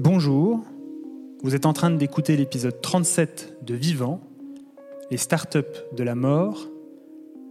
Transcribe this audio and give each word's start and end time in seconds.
Bonjour, 0.00 0.60
vous 1.42 1.56
êtes 1.56 1.66
en 1.66 1.72
train 1.72 1.90
d'écouter 1.90 2.36
l'épisode 2.36 2.80
37 2.80 3.56
de 3.62 3.74
Vivant, 3.74 4.20
les 5.10 5.16
startups 5.16 5.58
de 5.96 6.04
la 6.04 6.14
mort, 6.14 6.68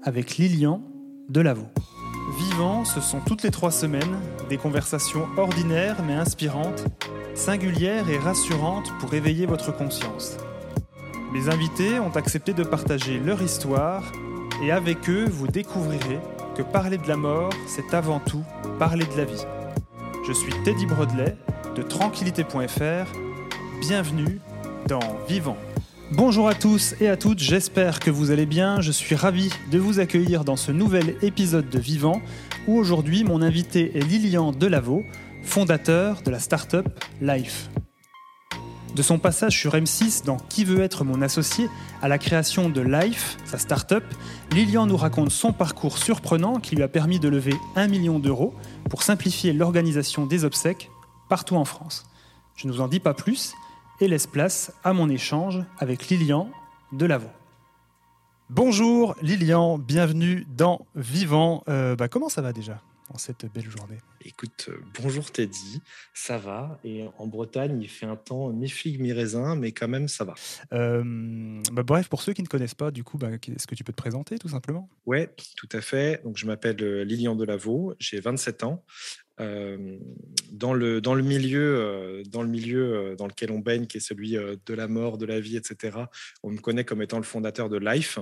avec 0.01 0.37
Lilian 0.37 0.81
Delavaux. 1.27 1.67
Vivant, 2.39 2.85
ce 2.85 3.01
sont 3.01 3.19
toutes 3.19 3.43
les 3.43 3.51
trois 3.51 3.71
semaines 3.71 4.17
des 4.47 4.55
conversations 4.55 5.27
ordinaires 5.35 6.01
mais 6.07 6.13
inspirantes, 6.13 6.85
singulières 7.35 8.09
et 8.09 8.17
rassurantes 8.17 8.93
pour 9.01 9.13
éveiller 9.13 9.45
votre 9.45 9.75
conscience. 9.75 10.37
Mes 11.33 11.49
invités 11.49 11.99
ont 11.99 12.15
accepté 12.15 12.53
de 12.53 12.63
partager 12.63 13.19
leur 13.19 13.41
histoire 13.41 14.09
et 14.63 14.71
avec 14.71 15.09
eux, 15.09 15.25
vous 15.29 15.47
découvrirez 15.47 16.19
que 16.55 16.61
parler 16.61 16.97
de 16.97 17.09
la 17.09 17.17
mort, 17.17 17.51
c'est 17.67 17.93
avant 17.93 18.21
tout 18.21 18.45
parler 18.79 19.05
de 19.05 19.17
la 19.17 19.25
vie. 19.25 19.43
Je 20.25 20.31
suis 20.31 20.53
Teddy 20.63 20.85
Brodelet 20.85 21.35
de 21.77 21.83
tranquillité.fr. 21.83 23.11
Bienvenue 23.81 24.39
dans 24.87 25.19
Vivant. 25.29 25.57
Bonjour 26.11 26.47
à 26.47 26.55
tous 26.55 26.95
et 26.99 27.07
à 27.07 27.17
toutes, 27.17 27.37
j'espère 27.37 27.99
que 27.99 28.09
vous 28.09 28.31
allez 28.31 28.47
bien. 28.47 28.81
Je 28.81 28.91
suis 28.91 29.13
ravi 29.13 29.51
de 29.69 29.77
vous 29.77 29.99
accueillir 29.99 30.43
dans 30.43 30.55
ce 30.55 30.71
nouvel 30.71 31.17
épisode 31.21 31.69
de 31.69 31.77
Vivant 31.77 32.19
où 32.67 32.79
aujourd'hui 32.79 33.23
mon 33.23 33.43
invité 33.43 33.95
est 33.95 34.01
Lilian 34.01 34.53
Delavaux, 34.53 35.03
fondateur 35.43 36.23
de 36.23 36.31
la 36.31 36.39
startup 36.39 36.87
Life. 37.21 37.69
De 38.95 39.03
son 39.03 39.19
passage 39.19 39.55
sur 39.55 39.73
M6 39.73 40.25
dans 40.25 40.37
Qui 40.37 40.65
veut 40.65 40.81
être 40.81 41.03
mon 41.03 41.21
associé 41.21 41.69
à 42.01 42.07
la 42.07 42.17
création 42.17 42.69
de 42.69 42.81
Life, 42.81 43.37
sa 43.45 43.59
start-up, 43.59 44.03
Lilian 44.51 44.87
nous 44.87 44.97
raconte 44.97 45.29
son 45.29 45.53
parcours 45.53 45.99
surprenant 45.99 46.55
qui 46.55 46.75
lui 46.75 46.81
a 46.81 46.87
permis 46.87 47.19
de 47.19 47.29
lever 47.29 47.53
1 47.75 47.87
million 47.87 48.17
d'euros 48.17 48.55
pour 48.89 49.03
simplifier 49.03 49.53
l'organisation 49.53 50.25
des 50.25 50.43
obsèques 50.43 50.89
partout 51.29 51.55
en 51.55 51.65
France. 51.65 52.05
Je 52.55 52.67
ne 52.67 52.71
vous 52.71 52.81
en 52.81 52.87
dis 52.87 52.99
pas 52.99 53.13
plus 53.13 53.53
et 53.99 54.07
laisse 54.07 54.27
place 54.27 54.71
à 54.83 54.93
mon 54.93 55.09
échange 55.09 55.63
avec 55.79 56.09
Lilian 56.09 56.49
Delavaux. 56.91 57.31
Bonjour 58.49 59.15
Lilian, 59.21 59.77
bienvenue 59.77 60.45
dans 60.55 60.85
Vivant. 60.95 61.63
Euh, 61.67 61.95
bah, 61.95 62.07
comment 62.07 62.29
ça 62.29 62.41
va 62.41 62.53
déjà 62.53 62.81
en 63.13 63.17
cette 63.17 63.45
belle 63.53 63.69
journée? 63.69 63.97
Écoute, 64.23 64.67
euh, 64.69 64.79
bonjour 65.01 65.31
Teddy, 65.31 65.81
ça 66.13 66.37
va. 66.37 66.79
Et 66.83 67.05
en 67.17 67.27
Bretagne, 67.27 67.81
il 67.81 67.89
fait 67.89 68.05
un 68.05 68.15
temps 68.15 68.49
mi-figue, 68.49 69.01
mi-raisin, 69.01 69.55
mais 69.55 69.73
quand 69.73 69.87
même, 69.87 70.07
ça 70.07 70.23
va. 70.23 70.33
Euh, 70.73 71.61
bah, 71.71 71.83
bref, 71.83 72.07
pour 72.07 72.21
ceux 72.21 72.33
qui 72.33 72.41
ne 72.41 72.47
connaissent 72.47 72.73
pas, 72.73 72.89
du 72.91 73.03
coup, 73.03 73.17
bah, 73.17 73.29
est-ce 73.31 73.67
que 73.67 73.75
tu 73.75 73.83
peux 73.83 73.93
te 73.93 73.97
présenter 73.97 74.39
tout 74.39 74.49
simplement? 74.49 74.89
Oui, 75.05 75.27
tout 75.57 75.69
à 75.73 75.81
fait. 75.81 76.23
Donc, 76.23 76.37
je 76.37 76.45
m'appelle 76.45 76.77
Lilian 77.03 77.35
Delavaux, 77.35 77.95
j'ai 77.99 78.19
27 78.19 78.63
ans. 78.63 78.83
Dans, 79.39 80.73
le, 80.73 81.01
dans, 81.01 81.13
le 81.13 81.23
milieu, 81.23 82.23
dans 82.29 82.41
le 82.41 82.49
milieu 82.49 83.15
dans 83.17 83.27
lequel 83.27 83.51
on 83.51 83.59
baigne, 83.59 83.85
qui 83.85 83.97
est 83.97 84.01
celui 84.01 84.31
de 84.31 84.73
la 84.73 84.87
mort, 84.87 85.17
de 85.17 85.25
la 85.25 85.39
vie, 85.39 85.57
etc., 85.57 85.97
on 86.43 86.51
me 86.51 86.57
connaît 86.57 86.85
comme 86.85 87.01
étant 87.01 87.17
le 87.17 87.23
fondateur 87.23 87.69
de 87.69 87.77
Life, 87.77 88.19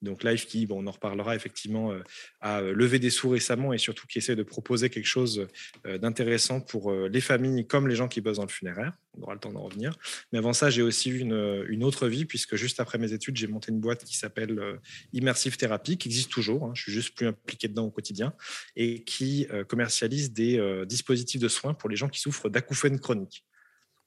donc 0.00 0.22
Life 0.22 0.46
qui, 0.46 0.66
bon, 0.66 0.84
on 0.84 0.86
en 0.86 0.92
reparlera 0.92 1.34
effectivement, 1.34 1.92
euh, 1.92 2.02
a 2.40 2.60
levé 2.60 2.98
des 2.98 3.10
sous 3.10 3.30
récemment 3.30 3.72
et 3.72 3.78
surtout 3.78 4.06
qui 4.06 4.18
essaie 4.18 4.36
de 4.36 4.42
proposer 4.42 4.90
quelque 4.90 5.06
chose 5.06 5.48
euh, 5.86 5.98
d'intéressant 5.98 6.60
pour 6.60 6.92
euh, 6.92 7.08
les 7.08 7.20
familles 7.20 7.66
comme 7.66 7.88
les 7.88 7.96
gens 7.96 8.06
qui 8.06 8.20
bossent 8.20 8.36
dans 8.36 8.44
le 8.44 8.48
funéraire. 8.48 8.92
On 9.16 9.22
aura 9.22 9.34
le 9.34 9.40
temps 9.40 9.52
d'en 9.52 9.62
revenir. 9.62 9.98
Mais 10.32 10.38
avant 10.38 10.52
ça, 10.52 10.70
j'ai 10.70 10.82
aussi 10.82 11.10
eu 11.10 11.18
une, 11.18 11.84
autre 11.84 12.06
vie 12.06 12.24
puisque 12.24 12.54
juste 12.54 12.78
après 12.78 12.98
mes 12.98 13.12
études, 13.12 13.36
j'ai 13.36 13.48
monté 13.48 13.72
une 13.72 13.80
boîte 13.80 14.04
qui 14.04 14.16
s'appelle 14.16 14.78
Immersive 15.12 15.56
Therapy, 15.56 15.98
qui 15.98 16.08
existe 16.08 16.30
toujours. 16.30 16.66
Hein, 16.66 16.72
je 16.74 16.82
suis 16.82 16.92
juste 16.92 17.16
plus 17.16 17.26
impliqué 17.26 17.66
dedans 17.66 17.86
au 17.86 17.90
quotidien 17.90 18.32
et 18.76 19.02
qui 19.02 19.48
commercialise 19.66 20.32
des 20.32 20.84
dispositifs 20.86 21.40
de 21.40 21.48
soins 21.48 21.74
pour 21.74 21.88
les 21.88 21.96
gens 21.96 22.08
qui 22.08 22.20
souffrent 22.20 22.48
d'acouphènes 22.48 23.00
chroniques. 23.00 23.44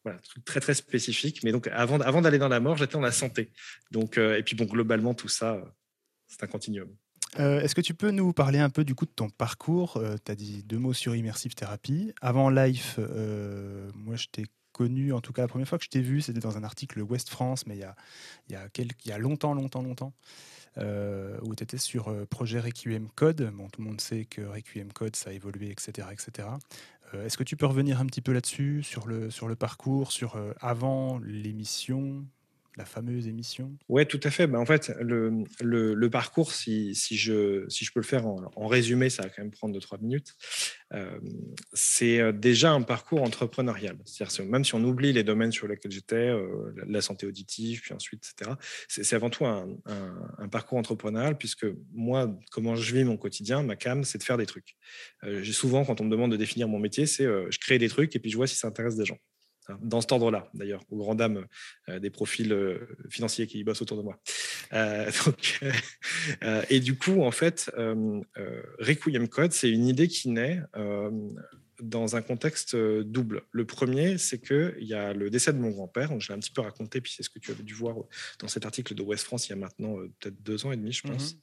Voilà, 0.06 0.20
truc 0.20 0.46
très 0.46 0.62
très 0.62 0.76
spécifique. 0.76 1.44
Mais 1.44 1.52
donc 1.52 1.68
avant, 1.68 2.00
avant 2.00 2.22
d'aller 2.22 2.38
dans 2.38 2.48
la 2.48 2.62
mort, 2.62 2.78
j'étais 2.78 2.94
dans 2.94 3.02
la 3.02 3.12
santé. 3.12 3.52
Donc 3.92 4.18
et 4.18 4.44
puis 4.44 4.56
bon, 4.56 4.66
globalement 4.66 5.14
tout 5.14 5.28
ça, 5.28 5.62
c'est 6.32 6.44
un 6.44 6.48
continuum. 6.48 6.90
Euh, 7.40 7.62
est-ce 7.62 7.76
que 7.76 7.82
tu 7.82 7.94
peux 7.94 8.12
nous 8.12 8.34
parler 8.34 8.60
un 8.60 8.70
peu 8.70 8.84
du 8.84 8.96
coup 8.96 9.06
de 9.06 9.12
ton 9.12 9.30
parcours? 9.30 9.98
Euh, 9.98 10.16
Tu 10.24 10.32
as 10.32 10.36
dit 10.36 10.64
deux 10.64 10.80
mots 10.80 10.94
sur 10.94 11.16
Immersive 11.16 11.56
Therapy. 11.56 12.14
Avant 12.22 12.50
Life, 12.50 12.96
euh, 13.00 13.90
moi 13.96 14.16
je 14.16 14.28
t'ai 14.28 14.46
connu, 14.74 15.14
en 15.14 15.22
tout 15.22 15.34
cas 15.34 15.44
la 15.44 15.48
première 15.48 15.68
fois 15.68 15.78
que 15.78 15.84
je 15.84 15.90
t'ai 15.90 16.02
vu, 16.02 16.22
c'était 16.22 16.40
dans 16.40 16.58
un 16.58 16.64
article 16.64 17.02
West 17.02 17.30
France, 17.30 17.68
mais 17.68 17.76
il 17.76 17.80
y 17.80 17.84
a, 17.84 17.96
il 18.50 18.58
y 19.06 19.12
a, 19.12 19.18
longtemps, 19.18 19.54
longtemps, 19.54 19.82
longtemps, 19.82 20.14
où 20.78 21.56
tu 21.56 21.64
étais 21.64 21.78
sur 21.78 22.14
projet 22.28 22.60
Requiem 22.60 23.10
Code. 23.16 23.52
Bon, 23.54 23.68
tout 23.70 23.82
le 23.82 23.88
monde 23.88 24.00
sait 24.00 24.26
que 24.26 24.42
Requiem 24.42 24.92
Code, 24.94 25.18
ça 25.18 25.30
a 25.30 25.34
évolué, 25.34 25.72
etc. 25.72 26.08
etc. 26.12 26.48
Est-ce 27.14 27.38
que 27.38 27.44
tu 27.44 27.58
peux 27.58 27.66
revenir 27.66 28.00
un 28.00 28.06
petit 28.06 28.22
peu 28.22 28.32
là-dessus, 28.32 28.82
sur 28.82 29.08
le, 29.08 29.30
sur 29.30 29.50
le 29.50 29.56
parcours, 29.56 30.14
sur 30.14 30.42
avant 30.62 31.20
l'émission? 31.20 32.26
La 32.78 32.86
fameuse 32.86 33.28
émission 33.28 33.78
Oui, 33.90 34.06
tout 34.06 34.20
à 34.24 34.32
fait. 34.32 34.48
Ben, 34.48 34.60
en 34.60 34.66
fait, 34.66 34.94
le, 35.02 36.10
parcours, 36.10 36.54
si, 36.54 36.94
je, 36.94 37.66
peux 37.94 38.00
le 38.00 38.06
faire 38.06 38.26
en, 38.26 38.68
résumé, 38.68 39.10
ça 39.10 39.24
va 39.24 39.30
quand 39.30 39.42
même 39.42 39.52
prendre 39.52 39.78
2-3 39.78 40.02
minutes. 40.02 40.36
Euh, 40.94 41.20
c'est 41.74 42.20
euh, 42.20 42.32
déjà 42.32 42.72
un 42.72 42.82
parcours 42.82 43.24
entrepreneurial. 43.24 43.98
C'est-à-dire, 44.06 44.46
même 44.46 44.64
si 44.64 44.76
on 44.76 44.84
oublie 44.84 45.12
les 45.12 45.24
domaines 45.24 45.52
sur 45.52 45.68
lesquels 45.68 45.92
j'étais, 45.92 46.16
euh, 46.16 46.74
la 46.88 47.02
santé 47.02 47.26
auditive, 47.26 47.82
puis 47.82 47.94
ensuite, 47.94 48.24
etc., 48.26 48.52
c'est 48.88 49.16
avant 49.16 49.30
tout 49.30 49.46
un, 49.46 49.68
un, 50.38 50.48
parcours 50.48 50.78
entrepreneurial, 50.78 51.38
puisque 51.38 51.66
moi, 51.94 52.34
comment 52.52 52.76
je 52.76 52.96
vis 52.96 53.04
mon 53.04 53.18
quotidien, 53.18 53.64
ma 53.64 53.76
cam, 53.76 54.04
c'est 54.04 54.18
de 54.18 54.24
faire 54.24 54.38
des 54.38 54.46
trucs. 54.46 54.76
J'ai 55.24 55.54
souvent, 55.54 55.86
quand 55.86 56.02
on 56.02 56.06
me 56.06 56.10
demande 56.10 56.32
de 56.32 56.38
définir 56.38 56.68
mon 56.68 56.80
métier, 56.80 57.06
c'est 57.06 57.24
je 57.24 57.60
crée 57.60 57.78
des 57.78 57.90
trucs 57.90 58.16
et 58.16 58.20
puis 58.20 58.32
je 58.32 58.38
vois 58.38 58.48
si 58.48 58.56
ça 58.56 58.68
intéresse 58.68 58.96
des 58.96 59.06
gens. 59.06 59.18
Dans 59.82 60.02
cet 60.02 60.12
ordre-là, 60.12 60.50
d'ailleurs, 60.54 60.84
aux 60.90 60.98
grand 60.98 61.16
dames 61.16 61.46
euh, 61.90 62.00
des 62.00 62.10
profils 62.10 62.52
euh, 62.52 62.98
financiers 63.10 63.48
qui 63.48 63.64
bossent 63.64 63.82
autour 63.82 63.98
de 63.98 64.04
moi. 64.04 64.20
Euh, 64.74 65.12
et 66.70 66.80
du 66.80 66.98
coup, 66.98 67.22
en 67.22 67.32
fait, 67.32 67.72
Requiem 68.80 69.28
Code, 69.28 69.52
c'est 69.52 69.70
une 69.70 69.88
idée 69.88 70.08
qui 70.08 70.30
naît 70.30 70.62
dans 71.80 72.16
un 72.16 72.22
contexte 72.22 72.76
double. 72.76 73.44
Le 73.52 73.66
premier, 73.66 74.18
c'est 74.18 74.40
qu'il 74.40 74.84
y 74.84 74.94
a 74.94 75.14
le 75.14 75.30
décès 75.30 75.54
de 75.54 75.58
mon 75.58 75.72
grand-père, 75.72 76.20
je 76.20 76.28
l'ai 76.30 76.36
un 76.36 76.40
petit 76.40 76.52
peu 76.52 76.62
raconté, 76.62 77.02
puis 77.02 77.14
c'est 77.16 77.24
ce 77.24 77.30
que 77.30 77.40
tu 77.40 77.52
avais 77.52 77.64
dû 77.64 77.74
voir 77.74 77.96
dans 78.40 78.48
cet 78.48 78.66
article 78.66 78.94
de 78.94 79.02
West 79.02 79.26
France 79.26 79.48
il 79.48 79.52
y 79.52 79.54
a 79.54 79.58
maintenant 79.58 79.96
peut-être 80.20 80.42
deux 80.44 80.66
ans 80.66 80.72
et 80.72 80.78
demi, 80.78 80.92
je 80.92 81.04
pense. 81.04 81.38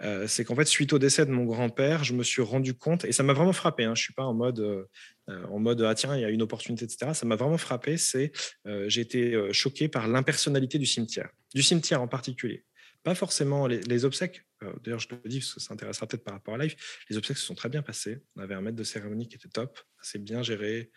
Mmh 0.00 0.26
c'est 0.26 0.44
qu'en 0.44 0.54
fait, 0.56 0.64
suite 0.64 0.94
au 0.94 0.98
décès 0.98 1.26
de 1.26 1.30
mon 1.30 1.44
grand-père, 1.44 2.04
je 2.04 2.14
me 2.14 2.22
suis 2.22 2.40
rendu 2.40 2.72
compte, 2.72 3.04
et 3.04 3.12
ça 3.12 3.22
m'a 3.22 3.34
vraiment 3.34 3.52
frappé, 3.52 3.84
hein, 3.84 3.94
je 3.94 4.00
ne 4.00 4.04
suis 4.04 4.14
pas 4.14 4.24
en 4.24 4.32
mode 4.32 4.86
euh, 5.30 5.44
en 5.46 5.58
mode 5.58 5.82
ah 5.82 5.94
tiens 5.94 6.16
il 6.16 6.22
y 6.22 6.24
a 6.24 6.30
une 6.30 6.42
opportunité 6.42 6.84
etc 6.84 7.12
ça 7.14 7.26
m'a 7.26 7.36
vraiment 7.36 7.58
frappé 7.58 7.96
c'est 7.96 8.32
euh, 8.66 8.88
j'ai 8.88 9.02
été 9.02 9.34
euh, 9.34 9.52
choqué 9.52 9.88
par 9.88 10.08
l'impersonnalité 10.08 10.78
du 10.78 10.86
cimetière 10.86 11.30
du 11.54 11.62
cimetière 11.62 12.02
en 12.02 12.08
particulier. 12.08 12.64
Pas 13.02 13.14
forcément 13.14 13.66
les, 13.66 14.04
obsèques 14.04 14.44
d'ailleurs 14.82 14.98
je 14.98 15.08
te 15.08 15.14
le 15.14 15.28
dis 15.28 15.38
parce 15.38 15.54
que 15.54 15.60
ça 15.60 15.72
intéressera 15.72 16.06
peut-être 16.06 16.24
par 16.24 16.34
rapport 16.34 16.54
à 16.54 16.58
live 16.58 16.74
les 17.08 17.16
obsèques 17.16 17.38
se 17.38 17.46
sont 17.46 17.54
très 17.54 17.68
bien 17.68 17.82
passées. 17.82 18.22
On 18.36 18.42
avait 18.42 18.54
un 18.54 18.60
maître 18.60 18.76
de 18.76 18.84
cérémonie 18.84 19.28
qui 19.28 19.36
était 19.36 19.48
top 19.48 19.78
c'est 20.02 20.22
bien 20.22 20.42
géré 20.42 20.90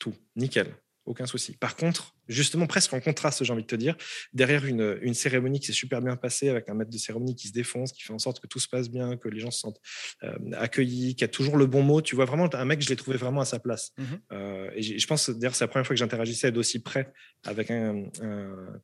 tout 0.00 0.14
nickel 0.36 0.74
aucun 1.06 1.26
souci. 1.26 1.56
Par 1.56 1.76
contre, 1.76 2.14
justement, 2.28 2.66
presque 2.66 2.92
en 2.92 3.00
contraste, 3.00 3.42
j'ai 3.42 3.52
envie 3.52 3.62
de 3.62 3.66
te 3.66 3.74
dire, 3.74 3.96
derrière 4.32 4.64
une, 4.64 5.14
cérémonie 5.14 5.60
qui 5.60 5.66
s'est 5.66 5.72
super 5.72 6.00
bien 6.00 6.16
passée, 6.16 6.48
avec 6.48 6.68
un 6.68 6.74
maître 6.74 6.90
de 6.90 6.98
cérémonie 6.98 7.34
qui 7.34 7.48
se 7.48 7.52
défonce, 7.52 7.92
qui 7.92 8.02
fait 8.02 8.12
en 8.12 8.18
sorte 8.18 8.40
que 8.40 8.46
tout 8.46 8.60
se 8.60 8.68
passe 8.68 8.90
bien, 8.90 9.16
que 9.16 9.28
les 9.28 9.40
gens 9.40 9.50
se 9.50 9.60
sentent 9.60 9.80
euh, 10.22 10.36
accueillis, 10.54 11.16
qui 11.16 11.24
a 11.24 11.28
toujours 11.28 11.56
le 11.56 11.66
bon 11.66 11.82
mot, 11.82 12.00
tu 12.00 12.14
vois 12.14 12.24
vraiment 12.24 12.48
un 12.54 12.64
mec, 12.64 12.80
je 12.82 12.88
l'ai 12.88 12.96
trouvé 12.96 13.16
vraiment 13.16 13.40
à 13.40 13.44
sa 13.44 13.58
place. 13.58 13.92
Mmh 13.98 14.04
euh, 14.32 14.70
et 14.74 14.82
je 14.82 15.06
pense, 15.06 15.30
d'ailleurs, 15.30 15.54
c'est 15.54 15.64
la 15.64 15.68
première 15.68 15.86
fois 15.86 15.94
que 15.94 15.98
j'interagissais 15.98 16.52
d'aussi 16.52 16.82
près 16.82 17.12
avec 17.44 17.70
un, 17.70 18.04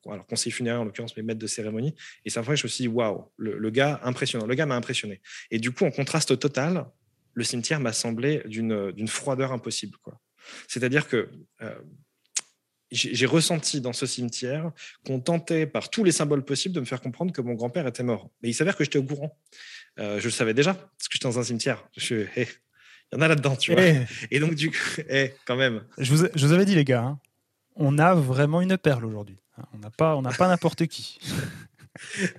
alors, 0.07 0.27
conseiller 0.27 0.53
funéraire, 0.53 0.81
en 0.81 0.85
l'occurrence, 0.85 1.17
mais 1.17 1.23
maître 1.23 1.39
de 1.39 1.47
cérémonie. 1.47 1.95
Et 2.25 2.31
c'est 2.31 2.41
la 2.41 2.45
fois 2.45 2.55
que 2.55 2.61
je 2.61 2.67
me 2.67 2.69
suis 2.69 2.83
dit, 2.83 2.89
waouh, 2.89 3.31
le, 3.37 3.59
le, 3.59 3.71
gars 3.71 4.01
impressionnant, 4.03 4.47
le 4.47 4.55
gars 4.55 4.67
m'a 4.67 4.77
impressionné. 4.77 5.21
Et 5.51 5.59
du 5.59 5.71
coup, 5.71 5.85
en 5.85 5.91
contraste 5.91 6.39
total, 6.39 6.87
le 7.37 7.45
cimetière 7.45 7.81
m'a 7.81 7.93
semblé 7.93 8.43
d'une 8.47 9.09
froideur 9.09 9.53
impossible. 9.53 9.97
C'est-à-dire 10.69 11.07
que 11.07 11.29
euh, 11.63 11.79
j'ai 12.91 13.27
ressenti 13.27 13.81
dans 13.81 13.93
ce 13.93 14.07
cimetière 14.07 14.71
qu'on 15.05 15.21
tentait 15.21 15.67
par 15.67 15.91
tous 15.91 16.05
les 16.05 16.13
symboles 16.13 16.45
possibles 16.45 16.75
de 16.75 16.81
me 16.81 16.85
faire 16.85 17.01
comprendre 17.01 17.33
que 17.33 17.41
mon 17.41 17.55
grand-père 17.55 17.87
était 17.87 18.05
mort. 18.05 18.31
Mais 18.43 18.51
il 18.51 18.55
s'avère 18.55 18.77
que 18.77 18.85
j'étais 18.85 18.99
au 18.99 19.05
courant. 19.05 19.37
Euh, 19.99 20.21
je 20.21 20.25
le 20.27 20.31
savais 20.31 20.55
déjà, 20.55 20.75
parce 20.75 21.09
que 21.09 21.15
j'étais 21.15 21.27
dans 21.27 21.39
un 21.39 21.43
cimetière. 21.43 21.85
Je 21.97 22.27
il 23.13 23.17
y 23.17 23.19
en 23.19 23.23
a 23.23 23.29
là-dedans, 23.29 23.57
tu 23.57 23.73
vois. 23.73 23.83
Eh. 23.83 24.05
Et 24.31 24.41
donc, 24.41 24.55
du 24.55 24.71
coup, 24.71 25.01
hey, 25.09 25.33
quand 25.47 25.57
même. 25.57 25.85
Je 25.99 26.13
vous, 26.13 26.27
je 26.35 26.47
vous, 26.47 26.53
avais 26.53 26.65
dit, 26.65 26.75
les 26.75 26.85
gars, 26.85 27.03
hein, 27.03 27.21
on 27.77 27.99
a 27.99 28.15
vraiment 28.15 28.61
une 28.61 28.77
perle 28.79 29.05
aujourd'hui. 29.05 29.39
On 29.73 29.79
n'a 29.79 29.91
pas, 29.91 30.17
on 30.17 30.23
n'a 30.23 30.33
pas 30.33 30.49
n'importe 30.49 30.87
qui. 30.87 31.19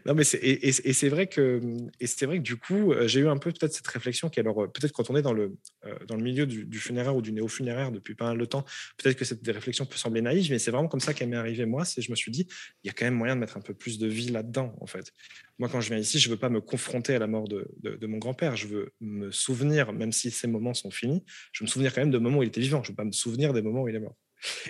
Non, 0.06 0.14
mais 0.14 0.24
c'est, 0.24 0.40
et, 0.42 0.72
c'est 0.72 1.10
vrai 1.10 1.28
que, 1.28 1.62
et 2.00 2.08
c'est 2.08 2.26
vrai 2.26 2.38
que 2.38 2.44
du 2.44 2.58
coup, 2.58 2.92
euh, 2.92 3.08
j'ai 3.08 3.22
eu 3.22 3.28
un 3.28 3.38
peu 3.38 3.52
peut-être 3.52 3.74
cette 3.74 3.88
réflexion 3.88 4.30
qui, 4.30 4.40
alors, 4.40 4.56
peut-être 4.72 4.92
quand 4.92 5.10
on 5.10 5.16
est 5.16 5.22
dans 5.22 5.34
le, 5.34 5.56
euh, 5.86 5.96
dans 6.08 6.16
le 6.16 6.24
milieu 6.24 6.46
du, 6.46 6.80
funéraire 6.80 7.16
ou 7.16 7.22
du 7.22 7.32
néo-funéraire 7.32 7.92
depuis 7.92 8.16
pas 8.16 8.26
mal 8.26 8.38
de 8.38 8.46
temps, 8.46 8.64
peut-être 8.98 9.18
que 9.18 9.26
cette 9.26 9.46
réflexion 9.48 9.86
peut 9.86 9.98
sembler 9.98 10.22
naïve, 10.22 10.52
mais 10.52 10.60
c'est 10.60 10.72
vraiment 10.72 10.88
comme 10.88 11.00
ça 11.00 11.14
qu'elle 11.14 11.30
m'est 11.30 11.38
arrivée, 11.38 11.66
moi. 11.66 11.86
C'est 11.86 12.02
je 12.02 12.12
me 12.12 12.16
suis 12.16 12.32
dit, 12.32 12.48
il 12.84 12.88
y 12.88 12.90
a 12.90 12.94
quand 12.94 13.06
même 13.06 13.16
moyen 13.16 13.36
de 13.36 13.40
mettre 13.40 13.58
un 13.58 13.62
peu 13.62 13.74
plus 13.74 14.00
de 14.00 14.08
vie 14.08 14.30
là-dedans, 14.30 14.76
en 14.82 14.88
fait. 14.88 15.12
Moi, 15.60 15.70
quand 15.70 15.82
je 15.82 15.90
viens 15.90 15.98
ici, 15.98 16.20
je 16.20 16.30
veux 16.30 16.38
pas 16.38 16.50
me 16.50 16.62
confronter 16.62 17.16
à 17.16 17.20
la 17.20 17.28
mort 17.28 17.48
de, 17.48 17.68
de, 17.82 18.08
mon 18.08 18.18
grand-père. 18.18 18.56
Je 18.56 18.68
veux 18.68 18.94
me 19.02 19.32
souvenir, 19.32 19.92
même 19.92 20.12
si 20.12 20.30
ces 20.32 20.48
moments 20.48 20.74
sont 20.74 20.92
finis, 20.92 21.24
je 21.52 21.64
veux 21.64 21.68
me 21.68 21.72
souvenir 21.72 21.94
quand 21.94 22.02
même 22.02 22.12
de 22.12 22.18
moments 22.18 22.40
où 22.40 22.44
il 22.44 22.48
était 22.48 22.62
vivant. 22.62 22.84
Je 22.84 22.92
veux 22.92 22.96
pas 22.96 23.06
me 23.06 23.12
souvenir 23.12 23.54
des 23.54 23.62
moments 23.62 23.84
où 23.84 23.90
il 23.90 23.96
est 23.96 24.00
mort. 24.00 24.16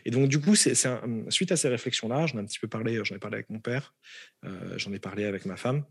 Et 0.06 0.12
donc, 0.12 0.30
du 0.30 0.40
coup, 0.40 0.56
c'est, 0.56 0.74
suite 1.30 1.52
à 1.52 1.58
ces 1.58 1.68
réflexions-là, 1.68 2.26
j'en 2.28 2.38
ai 2.38 2.42
un 2.42 2.46
petit 2.46 2.60
peu 2.60 2.68
parlé, 2.68 3.00
j'en 3.04 3.16
ai 3.16 3.20
parlé 3.20 3.36
avec 3.36 3.50
mon 3.50 3.60
père, 3.60 3.96
j'en 4.76 4.94
ai 4.94 5.00
parlé 5.00 5.26
avec 5.26 5.46
ma 5.46 5.58
femme. 5.58 5.86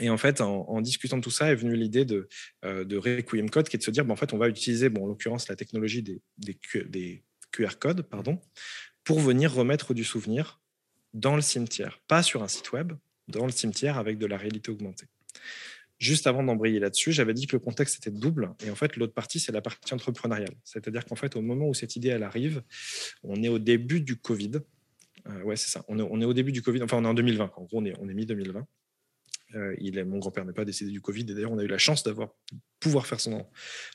Et 0.00 0.10
en 0.10 0.18
fait, 0.18 0.40
en, 0.40 0.80
discutant 0.80 1.16
de 1.16 1.22
tout 1.22 1.30
ça, 1.30 1.50
est 1.50 1.54
venue 1.54 1.74
l'idée 1.74 2.04
de, 2.04 2.28
de 2.62 2.96
Requiem 2.96 3.50
Code, 3.50 3.68
qui 3.68 3.76
est 3.76 3.78
de 3.78 3.84
se 3.84 3.90
dire, 3.90 4.04
bon, 4.04 4.12
en 4.12 4.16
fait, 4.16 4.32
on 4.32 4.38
va 4.38 4.48
utiliser, 4.48 4.88
bon, 4.90 5.04
en 5.04 5.06
l'occurrence, 5.08 5.48
la 5.48 5.56
technologie 5.56 6.02
des, 6.02 6.20
des, 6.36 7.24
QR 7.50 7.78
codes, 7.78 8.02
pardon, 8.02 8.40
pour 9.04 9.20
venir 9.20 9.52
remettre 9.52 9.94
du 9.94 10.04
souvenir 10.04 10.60
dans 11.14 11.34
le 11.34 11.42
cimetière, 11.42 12.00
pas 12.06 12.22
sur 12.22 12.42
un 12.42 12.48
site 12.48 12.72
web, 12.72 12.92
dans 13.28 13.46
le 13.46 13.52
cimetière 13.52 13.98
avec 13.98 14.18
de 14.18 14.26
la 14.26 14.36
réalité 14.36 14.70
augmentée. 14.70 15.06
Juste 15.98 16.26
avant 16.26 16.44
d'embrayer 16.44 16.78
là-dessus, 16.78 17.12
j'avais 17.12 17.34
dit 17.34 17.46
que 17.46 17.56
le 17.56 17.60
contexte 17.60 17.96
était 17.96 18.16
double. 18.16 18.54
Et 18.64 18.70
en 18.70 18.76
fait, 18.76 18.96
l'autre 18.96 19.14
partie, 19.14 19.40
c'est 19.40 19.52
la 19.52 19.60
partie 19.60 19.92
entrepreneuriale. 19.94 20.54
C'est-à-dire 20.62 21.04
qu'en 21.04 21.16
fait, 21.16 21.34
au 21.34 21.42
moment 21.42 21.68
où 21.68 21.74
cette 21.74 21.96
idée, 21.96 22.08
elle 22.08 22.22
arrive, 22.22 22.62
on 23.24 23.42
est 23.42 23.48
au 23.48 23.58
début 23.58 24.00
du 24.00 24.16
Covid. 24.16 24.52
Euh, 25.26 25.42
ouais, 25.42 25.56
c'est 25.56 25.70
ça. 25.70 25.84
On 25.88 25.98
est, 25.98 26.24
au 26.24 26.32
début 26.32 26.52
du 26.52 26.62
Covid. 26.62 26.82
Enfin, 26.82 26.98
on 26.98 27.04
est 27.04 27.08
en 27.08 27.14
2020. 27.14 27.52
En 27.56 27.64
gros, 27.64 27.80
on 27.80 27.84
est, 27.84 27.94
on 27.98 28.08
est 28.08 28.14
mi-2020. 28.14 28.64
Euh, 29.54 30.04
mon 30.04 30.18
grand-père 30.18 30.44
n'est 30.44 30.52
pas 30.52 30.64
décédé 30.64 30.92
du 30.92 31.00
Covid. 31.00 31.22
Et 31.22 31.34
d'ailleurs, 31.34 31.52
on 31.52 31.58
a 31.58 31.64
eu 31.64 31.68
la 31.68 31.78
chance 31.78 32.04
d'avoir 32.04 32.30
pouvoir 32.78 33.06
faire 33.06 33.18
son, 33.18 33.46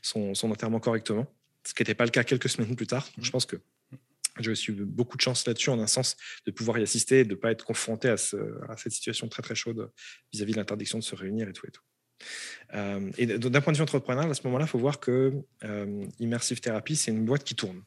son, 0.02 0.52
enterrement 0.52 0.82
correctement, 0.82 1.26
ce 1.66 1.74
qui 1.74 1.84
n'était 1.84 1.96
pas 1.96 2.06
le 2.06 2.12
cas 2.12 2.24
quelques 2.24 2.50
semaines 2.50 2.76
plus 2.76 2.88
tard. 2.88 3.08
je 3.22 3.32
pense 3.32 3.46
que 3.46 3.58
j'ai 4.40 4.52
eu 4.52 4.86
beaucoup 4.86 5.16
de 5.16 5.22
chance 5.22 5.46
là-dessus, 5.46 5.70
en 5.70 5.80
un 5.80 5.88
sens, 5.88 6.18
de 6.46 6.52
pouvoir 6.52 6.80
y 6.80 6.82
assister 6.82 7.20
et 7.20 7.24
de 7.24 7.32
ne 7.32 7.36
pas 7.36 7.52
être 7.52 7.64
confronté 7.64 8.10
à, 8.10 8.18
cette 8.18 8.92
situation 8.92 9.28
très 9.28 9.44
très 9.44 9.56
chaude 9.56 9.92
vis-à-vis 10.32 10.54
de 10.54 10.58
l'interdiction 10.58 10.98
de 10.98 11.04
se 11.04 11.16
réunir 11.16 11.48
et 11.48 11.54
tout 11.54 11.68
et 11.68 11.72
tout. 11.72 11.84
Euh, 12.74 13.12
et 13.18 13.26
d'un 13.26 13.62
point 13.62 13.74
de 13.74 13.78
vue 13.78 13.84
entrepreneurial, 13.84 14.32
à 14.32 14.34
ce 14.34 14.42
moment-là, 14.46 14.66
il 14.66 14.70
faut 14.70 14.80
voir 14.80 15.00
que 15.00 15.34
euh, 15.64 16.06
Immersive 16.20 16.60
Therapy, 16.60 16.96
c'est 16.96 17.12
une 17.12 17.26
boîte 17.26 17.44
qui 17.44 17.56
tourne. 17.56 17.84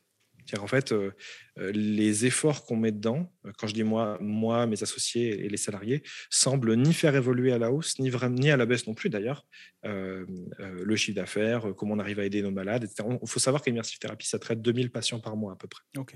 En 0.60 0.68
fait, 0.68 0.92
euh, 0.92 1.10
les 1.56 2.24
efforts 2.24 2.64
qu'on 2.66 2.76
met 2.76 2.92
dedans, 2.92 3.32
quand 3.58 3.66
je 3.66 3.74
dis 3.74 3.82
moi, 3.82 4.16
moi, 4.20 4.66
mes 4.68 4.80
associés 4.80 5.44
et 5.44 5.48
les 5.48 5.56
salariés, 5.56 6.04
semblent 6.30 6.76
ni 6.76 6.94
faire 6.94 7.16
évoluer 7.16 7.52
à 7.52 7.58
la 7.58 7.72
hausse, 7.72 7.98
ni, 7.98 8.12
ni 8.30 8.50
à 8.52 8.56
la 8.56 8.64
baisse 8.64 8.86
non 8.86 8.94
plus 8.94 9.10
d'ailleurs, 9.10 9.44
le 9.82 10.96
chiffre 10.96 11.16
d'affaires, 11.16 11.74
comment 11.76 11.94
on 11.94 11.98
arrive 11.98 12.20
à 12.20 12.24
aider 12.24 12.42
nos 12.42 12.52
malades, 12.52 12.84
etc. 12.84 13.08
Il 13.20 13.28
faut 13.28 13.40
savoir 13.40 13.60
qu'Immersive 13.60 13.98
Therapy, 13.98 14.28
ça 14.28 14.38
traite 14.38 14.62
2000 14.62 14.92
patients 14.92 15.18
par 15.18 15.36
mois 15.36 15.52
à 15.52 15.56
peu 15.56 15.66
près. 15.66 15.82
Ok 15.96 16.14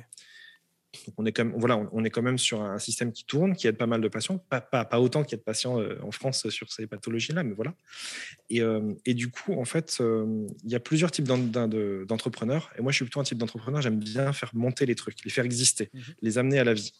on 1.16 1.24
est 1.24 1.32
quand 1.32 1.44
même, 1.44 1.54
voilà, 1.56 1.80
on 1.92 2.04
est 2.04 2.10
quand 2.10 2.22
même 2.22 2.38
sur 2.38 2.62
un 2.62 2.78
système 2.78 3.12
qui 3.12 3.24
tourne, 3.24 3.54
qui 3.54 3.66
aide 3.66 3.76
pas 3.76 3.86
mal 3.86 4.00
de 4.00 4.08
patients, 4.08 4.38
pas, 4.38 4.60
pas, 4.60 5.00
autant 5.00 5.22
qu'il 5.22 5.32
y 5.32 5.34
a 5.34 5.38
de 5.38 5.42
patients 5.42 5.80
euh, 5.80 5.98
en 6.02 6.10
France 6.10 6.48
sur 6.48 6.72
ces 6.72 6.86
pathologies-là, 6.86 7.42
mais 7.44 7.54
voilà. 7.54 7.74
Et, 8.48 8.60
euh, 8.60 8.94
du 9.06 9.30
coup, 9.30 9.54
en 9.54 9.64
fait, 9.64 9.98
euh, 10.00 10.46
il 10.64 10.70
y 10.70 10.74
a 10.74 10.80
plusieurs 10.80 11.10
types 11.10 11.26
d'entrepreneurs. 11.26 12.70
Et 12.78 12.82
moi, 12.82 12.92
je 12.92 12.96
suis 12.96 13.04
plutôt 13.04 13.20
un 13.20 13.24
type 13.24 13.38
d'entrepreneur, 13.38 13.82
j'aime 13.82 13.98
bien 13.98 14.32
faire 14.32 14.50
monter 14.54 14.86
les 14.86 14.94
trucs, 14.94 15.24
les 15.24 15.30
faire 15.30 15.44
exister, 15.44 15.90
mmh 15.92 16.00
les 16.22 16.38
amener 16.38 16.58
à 16.58 16.64
la 16.64 16.74
vie. 16.74 16.92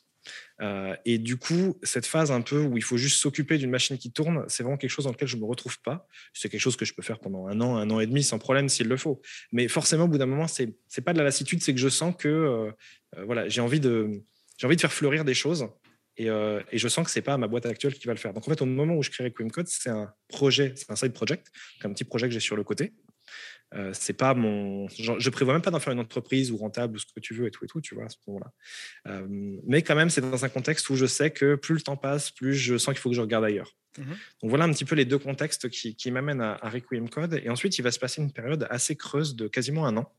Euh, 0.61 0.95
et 1.05 1.19
du 1.19 1.37
coup, 1.37 1.79
cette 1.83 2.07
phase 2.07 2.31
un 2.31 2.41
peu 2.41 2.61
où 2.63 2.77
il 2.77 2.83
faut 2.83 2.97
juste 2.97 3.19
s'occuper 3.19 3.59
d'une 3.59 3.71
machine 3.71 3.97
qui 3.99 4.13
tourne, 4.13 4.45
c'est 4.49 4.63
vraiment 4.63 4.77
quelque 4.77 4.91
chose 4.91 5.05
dans 5.05 5.13
lequel 5.13 5.29
je 5.29 5.37
ne 5.37 5.41
me 5.41 5.47
retrouve 5.47 5.81
pas. 5.81 6.07
C'est 6.33 6.49
quelque 6.49 6.61
chose 6.61 6.77
que 6.77 6.85
je 6.85 6.95
peux 6.95 7.03
faire 7.03 7.19
pendant 7.19 7.47
un 7.47 7.61
an, 7.61 7.77
un 7.77 7.91
an 7.91 8.01
et 8.01 8.07
demi 8.07 8.23
sans 8.23 8.39
problème 8.39 8.69
s'il 8.69 8.89
le 8.89 8.97
faut. 8.97 9.21
Mais 9.53 9.69
forcément, 9.69 10.05
au 10.05 10.09
bout 10.09 10.19
d'un 10.19 10.27
moment, 10.27 10.49
c'est 10.49 10.67
n'est 10.67 11.05
pas 11.05 11.13
de 11.13 11.19
la 11.19 11.25
lassitude, 11.25 11.63
c'est 11.63 11.75
que 11.75 11.81
je 11.81 11.89
sens 11.89 12.15
que 12.19 12.29
euh, 12.29 12.71
euh, 13.17 13.25
voilà, 13.25 13.49
j'ai 13.49 13.61
envie, 13.61 13.81
de, 13.81 14.23
envie 14.63 14.77
de 14.77 14.81
faire 14.81 14.93
fleurir 14.93 15.25
des 15.25 15.35
choses. 15.35 15.69
Et, 16.17 16.27
je 16.27 16.89
sens 16.89 17.07
que 17.07 17.11
c'est 17.11 17.23
pas 17.23 17.39
ma 17.39 17.49
boîte 17.49 17.65
actuelle 17.65 17.95
qui 17.95 18.07
va 18.07 18.13
le 18.13 18.19
faire. 18.19 18.35
Donc 18.35 18.47
en 18.47 18.51
fait, 18.51 18.61
au 18.61 18.67
moment 18.67 18.95
où 18.95 19.03
je 19.03 19.09
crée 19.09 19.25
Requiem 19.25 19.51
Code, 19.51 19.69
c'est 19.69 19.89
un 19.89 20.13
projet, 20.29 20.75
c'est 20.77 20.91
un 20.91 20.97
side 20.97 21.15
project, 21.15 21.47
un 21.83 21.93
petit 21.95 22.05
projet 22.05 22.29
que 22.29 22.35
j'ai 22.35 22.41
sur 22.41 22.57
le 22.57 22.65
côté. 22.65 22.93
Euh, 23.75 23.91
c'est 23.93 24.15
pas 24.15 24.35
mon. 24.35 24.89
Je 24.89 25.31
prévois 25.31 25.55
même 25.55 25.63
pas 25.63 25.71
d'en 25.71 25.79
faire 25.79 25.93
une 25.93 26.01
entreprise 26.01 26.51
ou 26.51 26.57
rentable 26.57 26.97
ou 26.97 26.99
ce 26.99 27.07
que 27.07 27.21
tu 27.21 27.35
veux 27.35 27.47
et 27.47 27.51
tout 27.51 27.65
et 27.65 27.69
tout, 27.69 27.81
tu 27.81 27.95
vois, 27.95 28.05
à 28.05 28.09
ce 28.09 28.17
moment-là. 28.27 28.53
Euh, 29.07 29.27
mais 29.65 29.83
quand 29.83 29.95
même, 29.95 30.11
c'est 30.11 30.21
dans 30.21 30.45
un 30.45 30.49
contexte 30.49 30.91
où 30.91 30.97
je 30.97 31.07
sais 31.07 31.31
que 31.31 31.55
plus 31.55 31.75
le 31.75 31.81
temps 31.81 31.97
passe, 31.97 32.31
plus 32.31 32.55
je 32.55 32.77
sens 32.79 32.95
qu'il 32.95 33.01
faut 33.01 33.11
que 33.11 33.17
je 33.17 33.21
regarde 33.21 33.45
ailleurs. 33.45 33.77
Mmh 33.99 34.03
Donc 34.43 34.51
voilà 34.51 34.65
un 34.65 34.73
petit 34.73 34.85
peu 34.85 34.95
les 34.95 35.05
deux 35.05 35.19
contextes 35.19 35.69
qui, 35.69 35.95
qui 35.95 36.11
m'amènent 36.11 36.41
à, 36.41 36.57
Requiem 36.63 37.09
Code. 37.09 37.41
Et 37.45 37.49
ensuite, 37.49 37.79
il 37.79 37.83
va 37.83 37.93
se 37.93 37.99
passer 37.99 38.21
une 38.21 38.33
période 38.33 38.67
assez 38.71 38.97
creuse 38.97 39.37
de 39.37 39.47
quasiment 39.47 39.87
un 39.87 39.97
an, 39.97 40.13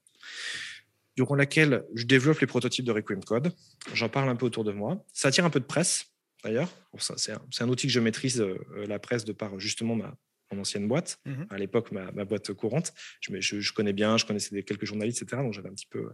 durant 1.17 1.35
laquelle 1.35 1.83
je 1.93 2.05
développe 2.05 2.39
les 2.39 2.47
prototypes 2.47 2.85
de 2.85 2.91
Requiem 2.91 3.23
Code. 3.23 3.53
J'en 3.93 4.07
parle 4.07 4.29
un 4.29 4.35
peu 4.37 4.45
autour 4.45 4.63
de 4.63 4.71
moi. 4.71 5.05
Ça 5.11 5.27
attire 5.27 5.43
un 5.43 5.49
peu 5.49 5.59
de 5.59 5.65
presse, 5.65 6.07
d'ailleurs. 6.43 6.69
C'est 7.17 7.33
un, 7.33 7.41
un, 7.59 7.69
outil 7.69 7.87
que 7.87 7.93
je 7.93 7.99
maîtrise, 7.99 8.39
euh, 8.39 8.57
la 8.87 8.99
presse, 8.99 9.25
de 9.25 9.33
par 9.33 9.59
justement 9.59 9.95
ma, 9.95 10.17
mon 10.51 10.61
ancienne 10.61 10.87
boîte, 10.87 11.19
mmh 11.25 11.31
à 11.49 11.57
l'époque 11.57 11.91
ma, 11.91 12.11
boîte 12.25 12.53
courante. 12.53 12.93
Je, 13.19 13.39
je, 13.39 13.73
connais 13.73 13.93
bien, 13.93 14.17
je 14.17 14.25
connaissais 14.25 14.63
quelques 14.63 14.85
journalistes, 14.85 15.21
etc. 15.21 15.41
Donc 15.41 15.53
j'avais 15.53 15.69
un 15.69 15.73
petit 15.73 15.87
peu 15.87 16.11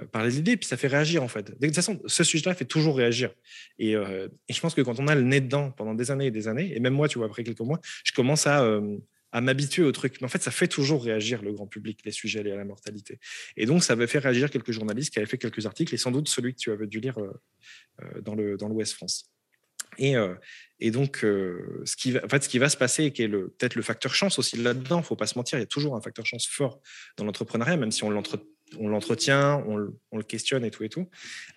euh, 0.00 0.06
parlé 0.06 0.30
de 0.30 0.34
l'idée, 0.36 0.56
puis 0.56 0.66
ça 0.66 0.76
fait 0.76 0.88
réagir 0.88 1.22
en 1.22 1.28
fait. 1.28 1.58
De 1.58 1.66
toute 1.66 1.74
façon, 1.74 2.00
ce 2.06 2.24
sujet-là 2.24 2.54
fait 2.54 2.64
toujours 2.64 2.96
réagir. 2.96 3.30
Euh, 3.80 4.28
et, 4.48 4.52
je 4.52 4.60
pense 4.60 4.74
que 4.74 4.80
quand 4.82 4.98
on 5.00 5.08
a 5.08 5.14
le 5.14 5.22
nez 5.22 5.40
dedans 5.40 5.70
pendant 5.70 5.94
des 5.94 6.10
années 6.10 6.26
et 6.26 6.30
des 6.30 6.48
années, 6.48 6.74
et 6.74 6.80
même 6.80 6.94
moi, 6.94 7.08
tu 7.08 7.18
vois, 7.18 7.26
après 7.26 7.44
quelques 7.44 7.60
mois, 7.60 7.80
je 8.04 8.12
commence 8.12 8.46
à, 8.46 8.62
euh, 8.62 8.96
à 9.32 9.40
m'habituer 9.40 9.82
au 9.82 9.92
truc. 9.92 10.20
Mais 10.20 10.26
en 10.26 10.28
fait, 10.28 10.42
ça 10.42 10.50
fait 10.50 10.68
toujours 10.68 11.04
réagir 11.04 11.42
le 11.42 11.52
grand 11.52 11.66
public, 11.66 12.00
les 12.04 12.12
sujets 12.12 12.42
liés 12.42 12.52
à 12.52 12.56
la 12.56 12.64
mortalité. 12.64 13.18
Et 13.56 13.66
donc, 13.66 13.84
ça 13.84 13.92
avait 13.92 14.06
fait 14.06 14.18
réagir 14.18 14.50
quelques 14.50 14.72
journalistes 14.72 15.12
qui 15.12 15.18
avaient 15.18 15.28
fait 15.28 15.38
quelques 15.38 15.66
articles, 15.66 15.94
et 15.94 15.98
sans 15.98 16.10
doute 16.10 16.28
celui 16.28 16.54
que 16.54 16.58
tu 16.58 16.72
avais 16.72 16.86
dû 16.86 17.00
lire 17.00 17.18
dans 18.22 18.34
l'Ouest 18.34 18.92
dans 18.92 18.96
France. 18.96 19.30
Et, 19.98 20.16
euh, 20.16 20.34
et 20.78 20.90
donc, 20.90 21.24
euh, 21.24 21.82
ce, 21.84 21.96
qui 21.96 22.12
va, 22.12 22.24
en 22.24 22.28
fait, 22.28 22.42
ce 22.42 22.48
qui 22.48 22.58
va 22.58 22.68
se 22.68 22.76
passer, 22.76 23.04
et 23.04 23.12
qui 23.12 23.22
est 23.22 23.28
peut-être 23.28 23.74
le 23.74 23.82
facteur 23.82 24.14
chance 24.14 24.38
aussi 24.38 24.56
là-dedans, 24.56 24.98
il 24.98 25.02
ne 25.02 25.04
faut 25.04 25.16
pas 25.16 25.26
se 25.26 25.38
mentir, 25.38 25.58
il 25.58 25.62
y 25.62 25.64
a 25.64 25.66
toujours 25.66 25.96
un 25.96 26.00
facteur 26.00 26.26
chance 26.26 26.46
fort 26.46 26.80
dans 27.16 27.24
l'entrepreneuriat, 27.24 27.76
même 27.76 27.90
si 27.90 28.04
on 28.04 28.10
l'entretient, 28.10 29.64
on, 29.66 29.76
le 29.76 30.22
questionne 30.22 30.64
et 30.64 30.70
tout 30.70 30.84
et 30.84 30.88
tout, 30.88 31.08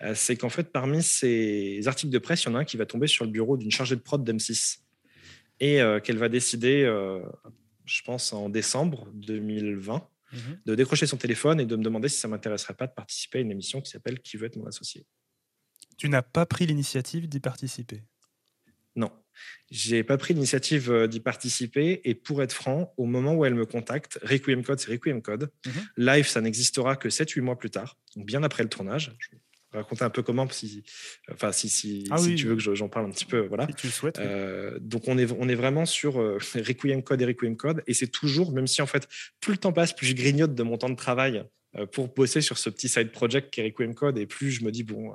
euh, 0.02 0.14
c'est 0.14 0.36
qu'en 0.36 0.50
fait, 0.50 0.72
parmi 0.72 1.02
ces 1.02 1.86
articles 1.86 2.12
de 2.12 2.18
presse, 2.18 2.44
il 2.44 2.48
y 2.48 2.50
en 2.50 2.54
a 2.56 2.58
un 2.60 2.64
qui 2.64 2.76
va 2.76 2.86
tomber 2.86 3.06
sur 3.06 3.24
le 3.24 3.30
bureau 3.30 3.56
d'une 3.56 3.70
chargée 3.70 3.96
de 3.96 4.00
prod 4.00 4.22
d'M6 4.28 4.80
et 5.60 5.78
qu'elle 6.02 6.18
va 6.18 6.28
décider, 6.28 6.82
je 7.84 8.02
pense, 8.02 8.32
en 8.32 8.48
décembre 8.48 9.08
2020, 9.14 9.96
mmh 9.96 10.38
de 10.66 10.74
décrocher 10.74 11.06
son 11.06 11.16
téléphone 11.16 11.60
et 11.60 11.64
de 11.64 11.76
me 11.76 11.82
demander 11.84 12.08
si 12.08 12.18
ça 12.18 12.26
m'intéresserait 12.26 12.74
pas 12.74 12.88
de 12.88 12.92
participer 12.92 13.38
à 13.38 13.40
une 13.42 13.52
émission 13.52 13.80
qui 13.80 13.88
s'appelle 13.88 14.18
Qui 14.18 14.36
veut 14.36 14.46
être 14.46 14.56
mon 14.56 14.66
associé. 14.66 15.06
Tu 15.96 16.08
n'as 16.08 16.22
pas 16.22 16.44
pris 16.44 16.66
l'initiative 16.66 17.28
d'y 17.28 17.40
participer 17.40 18.02
non, 18.96 19.10
j'ai 19.70 20.04
pas 20.04 20.16
pris 20.16 20.34
l'initiative 20.34 20.90
euh, 20.90 21.06
d'y 21.06 21.20
participer. 21.20 22.00
Et 22.04 22.14
pour 22.14 22.42
être 22.42 22.52
franc, 22.52 22.92
au 22.96 23.06
moment 23.06 23.34
où 23.34 23.44
elle 23.44 23.54
me 23.54 23.66
contacte, 23.66 24.18
Requiem 24.22 24.62
Code, 24.62 24.78
c'est 24.78 24.90
Requiem 24.90 25.22
Code. 25.22 25.50
Mhm. 25.66 25.72
Live, 25.96 26.26
ça 26.26 26.40
n'existera 26.40 26.96
que 26.96 27.08
7-8 27.08 27.40
mois 27.40 27.58
plus 27.58 27.70
tard, 27.70 27.98
donc 28.16 28.26
bien 28.26 28.42
après 28.42 28.62
le 28.62 28.68
tournage. 28.68 29.12
Je 29.18 29.30
vais 29.32 29.38
raconter 29.78 30.04
un 30.04 30.10
peu 30.10 30.22
comment, 30.22 30.48
si, 30.50 30.84
enfin, 31.32 31.50
si, 31.50 31.68
si, 31.68 32.06
ah 32.10 32.18
si 32.18 32.36
tu 32.36 32.46
veux 32.46 32.54
que 32.54 32.74
j'en 32.74 32.88
parle 32.88 33.06
un 33.06 33.10
petit 33.10 33.24
peu. 33.24 33.40
Voilà. 33.40 33.66
Si 33.66 33.74
tu 33.74 33.86
le 33.88 33.92
souhaites. 33.92 34.18
Euh, 34.20 34.78
donc, 34.80 35.08
on 35.08 35.18
est, 35.18 35.30
on 35.32 35.48
est 35.48 35.56
vraiment 35.56 35.86
sur 35.86 36.20
euh, 36.20 36.38
Requiem 36.54 37.02
Code 37.02 37.22
et 37.22 37.26
Requiem 37.26 37.56
Code. 37.56 37.82
Et 37.86 37.94
c'est 37.94 38.06
toujours, 38.06 38.52
même 38.52 38.68
si 38.68 38.82
en 38.82 38.86
fait, 38.86 39.08
plus 39.40 39.52
le 39.52 39.58
temps 39.58 39.72
passe, 39.72 39.92
plus 39.92 40.06
je 40.06 40.14
grignote 40.14 40.54
de 40.54 40.62
mon 40.62 40.78
temps 40.78 40.90
de 40.90 40.96
travail 40.96 41.44
pour 41.92 42.08
bosser 42.08 42.40
sur 42.40 42.58
ce 42.58 42.70
petit 42.70 42.88
side 42.88 43.10
project 43.10 43.52
qui 43.52 43.60
est 43.60 43.64
Requiem 43.64 43.94
Code. 43.94 44.18
Et 44.18 44.26
plus 44.26 44.50
je 44.50 44.64
me 44.64 44.70
dis, 44.70 44.84
bon, 44.84 45.12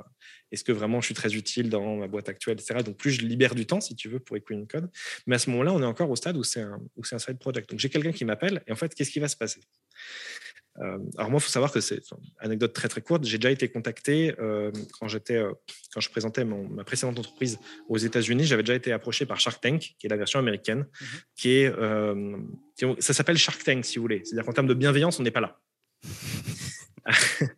est-ce 0.52 0.64
que 0.64 0.72
vraiment 0.72 1.02
je 1.02 1.06
suis 1.06 1.16
très 1.16 1.36
utile 1.36 1.70
dans 1.70 1.98
ma 1.98 2.08
boîte 2.08 2.30
actuelle, 2.30 2.58
etc. 2.60 2.84
Donc 2.84 2.98
plus 2.98 3.12
je 3.12 3.22
libère 3.22 3.56
du 3.56 3.66
temps, 3.66 3.82
si 3.82 3.96
tu 3.96 4.10
veux, 4.10 4.20
pour 4.20 4.38
Equine 4.38 4.68
Code. 4.68 4.90
Mais 5.28 5.36
à 5.36 5.40
ce 5.40 5.50
moment-là, 5.52 5.74
on 5.74 5.82
est 5.82 5.86
encore 5.86 6.10
au 6.10 6.16
stade 6.16 6.38
où 6.38 6.44
c'est 6.44 6.62
un, 6.62 6.80
où 6.96 7.04
un 7.12 7.20
side 7.20 7.40
project. 7.40 7.70
Donc 7.70 7.80
j'ai 7.80 7.90
quelqu'un 7.90 8.12
qui 8.12 8.26
m'appelle 8.26 8.64
et 8.68 8.72
en 8.72 8.76
fait, 8.76 8.94
qu'est-ce 8.94 9.12
qui 9.12 9.20
va 9.20 9.28
se 9.28 9.38
passer? 9.38 9.62
Euh, 10.80 10.98
alors 11.18 11.30
moi, 11.30 11.40
il 11.40 11.44
faut 11.44 11.50
savoir 11.50 11.72
que 11.72 11.82
c'est 11.82 11.98
une 12.12 12.18
anecdote 12.40 12.74
très 12.74 12.88
très 12.88 13.02
courte. 13.02 13.26
J'ai 13.26 13.38
déjà 13.38 13.52
été 13.52 13.68
contacté 13.68 14.34
euh, 14.40 14.72
quand 14.98 15.08
j'étais, 15.08 15.36
euh, 15.36 15.52
quand 15.94 16.00
je 16.00 16.10
présentais 16.10 16.46
ma 16.46 16.84
précédente 16.84 17.20
entreprise 17.20 17.60
aux 17.90 17.98
États-Unis. 17.98 18.46
J'avais 18.46 18.64
déjà 18.64 18.76
été 18.76 18.92
approché 18.92 19.26
par 19.26 19.40
Shark 19.40 19.62
Tank, 19.62 19.96
qui 20.00 20.08
est 20.08 20.10
la 20.10 20.18
version 20.18 20.40
américaine, 20.40 20.88
mhm. 21.02 21.08
qui 21.36 21.50
est, 21.52 21.74
ça 23.00 23.14
s'appelle 23.14 23.38
Shark 23.38 23.62
Tank 23.64 23.84
si 23.84 23.98
vous 23.98 24.04
voulez. 24.04 24.22
C'est-à-dire 24.24 24.46
qu'en 24.46 24.54
termes 24.54 24.68
de 24.68 24.74
bienveillance, 24.74 25.20
on 25.20 25.24
n'est 25.24 25.32
pas 25.32 25.42
là. 25.42 25.60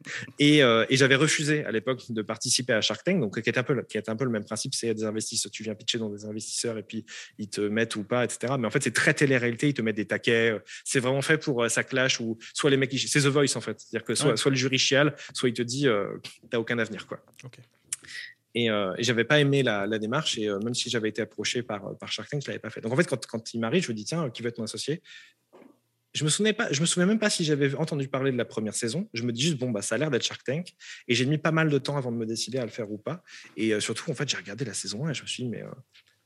Euh, 0.41 0.85
et, 0.89 0.97
j'avais 0.97 1.15
refusé 1.15 1.63
à 1.65 1.71
l'époque 1.71 2.01
de 2.09 2.21
participer 2.21 2.73
à 2.73 2.81
Shark 2.81 3.03
Tank, 3.03 3.19
donc 3.19 3.39
qui 3.41 3.49
est 3.49 3.57
un 3.57 3.63
peu, 3.63 3.83
qui 3.83 3.97
est 3.97 4.09
un 4.09 4.15
peu 4.15 4.25
le 4.25 4.31
même 4.31 4.43
principe. 4.43 4.73
C'est 4.73 4.93
des 4.93 5.03
investisseurs, 5.03 5.51
tu 5.51 5.61
viens 5.63 5.75
pitcher 5.75 5.99
dans 5.99 6.09
des 6.09 6.25
investisseurs 6.25 6.77
et 6.77 6.83
puis 6.83 7.05
ils 7.37 7.47
te 7.47 7.61
mettent 7.61 7.95
ou 7.95 8.03
pas, 8.03 8.23
etc. 8.23 8.55
Mais 8.59 8.67
en 8.67 8.71
fait, 8.71 8.81
c'est 8.83 8.93
très 8.93 9.13
télé-réalité. 9.13 9.69
Ils 9.69 9.73
te 9.73 9.81
mettent 9.81 9.95
des 9.95 10.07
taquets. 10.07 10.59
C'est 10.83 10.99
vraiment 10.99 11.21
fait 11.21 11.37
pour 11.37 11.69
ça 11.69 11.81
euh, 11.81 11.83
clash 11.83 12.19
ou 12.19 12.37
soit 12.53 12.69
les 12.69 12.77
mecs, 12.77 12.91
c'est 12.91 13.21
The 13.21 13.27
Voice 13.27 13.55
en 13.55 13.61
fait. 13.61 13.79
C'est-à-dire 13.79 14.05
que 14.05 14.15
soit, 14.15 14.35
soit 14.35 14.51
le 14.51 14.57
jury 14.57 14.79
chiale, 14.79 15.15
soit 15.33 15.49
il 15.49 15.53
te 15.53 15.61
dit 15.61 15.87
euh, 15.87 16.17
t'as 16.49 16.57
aucun 16.57 16.79
avenir 16.79 17.05
quoi. 17.05 17.23
Et, 18.55 18.69
euh, 18.69 18.93
et 18.97 19.03
j'avais 19.03 19.23
pas 19.23 19.39
aimé 19.39 19.63
la, 19.63 19.87
démarche 19.99 20.37
et 20.37 20.49
même 20.49 20.73
si 20.73 20.89
j'avais 20.89 21.09
été 21.09 21.21
approché 21.21 21.61
par, 21.61 21.97
par 21.97 22.11
Shark 22.11 22.29
Tank, 22.29 22.41
je 22.41 22.47
l'avais 22.47 22.59
pas 22.59 22.69
fait. 22.69 22.81
Donc 22.81 22.91
en 22.91 22.95
fait, 22.95 23.07
quand, 23.07 23.25
quand 23.27 23.53
il 23.53 23.59
m'arrive, 23.59 23.83
je 23.83 23.91
me 23.91 23.95
dis 23.95 24.05
tiens, 24.05 24.29
qui 24.29 24.41
va 24.41 24.49
être 24.49 24.57
mon 24.57 24.65
associé? 24.65 25.01
Je 26.13 26.23
me 26.23 26.29
souvenais 26.29 26.53
pas, 26.53 26.71
je 26.71 26.81
me 26.81 26.85
souviens 26.85 27.05
même 27.05 27.19
pas 27.19 27.29
si 27.29 27.43
j'avais 27.45 27.73
entendu 27.75 28.07
parler 28.07 28.31
de 28.31 28.37
la 28.37 28.45
première 28.45 28.75
saison. 28.75 29.09
Je 29.13 29.23
me 29.23 29.31
dis 29.31 29.41
juste 29.41 29.57
bon 29.57 29.71
bah 29.71 29.81
ça 29.81 29.95
a 29.95 29.97
l'air 29.97 30.11
d'être 30.11 30.23
Shark 30.23 30.43
Tank 30.43 30.73
et 31.07 31.15
j'ai 31.15 31.25
mis 31.25 31.37
pas 31.37 31.51
mal 31.51 31.69
de 31.69 31.77
temps 31.77 31.97
avant 31.97 32.11
de 32.11 32.17
me 32.17 32.25
décider 32.25 32.57
à 32.57 32.65
le 32.65 32.71
faire 32.71 32.91
ou 32.91 32.97
pas. 32.97 33.23
Et 33.55 33.73
euh, 33.73 33.79
surtout 33.79 34.09
en 34.11 34.13
fait 34.13 34.27
j'ai 34.27 34.37
regardé 34.37 34.65
la 34.65 34.73
saison 34.73 35.05
1 35.05 35.11
et 35.11 35.13
je 35.13 35.21
me 35.21 35.27
suis 35.27 35.43
dit 35.43 35.49
mais 35.49 35.63
euh, 35.63 35.71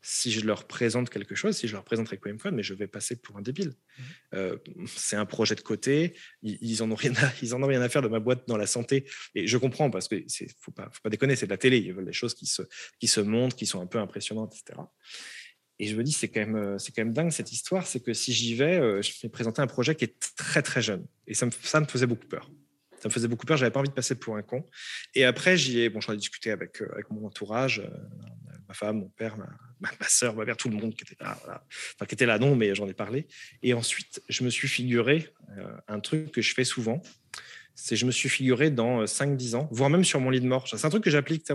si 0.02 0.32
je 0.32 0.46
leur 0.46 0.66
présente 0.66 1.10
quelque 1.10 1.36
chose, 1.36 1.56
si 1.56 1.68
je 1.68 1.74
leur 1.74 1.84
présente 1.84 2.10
Requiem 2.10 2.38
mais 2.52 2.64
je 2.64 2.74
vais 2.74 2.88
passer 2.88 3.16
pour 3.16 3.38
un 3.38 3.42
débile. 3.42 3.70
Mmh. 3.70 4.04
Euh, 4.34 4.58
c'est 4.88 5.18
un 5.18 5.26
projet 5.26 5.56
de 5.56 5.62
côté, 5.62 6.16
ils, 6.42 6.58
ils, 6.62 6.82
en 6.82 6.90
ont 6.92 6.96
rien 6.96 7.14
à, 7.18 7.32
ils 7.44 7.54
en 7.54 7.62
ont 7.62 7.68
rien 7.68 7.82
à 7.82 7.90
faire 7.90 8.02
de 8.02 8.08
ma 8.08 8.20
boîte 8.20 8.48
dans 8.48 8.58
la 8.58 8.68
santé. 8.68 9.08
Et 9.36 9.46
je 9.46 9.58
comprends 9.58 9.92
parce 9.92 10.08
que 10.08 10.24
c'est 10.28 10.48
faut 10.60 10.72
pas, 10.72 10.90
faut 10.92 11.02
pas 11.04 11.10
déconner, 11.10 11.36
c'est 11.36 11.46
de 11.46 11.52
la 11.52 11.58
télé, 11.58 11.78
ils 11.78 11.94
veulent 11.94 12.06
des 12.06 12.14
choses 12.14 12.34
qui 12.34 12.48
se, 12.48 12.64
qui 13.00 13.08
se 13.08 13.22
montrent, 13.22 13.56
qui 13.56 13.68
sont 13.68 13.82
un 13.82 13.88
peu 13.88 14.00
impressionnantes, 14.00 14.56
etc. 14.56 14.80
Et 15.80 15.88
je 15.88 15.96
me 15.96 16.04
dis, 16.04 16.12
c'est 16.12 16.30
quand 16.30 16.40
même, 16.40 16.56
euh, 16.56 16.78
c'est 16.78 16.94
quand 16.94 17.04
même 17.04 17.14
dingue 17.14 17.32
cette 17.32 17.52
histoire, 17.52 17.86
c'est 17.86 18.00
que 18.00 18.14
si 18.14 18.34
j'y 18.34 18.56
vais, 18.56 18.80
euh, 18.80 19.02
je 19.02 19.12
vais 19.22 19.30
présenter 19.30 19.62
un 19.62 19.68
projet 19.68 19.96
qui 19.96 20.06
est 20.06 20.16
très 20.36 20.62
très 20.62 20.82
jeune, 20.82 21.06
et 21.28 21.34
ça 21.34 21.46
me, 21.46 21.52
ça 21.52 21.80
me 21.80 21.86
faisait 21.86 22.08
beaucoup 22.08 22.28
peur 22.28 22.50
ça 22.98 23.10
me 23.10 23.14
faisait 23.14 23.28
beaucoup 23.28 23.46
peur. 23.46 23.58
J'avais 23.58 23.70
pas 23.70 23.82
envie 23.82 23.90
de 23.90 23.94
passer 23.94 24.16
pour 24.16 24.36
un 24.36 24.42
con. 24.42 24.66
Et 25.14 25.26
après, 25.26 25.58
j'y 25.58 25.80
ai, 25.82 25.90
bon, 25.90 26.02
j'en 26.02 26.14
ai 26.14 26.18
discuté 26.18 26.50
avec, 26.50 26.82
avec 26.82 27.12
mon 27.12 27.28
entourage, 27.28 27.84
ma 28.68 28.74
femme, 28.74 29.00
mon 29.00 29.10
père, 29.10 29.38
ma, 29.38 29.48
ma, 29.80 30.08
soeur, 30.08 30.36
ma 30.36 30.46
mère, 30.46 30.58
tout 30.58 30.70
le 30.70 30.76
monde 30.76 30.96
qui 30.96 31.04
était 31.04 31.24
là. 31.24 31.38
Enfin, 31.46 32.06
qui 32.08 32.16
était 32.16 32.26
là, 32.26 32.40
non, 32.40 32.56
mais 32.56 32.74
j'en 32.76 32.88
ai 32.88 32.94
parlé. 32.94 33.28
Et 33.62 33.74
ensuite, 33.74 34.22
je 34.30 34.44
me 34.44 34.50
suis 34.50 34.68
figuré 34.68 35.30
euh, 35.58 35.76
un 35.88 36.00
truc 36.00 36.32
que 36.32 36.42
je 36.42 36.54
fais 36.54 36.64
souvent. 36.64 37.02
C'est 37.76 37.96
je 37.96 38.06
me 38.06 38.12
suis 38.12 38.30
figuré 38.30 38.72
dans 38.72 39.04
5-10 39.04 39.54
euh, 39.54 39.58
ans, 39.60 39.70
voire 39.72 39.90
même 39.90 40.04
sur 40.04 40.20
mon 40.20 40.30
lit 40.30 40.42
de 40.42 40.48
mort. 40.48 40.68
C'est 40.68 40.86
un 40.86 40.90
truc 40.90 41.04
que 41.04 41.10
j'applique, 41.10 41.46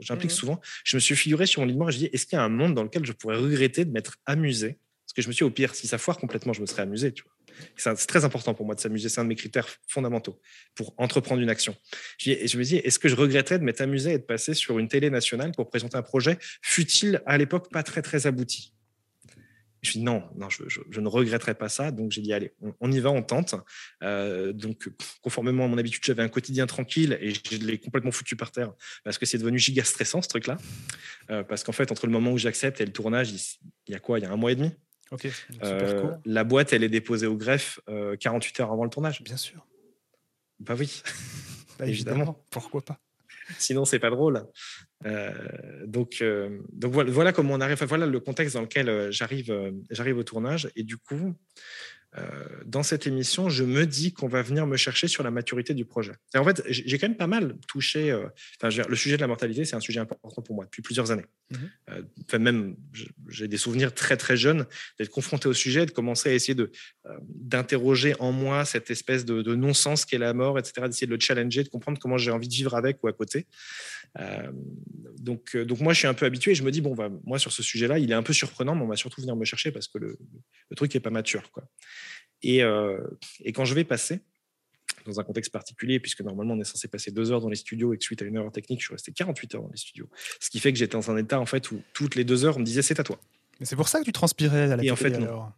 j'applique 0.00 0.32
mmh 0.32 0.34
souvent. 0.34 0.60
Je 0.84 0.96
me 0.96 1.00
suis 1.00 1.16
figuré 1.16 1.46
sur 1.46 1.62
mon 1.62 1.66
lit 1.66 1.74
de 1.74 1.78
mort 1.78 1.88
et 1.88 1.92
je 1.92 1.98
dis 1.98 2.10
est-ce 2.12 2.26
qu'il 2.26 2.36
y 2.36 2.40
a 2.40 2.44
un 2.44 2.48
monde 2.48 2.74
dans 2.74 2.82
lequel 2.82 3.06
je 3.06 3.12
pourrais 3.12 3.36
regretter 3.36 3.84
de 3.84 3.92
m'être 3.92 4.16
amusé? 4.26 4.78
Parce 5.06 5.14
que 5.16 5.22
je 5.22 5.28
me 5.28 5.32
suis 5.32 5.44
dit, 5.44 5.48
au 5.48 5.50
pire, 5.50 5.74
si 5.74 5.88
ça 5.88 5.98
foire 5.98 6.18
complètement, 6.18 6.52
je 6.52 6.60
me 6.60 6.66
serais 6.66 6.82
amusé. 6.82 7.12
Tu 7.12 7.24
vois. 7.24 7.32
C'est 7.76 8.06
très 8.06 8.24
important 8.24 8.54
pour 8.54 8.64
moi 8.64 8.76
de 8.76 8.80
s'amuser. 8.80 9.08
C'est 9.08 9.20
un 9.20 9.24
de 9.24 9.28
mes 9.28 9.34
critères 9.34 9.66
fondamentaux 9.88 10.40
pour 10.76 10.94
entreprendre 10.98 11.42
une 11.42 11.50
action. 11.50 11.74
Je, 12.18 12.46
je 12.46 12.58
me 12.58 12.62
dis, 12.62 12.76
est-ce 12.76 13.00
que 13.00 13.08
je 13.08 13.16
regretterais 13.16 13.58
de 13.58 13.64
m'être 13.64 13.80
amusé 13.80 14.12
et 14.12 14.18
de 14.18 14.22
passer 14.22 14.54
sur 14.54 14.78
une 14.78 14.86
télé 14.86 15.10
nationale 15.10 15.50
pour 15.50 15.68
présenter 15.68 15.96
un 15.96 16.02
projet, 16.02 16.38
fut-il 16.62 17.22
à 17.26 17.38
l'époque 17.38 17.72
pas 17.72 17.82
très, 17.82 18.02
très 18.02 18.28
abouti? 18.28 18.72
Je 19.82 19.92
dis 19.92 20.02
non, 20.02 20.24
non, 20.36 20.48
je, 20.50 21.00
ne 21.00 21.08
regretterai 21.08 21.54
pas 21.54 21.68
ça. 21.68 21.90
Donc 21.90 22.12
j'ai 22.12 22.20
dit 22.20 22.32
allez, 22.32 22.52
on, 22.80 22.90
y 22.92 23.00
va, 23.00 23.10
on 23.10 23.22
tente. 23.22 23.54
Euh, 24.02 24.52
donc 24.52 24.88
conformément 25.22 25.64
à 25.64 25.68
mon 25.68 25.78
habitude, 25.78 26.02
j'avais 26.04 26.22
un 26.22 26.28
quotidien 26.28 26.66
tranquille 26.66 27.18
et 27.20 27.32
je 27.32 27.56
l'ai 27.56 27.78
complètement 27.78 28.12
foutu 28.12 28.36
par 28.36 28.50
terre 28.50 28.72
parce 29.04 29.18
que 29.18 29.26
c'est 29.26 29.38
devenu 29.38 29.58
giga 29.58 29.84
stressant 29.84 30.22
ce 30.22 30.28
truc-là. 30.28 30.58
Euh, 31.30 31.42
parce 31.42 31.64
qu'en 31.64 31.72
fait, 31.72 31.92
entre 31.92 32.06
le 32.06 32.12
moment 32.12 32.32
où 32.32 32.38
j'accepte 32.38 32.80
et 32.80 32.86
le 32.86 32.92
tournage, 32.92 33.32
il 33.86 33.92
y 33.92 33.94
a 33.94 34.00
quoi? 34.00 34.18
Il 34.18 34.22
y 34.22 34.26
a 34.26 34.30
un 34.30 34.36
mois 34.36 34.52
et 34.52 34.56
demi. 34.56 34.72
Euh, 35.64 36.14
la 36.24 36.44
boîte, 36.44 36.72
elle 36.72 36.84
est 36.84 36.88
déposée 36.88 37.26
au 37.26 37.36
greffe 37.36 37.80
48 38.20 38.60
euh, 38.60 38.62
heures 38.62 38.72
avant 38.72 38.84
le 38.84 38.90
tournage. 38.90 39.22
Bien 39.22 39.36
sûr. 39.36 39.66
Bah 40.60 40.74
oui. 40.78 41.02
Bah, 41.78 41.86
évidemment. 41.86 42.44
Pourquoi 42.50 42.84
pas? 42.84 43.00
Sinon, 43.58 43.84
c'est 43.84 43.98
pas 43.98 44.10
drôle. 44.10 44.44
Euh, 45.06 45.32
donc, 45.86 46.22
donc 46.72 46.92
voilà, 46.92 47.10
voilà, 47.10 47.32
comment 47.32 47.54
on 47.54 47.60
arrive. 47.60 47.82
voilà 47.84 48.06
le 48.06 48.20
contexte 48.20 48.54
dans 48.54 48.62
lequel 48.62 49.10
j'arrive, 49.10 49.72
j'arrive 49.90 50.18
au 50.18 50.24
tournage. 50.24 50.70
Et 50.76 50.82
du 50.82 50.96
coup, 50.96 51.14
euh, 51.24 51.32
dans 52.66 52.82
cette 52.82 53.06
émission, 53.06 53.48
je 53.48 53.62
me 53.62 53.86
dis 53.86 54.12
qu'on 54.12 54.26
va 54.26 54.42
venir 54.42 54.66
me 54.66 54.76
chercher 54.76 55.06
sur 55.06 55.22
la 55.22 55.30
maturité 55.30 55.74
du 55.74 55.84
projet. 55.84 56.12
Et 56.34 56.38
en 56.38 56.44
fait, 56.44 56.60
j'ai 56.68 56.98
quand 56.98 57.08
même 57.08 57.16
pas 57.16 57.28
mal 57.28 57.56
touché. 57.68 58.10
Euh, 58.10 58.26
enfin, 58.60 58.82
le 58.88 58.96
sujet 58.96 59.16
de 59.16 59.20
la 59.20 59.28
mortalité, 59.28 59.64
c'est 59.64 59.76
un 59.76 59.80
sujet 59.80 60.00
important 60.00 60.42
pour 60.42 60.56
moi 60.56 60.64
depuis 60.64 60.82
plusieurs 60.82 61.12
années. 61.12 61.26
Mmh 61.50 61.56
euh, 61.90 62.02
enfin, 62.26 62.38
même, 62.38 62.76
j'ai 63.28 63.46
des 63.46 63.56
souvenirs 63.56 63.94
très 63.94 64.16
très 64.16 64.36
jeunes 64.36 64.66
d'être 64.98 65.10
confronté 65.10 65.48
au 65.48 65.52
sujet, 65.52 65.86
de 65.86 65.92
commencer 65.92 66.30
à 66.30 66.32
essayer 66.32 66.54
de 66.54 66.70
d'interroger 67.28 68.14
en 68.18 68.32
moi 68.32 68.64
cette 68.64 68.90
espèce 68.90 69.24
de, 69.24 69.54
non-sens 69.54 70.04
qu'est 70.04 70.18
la 70.18 70.34
mort, 70.34 70.58
etc. 70.58 70.86
D'essayer 70.86 71.06
de 71.06 71.14
le 71.14 71.20
challenger, 71.20 71.64
de 71.64 71.68
comprendre 71.68 71.98
comment 71.98 72.18
j'ai 72.18 72.30
envie 72.30 72.48
de 72.48 72.54
vivre 72.54 72.74
avec 72.74 73.02
ou 73.02 73.08
à 73.08 73.12
côté. 73.12 73.46
Donc, 75.18 75.56
donc 75.56 75.80
moi, 75.80 75.92
je 75.92 75.98
suis 75.98 76.08
un 76.08 76.14
peu 76.14 76.26
habitué. 76.26 76.52
Et 76.52 76.54
je 76.54 76.62
me 76.62 76.70
dis 76.70 76.80
bon, 76.80 76.94
bah, 76.94 77.10
moi 77.24 77.38
sur 77.38 77.52
ce 77.52 77.62
sujet-là, 77.62 77.98
il 77.98 78.10
est 78.10 78.14
un 78.14 78.22
peu 78.22 78.32
surprenant, 78.32 78.74
mais 78.74 78.82
on 78.82 78.88
va 78.88 78.96
surtout 78.96 79.20
venir 79.20 79.36
me 79.36 79.44
chercher 79.44 79.70
parce 79.70 79.88
que 79.88 79.98
le, 79.98 80.18
le 80.70 80.76
truc 80.76 80.94
est 80.94 81.00
pas 81.00 81.10
mature, 81.10 81.50
quoi. 81.50 81.64
Euh, 82.46 83.06
et, 83.40 83.52
quand 83.52 83.64
je 83.64 83.74
vais 83.74 83.84
passer, 83.84 84.20
dans 85.06 85.18
un 85.20 85.24
contexte 85.24 85.52
particulier, 85.52 86.00
puisque 86.00 86.20
normalement 86.20 86.54
on 86.54 86.60
est 86.60 86.64
censé 86.64 86.88
passer 86.88 87.10
deux 87.10 87.32
heures 87.32 87.40
dans 87.40 87.48
les 87.48 87.56
studios 87.56 87.94
et 87.94 87.98
que 87.98 88.04
suite 88.04 88.22
à 88.22 88.24
une 88.24 88.36
heure 88.36 88.50
technique, 88.52 88.80
je 88.80 88.86
suis 88.86 88.94
resté 88.94 89.12
48 89.12 89.54
heures 89.54 89.62
dans 89.62 89.70
les 89.70 89.76
studios. 89.76 90.08
Ce 90.40 90.50
qui 90.50 90.60
fait 90.60 90.72
que 90.72 90.78
j'étais 90.78 90.92
dans 90.92 91.10
un 91.10 91.16
état 91.16 91.40
en 91.40 91.46
fait 91.46 91.70
où 91.70 91.82
toutes 91.92 92.16
les 92.16 92.24
deux 92.24 92.44
heures 92.44 92.56
on 92.56 92.60
me 92.60 92.64
disait 92.64 92.82
c'est 92.82 93.00
à 93.00 93.04
toi. 93.04 93.18
Mais 93.58 93.66
c'est 93.66 93.76
pour 93.76 93.88
ça 93.88 94.00
que 94.00 94.04
tu 94.04 94.12
transpirais 94.12 94.72
à 94.72 94.76
la 94.76 94.84
Et 94.84 94.90
en 94.90 94.96
fait, 94.96 95.10
non. 95.10 95.52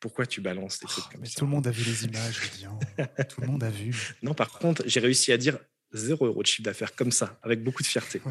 Pourquoi 0.00 0.26
tu 0.26 0.40
balances 0.40 0.78
des 0.78 0.86
trucs 0.86 1.04
oh, 1.06 1.10
comme 1.12 1.20
mais 1.22 1.28
Tout 1.28 1.44
le 1.44 1.50
monde 1.50 1.66
a 1.66 1.72
vu 1.72 1.82
les 1.84 2.04
images, 2.04 2.50
tout 3.28 3.40
le 3.40 3.46
monde 3.48 3.64
a 3.64 3.70
vu. 3.70 4.14
Non, 4.22 4.32
par 4.32 4.50
contre, 4.50 4.84
j'ai 4.86 5.00
réussi 5.00 5.32
à 5.32 5.36
dire 5.36 5.58
zéro 5.92 6.26
euro 6.26 6.42
de 6.42 6.46
chiffre 6.46 6.62
d'affaires 6.62 6.94
comme 6.94 7.12
ça, 7.12 7.38
avec 7.42 7.62
beaucoup 7.62 7.82
de 7.82 7.88
fierté. 7.88 8.20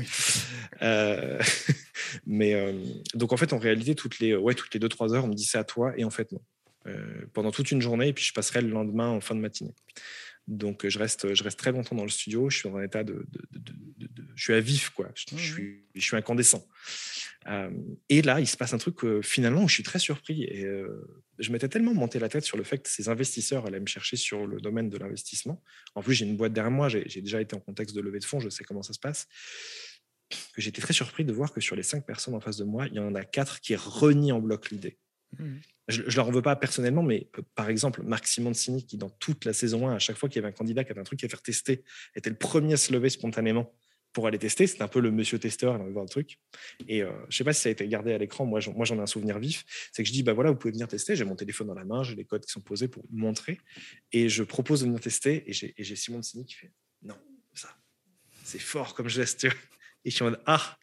Euh, 0.84 1.42
mais 2.28 2.54
euh, 2.54 2.74
donc 3.16 3.34
en 3.34 3.38
fait, 3.38 3.52
en 3.52 3.58
réalité, 3.58 3.96
toutes 3.96 4.20
les 4.20 4.36
ouais, 4.36 4.54
toutes 4.54 4.74
les 4.74 4.80
deux 4.80 4.90
trois 4.90 5.16
heures, 5.16 5.26
on 5.26 5.30
me 5.30 5.34
dit 5.34 5.44
c'est 5.44 5.58
à 5.58 5.64
toi, 5.64 5.94
et 5.98 6.04
en 6.04 6.12
fait 6.12 6.32
non. 6.32 6.42
Euh, 6.86 7.26
pendant 7.34 7.52
toute 7.52 7.72
une 7.72 7.82
journée 7.82 8.10
et 8.10 8.14
puis 8.14 8.24
je 8.24 8.32
passerai 8.32 8.62
le 8.62 8.70
lendemain 8.70 9.10
en 9.10 9.20
fin 9.20 9.34
de 9.34 9.40
matinée. 9.40 9.74
Donc 10.48 10.88
je 10.88 11.00
reste, 11.00 11.34
je 11.34 11.44
reste 11.44 11.58
très 11.58 11.72
longtemps 11.72 11.96
dans 11.96 12.04
le 12.04 12.10
studio. 12.10 12.50
Je 12.50 12.60
suis 12.60 12.70
dans 12.70 12.78
un 12.78 12.84
état 12.84 13.04
de, 13.04 13.26
je 14.36 14.44
suis 14.44 14.54
à 14.54 14.60
vif 14.60 14.92
quoi. 14.92 15.10
Je, 15.16 15.36
mmh 15.36 15.40
suis, 15.40 15.84
je 15.96 16.02
suis 16.02 16.16
incandescent. 16.16 16.66
Euh, 17.48 17.70
et 18.10 18.22
là, 18.22 18.40
il 18.40 18.48
se 18.48 18.58
passe 18.58 18.74
un 18.74 18.78
truc 18.78 19.00
finalement 19.22 19.64
où 19.64 19.68
je 19.68 19.76
suis 19.76 19.84
très 19.84 20.00
surpris 20.00 20.44
et 20.44 20.66
euh, 20.66 21.24
je 21.40 21.52
m'étais 21.52 21.70
tellement 21.70 21.94
monté 21.94 22.20
la 22.20 22.30
tête 22.30 22.44
sur 22.44 22.58
le 22.58 22.64
fait 22.64 22.80
que 22.80 22.90
ces 22.90 23.10
investisseurs 23.10 23.66
allaient 23.66 23.80
me 23.80 23.88
chercher 23.88 24.18
sur 24.18 24.46
le 24.48 24.60
domaine 24.60 24.90
de 24.90 24.98
l'investissement. 24.98 25.62
En 25.96 26.02
plus, 26.02 26.14
j'ai 26.14 26.26
une 26.26 26.36
boîte 26.36 26.54
derrière 26.54 26.72
moi. 26.72 26.90
J'ai 26.90 27.22
déjà 27.22 27.42
été 27.42 27.56
en 27.56 27.60
contexte 27.60 27.96
de 27.96 28.02
levée 28.02 28.20
de 28.20 28.26
fonds. 28.26 28.40
Je 28.40 28.50
sais 28.50 28.64
comment 28.64 28.84
ça 28.84 28.94
se 28.94 29.00
passe. 29.00 29.28
Que 30.30 30.62
j'étais 30.62 30.82
très 30.82 30.94
surpris 30.94 31.24
de 31.24 31.32
voir 31.32 31.54
que 31.54 31.62
sur 31.62 31.76
les 31.76 31.84
cinq 31.84 32.06
personnes 32.06 32.36
en 32.36 32.42
face 32.42 32.58
de 32.58 32.66
moi, 32.66 32.88
il 32.88 32.96
y 32.96 33.00
en 33.00 33.16
a 33.16 33.24
quatre 33.24 33.62
qui 33.62 33.76
renient 33.76 34.34
en 34.34 34.40
bloc 34.40 34.70
l'idée. 34.72 34.98
Mmh 35.38 35.58
je 35.88 36.02
ne 36.02 36.16
leur 36.16 36.28
en 36.28 36.32
veux 36.32 36.42
pas 36.42 36.56
personnellement, 36.56 37.04
mais 37.04 37.30
euh, 37.38 37.42
par 37.56 37.70
exemple, 37.70 38.04
Marc 38.04 38.28
Simoncini, 38.28 38.86
qui 38.86 38.98
dans 38.98 39.10
toute 39.10 39.46
la 39.46 39.54
saison 39.54 39.88
1, 39.88 39.96
à 39.96 40.00
chaque 40.00 40.18
fois 40.18 40.28
qu'il 40.28 40.38
y 40.38 40.40
avait 40.40 40.54
un 40.54 40.56
candidat 40.56 40.84
qui 40.84 40.92
avait 40.92 41.00
un 41.00 41.06
truc 41.06 41.24
à 41.24 41.30
faire 41.30 41.42
tester, 41.42 41.84
était 42.16 42.30
le 42.30 42.36
premier 42.36 42.74
à 42.74 42.78
se 42.78 42.92
lever 42.92 43.10
spontanément 43.10 43.74
pour 44.14 44.28
aller 44.28 44.40
tester. 44.40 44.68
C'était 44.68 44.82
un 44.82 44.88
peu 44.88 45.00
le 45.00 45.12
monsieur 45.12 45.40
testeur, 45.40 45.76
il 45.76 45.82
avait 45.82 45.92
voir 45.92 46.06
le 46.06 46.10
truc. 46.10 46.40
Et 46.88 47.04
euh, 47.04 47.12
je 47.24 47.26
ne 47.28 47.32
sais 47.32 47.44
pas 47.44 47.54
si 47.54 47.62
ça 47.62 47.70
a 47.70 47.72
été 47.72 47.88
gardé 47.88 48.14
à 48.14 48.18
l'écran, 48.18 48.46
moi 48.46 48.60
j'en, 48.60 48.74
ai 48.74 49.00
un 49.00 49.06
souvenir 49.06 49.40
vif. 49.40 49.66
C'est 49.92 50.04
que 50.04 50.08
je 50.08 50.14
dis, 50.14 50.24
bah 50.24 50.34
voilà, 50.34 50.52
vous 50.52 50.58
pouvez 50.58 50.72
venir 50.72 50.88
tester. 50.88 51.16
J'ai 51.16 51.26
mon 51.26 51.36
téléphone 51.36 51.68
dans 51.68 51.74
la 51.74 51.86
main, 51.86 52.04
j'ai 52.04 52.16
les 52.16 52.26
codes 52.26 52.46
qui 52.46 52.52
sont 52.52 52.62
posés 52.62 52.88
pour 52.88 53.06
montrer. 53.12 53.60
Et 54.12 54.30
je 54.30 54.44
propose 54.44 54.82
de 54.82 54.86
venir 54.86 55.00
tester. 55.00 55.44
Et 55.50 55.54
j'ai, 55.54 55.74
et 55.78 55.84
j'ai 55.84 55.96
Simoncini 55.96 56.46
qui 56.46 56.56
fait, 56.56 56.72
non, 57.04 57.18
ça, 57.54 57.70
c'est 58.44 58.60
fort 58.60 58.94
comme 58.94 59.10
geste. 59.10 59.46
Et 60.06 60.10
je 60.10 60.16
suis 60.16 60.24
en 60.24 60.34
ah, 60.46 60.78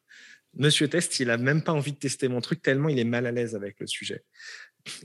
Monsieur 0.56 0.88
Test, 0.88 1.18
il 1.18 1.30
a 1.30 1.36
même 1.36 1.62
pas 1.62 1.72
envie 1.72 1.92
de 1.92 1.98
tester 1.98 2.28
mon 2.28 2.40
truc 2.40 2.62
tellement 2.62 2.88
il 2.88 2.98
est 2.98 3.04
mal 3.04 3.26
à 3.26 3.32
l'aise 3.32 3.56
avec 3.56 3.80
le 3.80 3.86
sujet. 3.86 4.22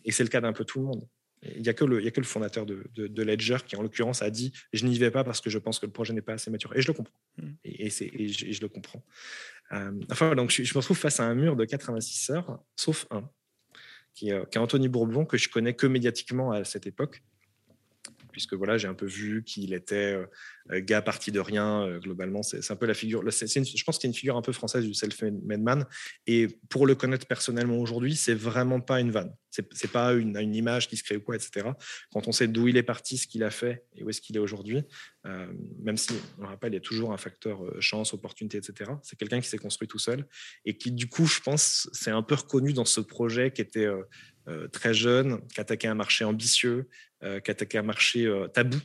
Et 0.05 0.11
c'est 0.11 0.23
le 0.23 0.29
cas 0.29 0.41
d'un 0.41 0.53
peu 0.53 0.63
tout 0.63 0.79
le 0.79 0.85
monde. 0.85 1.07
Il 1.43 1.61
n'y 1.61 1.69
a, 1.69 1.73
que 1.73 1.85
le, 1.85 2.05
a 2.05 2.11
que 2.11 2.19
le 2.19 2.25
fondateur 2.25 2.65
de, 2.65 2.83
de, 2.95 3.23
Ledger 3.23 3.57
qui, 3.65 3.75
en 3.77 3.81
l'occurrence, 3.81 4.21
a 4.21 4.29
dit 4.29 4.51
Je 4.73 4.85
n'y 4.85 4.97
vais 4.97 5.11
pas 5.11 5.23
parce 5.23 5.39
que 5.39 5.49
je 5.49 5.57
pense 5.57 5.79
que 5.79 5.85
le 5.85 5.91
projet 5.91 6.13
n'est 6.13 6.21
pas 6.21 6.33
assez 6.33 6.51
mature. 6.51 6.75
Et 6.75 6.81
je 6.81 6.87
le 6.87 6.93
comprends. 6.93 7.19
Hmm. 7.37 7.51
Et, 7.63 7.87
et, 7.87 8.27
je, 8.27 8.61
le 8.61 8.67
comprends. 8.67 9.05
Euh, 9.71 9.91
enfin, 10.11 10.35
donc 10.35 10.51
je, 10.51 10.61
me 10.61 10.79
retrouve 10.79 10.97
face 10.97 11.19
à 11.19 11.23
un 11.23 11.35
mur 11.35 11.55
de 11.55 11.63
86 11.63 12.31
heures, 12.31 12.61
sauf 12.75 13.07
un, 13.11 13.29
qui, 14.13 14.31
euh, 14.33 14.43
qui 14.45 14.57
est 14.57 14.61
Anthony 14.61 14.89
Bourbon, 14.89 15.25
que 15.25 15.37
je 15.37 15.47
connais 15.49 15.73
que 15.73 15.87
médiatiquement 15.87 16.51
à 16.51 16.65
cette 16.65 16.87
époque 16.87 17.23
puisque 18.31 18.53
voilà, 18.53 18.77
j'ai 18.77 18.87
un 18.87 18.93
peu 18.93 19.05
vu 19.05 19.43
qu'il 19.43 19.73
était 19.73 20.13
euh, 20.13 20.25
euh, 20.71 20.81
gars 20.81 21.01
parti 21.01 21.31
de 21.31 21.39
rien. 21.39 21.83
Euh, 21.83 21.99
globalement, 21.99 22.43
c'est 22.43 22.71
un 22.71 22.75
peu 22.75 22.85
la 22.85 22.93
figure. 22.93 23.21
je 23.21 23.83
pense 23.83 23.97
que 23.97 24.01
c'est 24.01 24.07
une 24.07 24.13
figure 24.13 24.37
un 24.37 24.41
peu 24.41 24.53
française 24.53 24.85
du 24.85 24.93
self-made 24.93 25.61
man. 25.61 25.85
Et 26.27 26.47
pour 26.69 26.87
le 26.87 26.95
connaître 26.95 27.27
personnellement 27.27 27.77
aujourd'hui, 27.77 28.15
c'est 28.15 28.33
vraiment 28.33 28.81
pas 28.81 28.99
une 28.99 29.11
vanne. 29.11 29.33
C'est 29.51 29.91
pas 29.91 30.13
une, 30.13 30.37
une, 30.37 30.55
image 30.55 30.87
qui 30.87 30.95
se 30.95 31.03
crée 31.03 31.17
ou 31.17 31.21
quoi, 31.21 31.35
etc. 31.35 31.71
Quand 32.13 32.27
on 32.27 32.31
sait 32.31 32.47
d'où 32.47 32.67
il 32.67 32.77
est 32.77 32.83
parti, 32.83 33.17
ce 33.17 33.25
qu'il 33.25 33.43
a 33.43 33.49
fait 33.49 33.83
et 33.95 34.03
où 34.03 34.09
est-ce 34.09 34.21
qu'il 34.21 34.35
est 34.35 34.39
aujourd'hui, 34.39 34.83
même 35.25 35.97
si, 35.97 36.13
on 36.37 36.43
le 36.43 36.47
rappelle, 36.47 36.71
il 36.71 36.75
y 36.75 36.77
a 36.77 36.81
toujours 36.81 37.13
un 37.13 37.17
facteur 37.17 37.59
chance, 37.81 38.13
opportunité, 38.13 38.59
etc. 38.59 38.91
C'est 39.01 39.17
quelqu'un 39.17 39.41
qui 39.41 39.49
s'est 39.49 39.57
construit 39.57 39.87
tout 39.87 39.97
seul 39.97 40.27
et 40.65 40.77
qui, 40.77 40.91
du 40.91 41.07
coup, 41.07 41.25
je 41.25 41.39
pense, 41.41 41.89
c'est 41.93 42.11
un 42.11 42.21
peu 42.21 42.35
reconnu 42.35 42.73
dans 42.73 42.85
ce 42.85 43.01
projet 43.01 43.51
qui 43.51 43.61
était 43.61 43.87
très 44.71 44.93
jeune, 44.93 45.45
qui 45.49 45.61
attaquait 45.61 45.87
un 45.87 45.95
marché 45.95 46.25
ambitieux, 46.25 46.89
euh, 47.21 47.41
qui 47.41 47.51
attaquait 47.51 47.77
un 47.77 47.83
marché 47.83 48.25
euh, 48.25 48.47
tabou. 48.47 48.77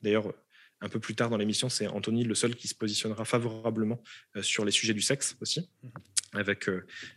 D'ailleurs, 0.00 0.32
un 0.80 0.88
peu 0.88 0.98
plus 0.98 1.14
tard 1.14 1.28
dans 1.28 1.36
l'émission, 1.36 1.68
c'est 1.68 1.86
Anthony 1.86 2.24
le 2.24 2.34
seul 2.34 2.56
qui 2.56 2.68
se 2.68 2.74
positionnera 2.74 3.26
favorablement 3.26 4.02
euh, 4.34 4.42
sur 4.42 4.64
les 4.64 4.72
sujets 4.72 4.94
du 4.94 5.02
sexe 5.02 5.36
aussi, 5.42 5.68
mhm. 5.82 5.90
avec, 6.32 6.70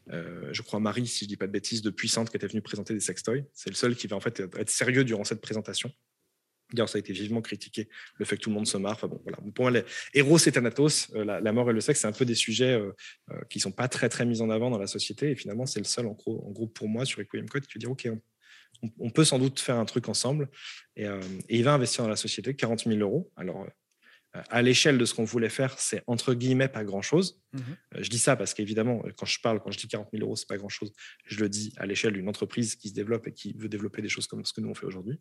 je 0.10 0.62
crois, 0.62 0.82
Marie, 0.82 1.08
si 1.08 1.20
je 1.20 1.26
ne 1.26 1.30
dis 1.30 1.38
pas 1.38 1.48
de 1.48 1.54
bêtises, 1.54 1.82
de 1.82 1.92
Puissante, 1.92 2.30
qui 2.30 2.36
était 2.36 2.48
venue 2.48 2.62
présenter 2.62 2.94
des 2.94 3.00
sextoys. 3.00 3.46
C'est 3.54 3.70
le 3.70 3.76
seul 3.76 3.96
qui 3.96 4.08
va 4.08 4.18
en 4.18 4.20
fait 4.20 4.42
être 4.58 4.70
sérieux 4.70 5.06
durant 5.06 5.24
cette 5.24 5.40
présentation. 5.40 5.90
D'ailleurs, 6.74 6.90
ça 6.90 6.98
a 6.98 7.00
été 7.00 7.14
vivement 7.14 7.42
critiqué, 7.42 7.90
le 8.18 8.26
fait 8.26 8.38
que 8.38 8.42
tout 8.42 8.50
le 8.50 8.56
monde 8.56 8.68
se 8.68 8.78
marre. 8.78 8.94
Enfin, 8.94 9.08
bon, 9.08 9.20
voilà. 9.24 9.38
Pour 9.56 9.66
moi, 9.66 9.72
les 9.72 9.84
héros 10.14 10.38
et 10.38 10.52
Thanatos, 10.52 11.12
la, 11.14 11.52
mort 11.52 11.70
et 11.70 11.74
le 11.74 11.82
sexe, 11.82 12.02
c'est 12.02 12.08
un 12.08 12.12
peu 12.12 12.26
des 12.26 12.36
sujets 12.36 12.80
qui 13.50 13.58
ne 13.58 13.62
sont 13.62 13.72
pas 13.72 13.88
très, 13.88 14.08
très 14.08 14.26
mis 14.26 14.42
en 14.42 14.50
avant 14.50 14.70
dans 14.70 14.78
la 14.78 14.88
société. 14.88 15.32
Et 15.32 15.36
finalement, 15.36 15.66
c'est 15.66 15.80
le 15.80 15.86
seul, 15.86 16.06
en 16.06 16.14
gros, 16.14 16.46
en 16.48 16.68
pour 16.68 16.88
moi, 16.88 17.06
sur 17.06 17.22
Equilium 17.22 17.50
Code, 17.50 17.66
qui 17.66 17.74
veut 17.74 17.80
dire, 17.80 17.92
OK, 17.92 18.08
on, 19.00 19.10
peut 19.10 19.26
sans 19.26 19.40
doute 19.40 19.60
faire 19.60 19.76
un 19.76 19.86
truc 19.86 20.08
ensemble. 20.10 20.50
Euh, 21.00 21.22
et, 21.50 21.58
il 21.58 21.64
va 21.64 21.74
investir 21.74 22.04
dans 22.04 22.10
la 22.10 22.16
société 22.16 22.56
40 22.56 22.86
000 22.86 23.00
euros. 23.00 23.32
Alors, 23.36 23.68
à 24.34 24.62
l'échelle 24.62 24.98
de 24.98 25.06
ce 25.06 25.14
qu'on 25.14 25.24
voulait 25.24 25.50
faire, 25.50 25.80
c'est 25.80 26.04
entre 26.06 26.34
guillemets 26.34 26.68
pas 26.68 26.84
grand-chose. 26.84 27.42
Mhm. 27.54 27.62
Euh, 27.96 28.04
Je 28.04 28.10
dis 28.10 28.20
ça 28.20 28.36
parce 28.36 28.54
qu'évidemment, 28.54 29.04
quand 29.18 29.26
je 29.26 29.40
parle, 29.42 29.60
quand 29.60 29.72
je 29.72 29.80
dis 29.80 29.88
40 29.88 30.10
000 30.14 30.24
euros, 30.24 30.36
c'est 30.36 30.48
pas 30.48 30.58
grand-chose. 30.58 30.94
Je 31.26 31.40
le 31.40 31.50
dis 31.50 31.74
à 31.78 31.86
l'échelle 31.86 32.14
d'une 32.14 32.30
entreprise 32.30 32.76
qui 32.76 32.90
se 32.90 32.94
développe 32.94 33.28
et 33.28 33.34
qui 33.34 33.54
veut 33.54 33.70
développer 33.70 34.02
des 34.02 34.10
choses 34.10 34.28
comme 34.28 34.46
ce 34.46 34.54
que 34.54 34.62
nous 34.62 34.70
on 34.70 34.76
fait 34.76 34.86
aujourd'hui. 34.86 35.20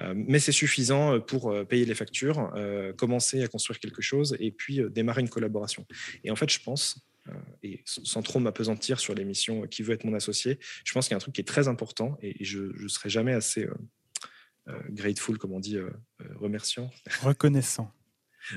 Euh, 0.00 0.14
mais 0.16 0.38
c'est 0.38 0.52
suffisant 0.52 1.20
pour 1.20 1.50
euh, 1.50 1.64
payer 1.64 1.84
les 1.84 1.94
factures, 1.94 2.50
euh, 2.54 2.92
commencer 2.94 3.42
à 3.42 3.48
construire 3.48 3.78
quelque 3.80 4.02
chose 4.02 4.36
et 4.40 4.50
puis 4.50 4.80
euh, 4.80 4.88
démarrer 4.88 5.20
une 5.20 5.28
collaboration. 5.28 5.86
Et 6.24 6.30
en 6.30 6.36
fait, 6.36 6.50
je 6.50 6.60
pense, 6.60 7.06
euh, 7.28 7.32
et 7.62 7.82
sans 7.84 8.22
trop 8.22 8.38
m'apesantir 8.38 8.98
sur 9.00 9.14
l'émission 9.14 9.64
euh, 9.64 9.66
Qui 9.66 9.82
veut 9.82 9.92
être 9.92 10.04
mon 10.04 10.14
associé, 10.14 10.58
je 10.84 10.92
pense 10.92 11.06
qu'il 11.06 11.12
y 11.12 11.14
a 11.14 11.18
un 11.18 11.20
truc 11.20 11.34
qui 11.34 11.42
est 11.42 11.44
très 11.44 11.68
important 11.68 12.16
et 12.22 12.42
je 12.44 12.60
ne 12.60 12.88
serai 12.88 13.10
jamais 13.10 13.34
assez 13.34 13.64
euh, 13.64 13.74
euh, 14.68 14.78
grateful, 14.90 15.38
comme 15.38 15.52
on 15.52 15.60
dit, 15.60 15.76
euh, 15.76 15.90
euh, 16.20 16.26
remerciant, 16.36 16.90
Reconnaissant. 17.22 17.92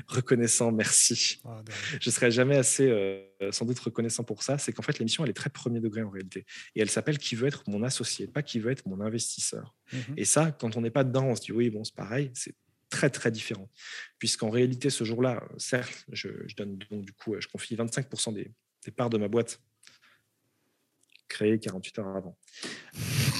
Reconnaissant, 0.06 0.72
merci 0.72 1.40
rien. 1.44 1.62
je 2.00 2.10
serais 2.10 2.30
jamais 2.30 2.56
assez 2.56 2.88
euh, 2.88 3.22
sans 3.50 3.64
doute 3.64 3.78
reconnaissant 3.78 4.24
pour 4.24 4.42
ça, 4.42 4.58
c'est 4.58 4.72
qu'en 4.72 4.82
fait 4.82 4.98
l'émission 4.98 5.24
elle 5.24 5.30
est 5.30 5.34
très 5.34 5.50
premier 5.50 5.80
degré 5.80 6.02
en 6.02 6.10
réalité 6.10 6.46
et 6.74 6.80
elle 6.80 6.90
s'appelle 6.90 7.18
qui 7.18 7.34
veut 7.34 7.48
être 7.48 7.62
mon 7.68 7.82
associé, 7.82 8.26
pas 8.26 8.42
qui 8.42 8.58
veut 8.58 8.70
être 8.70 8.86
mon 8.86 9.00
investisseur. 9.00 9.74
Mhm. 9.92 10.14
Et 10.16 10.24
ça, 10.24 10.52
quand 10.52 10.76
on 10.76 10.80
n'est 10.80 10.90
pas 10.90 11.04
dedans, 11.04 11.26
on 11.26 11.34
se 11.34 11.42
dit 11.42 11.52
oui 11.52 11.70
bon 11.70 11.84
c'est 11.84 11.94
pareil, 11.94 12.30
c'est 12.34 12.54
très 12.90 13.10
très 13.10 13.30
différent 13.30 13.70
puisqu'en 14.18 14.50
réalité 14.50 14.90
ce 14.90 15.04
jour-là, 15.04 15.42
certes, 15.58 16.04
je, 16.12 16.28
je 16.46 16.54
donne 16.56 16.78
donc 16.90 17.04
du 17.04 17.12
coup, 17.12 17.34
je 17.38 17.48
confie 17.48 17.76
25% 17.76 18.34
des, 18.34 18.50
des 18.84 18.90
parts 18.90 19.10
de 19.10 19.18
ma 19.18 19.28
boîte 19.28 19.60
créée 21.32 21.58
48 21.58 21.98
heures 21.98 22.16
avant 22.16 22.36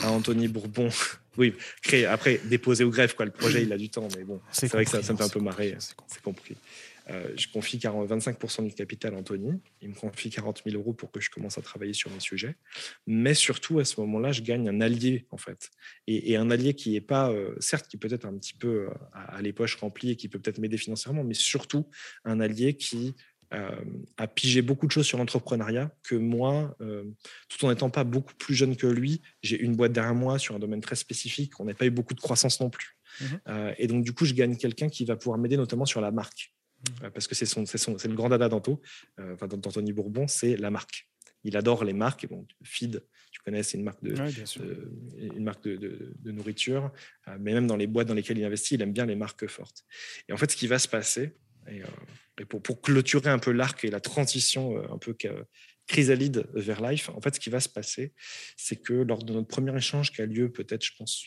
à 0.02 0.11
Anthony 0.11 0.49
Bourbon. 0.49 0.88
oui, 1.37 1.54
créé 1.82 2.06
après 2.06 2.40
déposé 2.44 2.84
au 2.84 2.90
greffe 2.90 3.14
quoi. 3.14 3.25
Le 3.25 3.32
projet 3.32 3.62
il 3.62 3.72
a 3.72 3.76
du 3.76 3.90
temps, 3.90 4.08
mais 4.16 4.25
bon, 4.25 4.40
c'est 4.50 4.70
vrai 4.70 4.84
que 4.84 4.90
ça, 4.90 5.02
ça 5.02 5.12
me 5.12 5.18
fait 5.18 5.25
un 5.25 5.28
peu 5.28 5.40
marrer. 5.40 5.76
c'est 5.78 6.22
compris. 6.22 6.56
Euh, 7.11 7.32
je 7.37 7.49
confie 7.49 7.78
40 7.78 8.08
25% 8.08 8.64
du 8.64 8.75
capital 8.75 9.14
à 9.14 9.18
Anthony. 9.18 9.61
Il 9.80 9.90
me 9.90 9.94
confie 9.94 10.30
40 10.30 10.62
000 10.64 10.76
euros 10.76 10.92
pour 10.92 11.11
que 11.11 11.20
je 11.20 11.30
commence 11.30 11.58
à 11.58 11.62
travailler 11.62 11.92
sur 11.92 12.11
mes 12.11 12.20
sujets. 12.20 12.54
Mais 13.06 13.34
surtout, 13.34 13.80
à 13.80 13.84
ce 13.84 14.00
moment-là, 14.00 14.32
je 14.32 14.42
gagne 14.42 14.68
un 14.68 14.80
allié, 14.80 15.26
en 15.30 15.37
fait. 15.37 15.70
Et, 16.06 16.32
et 16.32 16.37
un 16.37 16.50
allié 16.50 16.75
qui 16.75 16.96
est 16.96 17.00
pas, 17.00 17.30
euh, 17.30 17.54
certes, 17.58 17.88
qui 17.88 17.96
peut 17.96 18.12
être 18.12 18.25
un 18.25 18.37
petit 18.38 18.54
peu 18.54 18.87
euh, 18.87 18.90
à, 19.12 19.37
à 19.37 19.42
les 19.42 19.52
poches 19.52 19.76
remplies 19.76 20.11
et 20.11 20.16
qui 20.16 20.28
peut 20.28 20.38
peut-être 20.38 20.58
m'aider 20.58 20.78
financièrement, 20.78 21.25
mais 21.25 21.34
surtout 21.34 21.88
un 22.25 22.40
allié 22.40 22.75
qui 22.75 23.14
euh, 23.52 23.85
a 24.16 24.26
pigé 24.26 24.62
beaucoup 24.62 24.87
de 24.87 24.92
choses 24.92 25.06
sur 25.06 25.18
l'entrepreneuriat 25.18 25.94
que 26.02 26.14
moi, 26.14 26.75
euh, 26.80 27.04
tout 27.49 27.64
en 27.64 27.68
n'étant 27.71 27.90
pas 27.90 28.04
beaucoup 28.04 28.35
plus 28.35 28.54
jeune 28.54 28.76
que 28.76 28.87
lui, 28.87 29.21
j'ai 29.42 29.61
une 29.61 29.76
boîte 29.76 29.92
derrière 29.92 30.14
moi 30.14 30.38
sur 30.38 30.54
un 30.54 30.59
domaine 30.59 30.80
très 30.80 30.97
spécifique. 30.97 31.61
On 31.61 31.64
n'a 31.66 31.75
pas 31.75 31.87
eu 31.87 31.90
beaucoup 31.90 32.14
de 32.14 32.21
croissance 32.21 32.61
non 32.61 32.71
plus. 32.71 32.97
Mhm. 33.21 33.40
Euh, 33.49 33.75
et 33.78 33.87
donc, 33.88 34.04
du 34.04 34.12
coup, 34.14 34.25
je 34.25 34.35
gagne 34.35 34.56
quelqu'un 34.56 34.88
qui 34.88 35.04
va 35.04 35.16
pouvoir 35.16 35.38
m'aider 35.38 35.56
notamment 35.56 35.85
sur 35.85 36.00
la 36.00 36.11
marque. 36.11 36.52
Mhm. 36.88 37.06
Euh, 37.06 37.11
parce 37.11 37.26
que 37.28 37.35
c'est 37.35 37.47
son, 37.47 37.66
c'est 37.66 37.78
son, 37.78 37.99
c'est 37.99 38.09
le 38.09 38.14
grand 38.14 38.28
dada 38.30 38.49
d'Anto, 38.49 38.80
enfin, 39.18 39.47
d'Anthony 39.49 39.92
Bourbon, 39.92 40.26
c'est 40.28 40.56
la 40.56 40.71
marque. 40.71 41.09
Il 41.44 41.56
adore 41.56 41.85
les 41.85 41.92
marques. 41.92 42.26
Bon, 42.28 42.47
Feed, 42.62 43.04
tu 43.32 43.40
connais, 43.42 43.62
c'est 43.62 43.76
une 43.76 43.85
marque 43.85 44.02
de, 44.02 44.14
Ouais, 44.14 44.30
une 45.37 45.42
marque 45.44 45.64
de, 45.64 45.76
de- 45.76 46.12
de 46.16 46.30
nourriture, 46.30 46.92
mais 47.40 47.52
même 47.52 47.66
dans 47.66 47.76
les 47.76 47.88
boîtes 47.88 48.06
dans 48.06 48.14
lesquelles 48.14 48.38
il 48.38 48.44
investit, 48.44 48.76
il 48.76 48.82
aime 48.82 48.92
bien 48.92 49.06
les 49.06 49.16
marques 49.16 49.47
fortes. 49.49 49.85
Et 50.28 50.32
en 50.32 50.37
fait, 50.37 50.50
ce 50.52 50.56
qui 50.56 50.68
va 50.68 50.78
se 50.78 50.87
passer, 50.88 51.32
et, 51.69 51.83
euh, 51.83 51.87
et 52.40 52.45
pour, 52.45 52.62
pour 52.62 52.81
clôturer 52.81 53.31
un 53.31 53.38
peu 53.38 53.52
l'arc 53.52 53.85
et 53.85 53.90
la 53.90 54.00
transition 54.00 54.76
euh, 54.76 54.92
un 54.92 54.99
peu 54.99 55.16
chrysalide 55.87 56.47
vers 56.54 56.83
life, 56.83 57.11
en 57.11 57.21
fait, 57.21 57.35
ce 57.35 57.40
qui 57.40 57.50
va 57.50 57.61
se 57.61 57.69
passer, 57.69 58.12
c'est 58.57 58.76
que 58.76 58.92
lors 58.92 59.23
de 59.23 59.33
notre 59.33 59.49
premier 59.49 59.75
échange 59.76 60.12
qui 60.12 60.23
a 60.23 60.26
lieu 60.26 60.50
peut-être, 60.50 60.85
je 60.85 60.92
pense, 60.97 61.26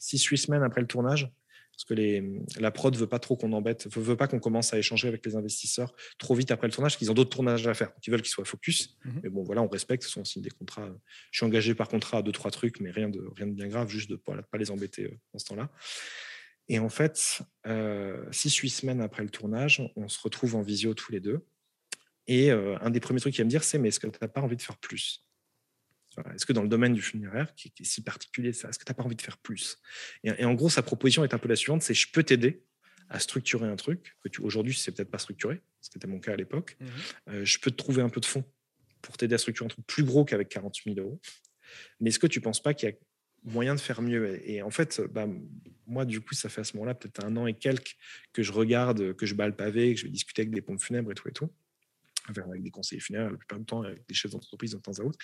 6-8 0.00 0.36
semaines 0.36 0.62
après 0.62 0.80
le 0.80 0.86
tournage, 0.86 1.30
parce 1.74 1.84
que 1.84 1.94
les, 1.94 2.22
la 2.60 2.70
prod 2.70 2.94
veut 2.96 3.08
pas 3.08 3.18
trop 3.18 3.36
qu'on 3.36 3.52
embête, 3.52 3.92
veut, 3.92 4.02
veut 4.02 4.16
pas 4.16 4.28
qu'on 4.28 4.38
commence 4.38 4.72
à 4.72 4.78
échanger 4.78 5.08
avec 5.08 5.26
les 5.26 5.34
investisseurs 5.34 5.92
trop 6.18 6.34
vite 6.34 6.50
après 6.50 6.68
le 6.68 6.72
tournage, 6.72 6.92
parce 6.92 6.98
qu'ils 6.98 7.10
ont 7.10 7.14
d'autres 7.14 7.34
tournages 7.34 7.66
à 7.66 7.74
faire. 7.74 7.88
Donc, 7.88 8.06
ils 8.06 8.10
veulent 8.10 8.22
qu'ils 8.22 8.30
soient 8.30 8.44
focus. 8.44 8.96
Mhm. 9.04 9.20
Mais 9.24 9.28
bon, 9.28 9.42
voilà, 9.42 9.62
on 9.62 9.68
respecte, 9.68 10.08
on 10.16 10.24
signe 10.24 10.42
des 10.42 10.50
contrats. 10.50 10.88
Je 11.30 11.38
suis 11.38 11.46
engagé 11.46 11.74
par 11.74 11.88
contrat 11.88 12.18
à 12.18 12.22
deux, 12.22 12.32
trois 12.32 12.50
trucs, 12.50 12.80
mais 12.80 12.90
rien 12.90 13.08
de, 13.08 13.24
rien 13.36 13.46
de 13.46 13.52
bien 13.52 13.66
grave, 13.66 13.88
juste 13.88 14.08
de 14.08 14.14
ne 14.14 14.40
pas 14.42 14.58
les 14.58 14.70
embêter 14.70 15.04
euh, 15.04 15.18
dans 15.32 15.38
ce 15.38 15.46
temps-là. 15.46 15.70
Et 16.68 16.78
en 16.78 16.88
fait, 16.88 17.42
euh, 17.66 18.24
six, 18.30 18.54
huit 18.56 18.70
semaines 18.70 19.00
après 19.00 19.22
le 19.22 19.30
tournage, 19.30 19.82
on 19.96 20.08
se 20.08 20.20
retrouve 20.20 20.56
en 20.56 20.62
visio 20.62 20.94
tous 20.94 21.12
les 21.12 21.20
deux. 21.20 21.46
Et 22.26 22.50
euh, 22.50 22.76
un 22.80 22.90
des 22.90 23.00
premiers 23.00 23.20
trucs 23.20 23.34
qu'il 23.34 23.42
va 23.42 23.46
me 23.46 23.50
dire, 23.50 23.64
c'est 23.64 23.78
Mais 23.78 23.88
est-ce 23.88 24.00
que 24.00 24.06
tu 24.06 24.18
n'as 24.20 24.28
pas 24.28 24.40
envie 24.40 24.56
de 24.56 24.62
faire 24.62 24.78
plus? 24.78 25.26
Est-ce 26.32 26.46
que 26.46 26.52
dans 26.52 26.62
le 26.62 26.68
domaine 26.68 26.94
du 26.94 27.02
funéraire, 27.02 27.54
qui, 27.56 27.72
qui 27.72 27.82
est 27.82 27.86
si 27.86 28.02
particulier, 28.02 28.52
ça, 28.52 28.68
est-ce 28.68 28.78
que 28.78 28.84
tu 28.84 28.90
n'as 28.90 28.94
pas 28.94 29.02
envie 29.02 29.16
de 29.16 29.22
faire 29.22 29.36
plus? 29.38 29.78
Et, 30.22 30.30
et 30.38 30.44
en 30.44 30.54
gros, 30.54 30.70
sa 30.70 30.82
proposition 30.82 31.24
est 31.24 31.34
un 31.34 31.38
peu 31.38 31.48
la 31.48 31.56
suivante 31.56 31.82
c'est 31.82 31.92
Je 31.92 32.10
peux 32.12 32.22
t'aider 32.22 32.62
à 33.08 33.18
structurer 33.18 33.68
un 33.68 33.76
truc 33.76 34.16
que 34.22 34.28
tu 34.28 34.40
aujourd'hui, 34.40 34.74
c'est 34.74 34.92
peut-être 34.92 35.10
pas 35.10 35.18
structuré, 35.18 35.60
ce 35.80 35.90
qui 35.90 35.98
était 35.98 36.06
mon 36.06 36.20
cas 36.20 36.32
à 36.32 36.36
l'époque. 36.36 36.76
Mhm. 36.80 36.88
Euh, 37.28 37.44
je 37.44 37.58
peux 37.58 37.70
te 37.70 37.76
trouver 37.76 38.02
un 38.02 38.08
peu 38.08 38.20
de 38.20 38.26
fonds 38.26 38.44
pour 39.02 39.16
t'aider 39.16 39.34
à 39.34 39.38
structurer 39.38 39.66
un 39.66 39.68
truc 39.68 39.86
plus 39.86 40.04
gros 40.04 40.24
qu'avec 40.24 40.48
40 40.48 40.76
000 40.84 40.98
euros. 40.98 41.20
Mais 42.00 42.10
est-ce 42.10 42.18
que 42.18 42.26
tu 42.26 42.38
ne 42.38 42.44
penses 42.44 42.62
pas 42.62 42.74
qu'il 42.74 42.88
y 42.88 42.92
a 42.92 42.94
moyen 43.44 43.74
de 43.74 43.80
faire 43.80 44.02
mieux 44.02 44.40
Et 44.48 44.62
en 44.62 44.70
fait, 44.70 45.00
bah, 45.12 45.26
moi, 45.86 46.04
du 46.04 46.20
coup, 46.20 46.34
ça 46.34 46.48
fait 46.48 46.62
à 46.62 46.64
ce 46.64 46.76
moment-là 46.76 46.94
peut-être 46.94 47.24
un 47.24 47.36
an 47.36 47.46
et 47.46 47.54
quelques 47.54 47.96
que 48.32 48.42
je 48.42 48.52
regarde, 48.52 49.14
que 49.14 49.26
je 49.26 49.34
bats 49.34 49.46
le 49.46 49.54
pavé, 49.54 49.94
que 49.94 50.00
je 50.00 50.06
vais 50.06 50.10
discuter 50.10 50.42
avec 50.42 50.54
des 50.54 50.62
pompes 50.62 50.82
funèbres 50.82 51.12
et 51.12 51.14
tout 51.14 51.28
et 51.28 51.32
tout. 51.32 51.50
Avec 52.26 52.62
des 52.62 52.70
conseillers 52.70 53.02
funéraires 53.02 53.30
la 53.30 53.36
plupart 53.36 53.58
du 53.58 53.66
temps, 53.66 53.82
avec 53.82 54.06
des 54.08 54.14
chefs 54.14 54.30
d'entreprise 54.30 54.72
de 54.72 54.78
temps 54.78 54.98
à 54.98 55.02
autre. 55.02 55.18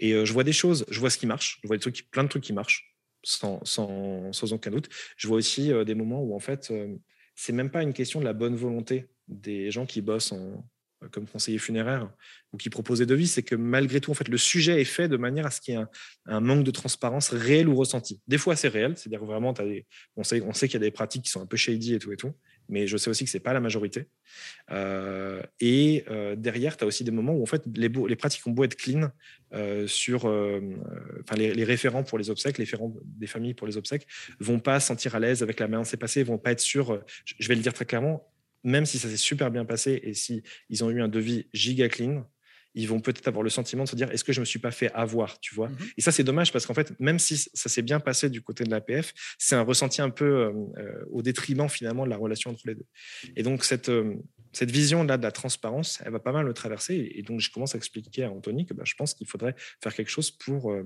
Et 0.00 0.12
euh, 0.12 0.26
je 0.26 0.32
vois 0.34 0.44
des 0.44 0.52
choses, 0.52 0.84
je 0.90 1.00
vois 1.00 1.08
ce 1.08 1.16
qui 1.16 1.26
marche, 1.26 1.58
je 1.62 1.68
vois 1.68 1.76
des 1.76 1.80
trucs, 1.80 2.10
plein 2.10 2.22
de 2.22 2.28
trucs 2.28 2.44
qui 2.44 2.52
marchent, 2.52 2.94
sans, 3.22 3.64
sans, 3.64 4.30
sans 4.34 4.52
aucun 4.52 4.70
doute. 4.70 4.90
Je 5.16 5.26
vois 5.26 5.38
aussi 5.38 5.72
euh, 5.72 5.84
des 5.84 5.94
moments 5.94 6.22
où, 6.22 6.34
en 6.34 6.40
fait, 6.40 6.70
euh, 6.70 6.94
c'est 7.34 7.54
même 7.54 7.70
pas 7.70 7.82
une 7.82 7.94
question 7.94 8.20
de 8.20 8.26
la 8.26 8.34
bonne 8.34 8.56
volonté 8.56 9.08
des 9.26 9.70
gens 9.70 9.86
qui 9.86 10.02
bossent 10.02 10.32
en, 10.32 10.68
comme 11.12 11.26
conseiller 11.26 11.58
funéraire 11.58 12.10
ou 12.52 12.56
qui 12.56 12.70
proposent 12.70 13.00
des 13.00 13.06
devis, 13.06 13.26
c'est 13.26 13.42
que 13.42 13.54
malgré 13.54 14.00
tout, 14.00 14.10
en 14.10 14.14
fait, 14.14 14.28
le 14.28 14.38
sujet 14.38 14.80
est 14.80 14.84
fait 14.84 15.08
de 15.08 15.16
manière 15.16 15.46
à 15.46 15.50
ce 15.50 15.60
qu'il 15.60 15.74
y 15.74 15.76
ait 15.76 15.84
un, 16.26 16.40
manque 16.40 16.64
de 16.64 16.70
transparence 16.70 17.30
réel 17.30 17.68
ou 17.68 17.74
ressenti. 17.74 18.20
Des 18.28 18.38
fois, 18.38 18.56
c'est 18.56 18.68
réel, 18.68 18.96
c'est-à-dire 18.96 19.24
vraiment, 19.24 19.54
on 20.16 20.22
sait, 20.24 20.40
qu'il 20.40 20.74
y 20.74 20.76
a 20.76 20.86
des 20.86 20.90
pratiques 20.90 21.22
qui 21.22 21.30
sont 21.30 21.42
un 21.42 21.46
peu 21.46 21.56
shady 21.56 21.94
et 21.94 21.98
tout 21.98 22.12
et 22.12 22.16
tout, 22.16 22.32
mais 22.68 22.86
je 22.86 22.96
sais 22.96 23.10
aussi 23.10 23.24
que 23.24 23.30
c'est 23.30 23.40
pas 23.40 23.52
la 23.52 23.60
majorité. 23.60 24.08
Euh, 24.70 25.42
et 25.60 26.04
euh, 26.08 26.36
derrière, 26.36 26.76
tu 26.76 26.84
as 26.84 26.86
aussi 26.86 27.04
des 27.04 27.10
moments 27.10 27.34
où 27.34 27.42
en 27.42 27.46
fait 27.46 27.62
les, 27.74 28.16
pratiques 28.16 28.46
ont 28.46 28.52
beau 28.52 28.64
être 28.64 28.76
clean 28.76 29.10
euh, 29.54 29.86
sur, 29.86 30.26
euh, 30.26 30.60
euh, 30.60 31.22
enfin 31.22 31.36
les, 31.36 31.64
référents 31.64 32.02
pour 32.02 32.18
les 32.18 32.30
obsèques, 32.30 32.58
les 32.58 32.64
référents 32.64 32.92
des 33.04 33.26
familles 33.26 33.54
pour 33.54 33.66
les 33.66 33.76
obsèques 33.76 34.06
vont 34.40 34.58
pas 34.58 34.80
se 34.80 34.88
sentir 34.88 35.14
à 35.14 35.20
l'aise 35.20 35.42
avec 35.42 35.60
la 35.60 35.68
dont 35.68 35.84
c'est 35.84 35.96
passé, 35.96 36.22
vont 36.22 36.38
pas 36.38 36.52
être 36.52 36.60
sûrs. 36.60 36.92
euh, 36.92 37.04
Je 37.24 37.48
vais 37.48 37.54
le 37.54 37.60
dire 37.60 37.72
très 37.72 37.84
clairement, 37.84 38.28
même 38.64 38.86
si 38.86 38.98
ça 38.98 39.08
s'est 39.08 39.16
super 39.16 39.50
bien 39.50 39.64
passé 39.64 40.00
et 40.02 40.14
si 40.14 40.42
ils 40.68 40.82
ont 40.84 40.90
eu 40.90 41.00
un 41.00 41.08
devis 41.08 41.46
giga 41.52 41.88
clean, 41.88 42.26
ils 42.76 42.88
vont 42.88 43.00
peut-être 43.00 43.28
avoir 43.28 43.44
le 43.44 43.50
sentiment 43.50 43.84
de 43.84 43.88
se 43.88 43.94
dire 43.94 44.10
est-ce 44.10 44.24
que 44.24 44.32
je 44.32 44.40
me 44.40 44.44
suis 44.44 44.58
pas 44.58 44.72
fait 44.72 44.90
avoir, 44.94 45.38
tu 45.38 45.54
vois? 45.54 45.68
Mhm. 45.68 45.76
Et 45.96 46.00
ça 46.00 46.10
c'est 46.10 46.24
dommage 46.24 46.52
parce 46.52 46.66
qu'en 46.66 46.74
fait 46.74 46.98
même 46.98 47.20
si 47.20 47.36
ça 47.36 47.68
s'est 47.68 47.82
bien 47.82 48.00
passé 48.00 48.28
du 48.30 48.42
côté 48.42 48.64
de 48.64 48.70
l'APF, 48.70 49.12
c'est 49.38 49.54
un 49.54 49.62
ressenti 49.62 50.02
un 50.02 50.10
peu 50.10 50.24
euh, 50.24 50.52
euh, 50.78 51.04
au 51.10 51.22
détriment 51.22 51.68
finalement 51.68 52.04
de 52.04 52.10
la 52.10 52.16
relation 52.16 52.50
entre 52.50 52.66
les 52.66 52.74
deux. 52.74 52.86
Et 53.36 53.44
donc 53.44 53.64
cette 53.64 53.90
euh, 53.90 54.16
cette 54.54 54.70
vision-là 54.70 55.18
de 55.18 55.22
la 55.22 55.32
transparence, 55.32 56.00
elle 56.04 56.12
va 56.12 56.20
pas 56.20 56.32
mal 56.32 56.46
me 56.46 56.54
traverser. 56.54 57.12
Et 57.14 57.22
donc, 57.22 57.40
je 57.40 57.50
commence 57.50 57.74
à 57.74 57.78
expliquer 57.78 58.24
à 58.24 58.30
Anthony 58.30 58.66
que 58.66 58.74
bah, 58.74 58.84
je 58.86 58.94
pense 58.94 59.14
qu'il 59.14 59.26
faudrait 59.26 59.54
faire 59.82 59.94
quelque 59.94 60.10
chose 60.10 60.30
pour, 60.30 60.72
euh, 60.72 60.84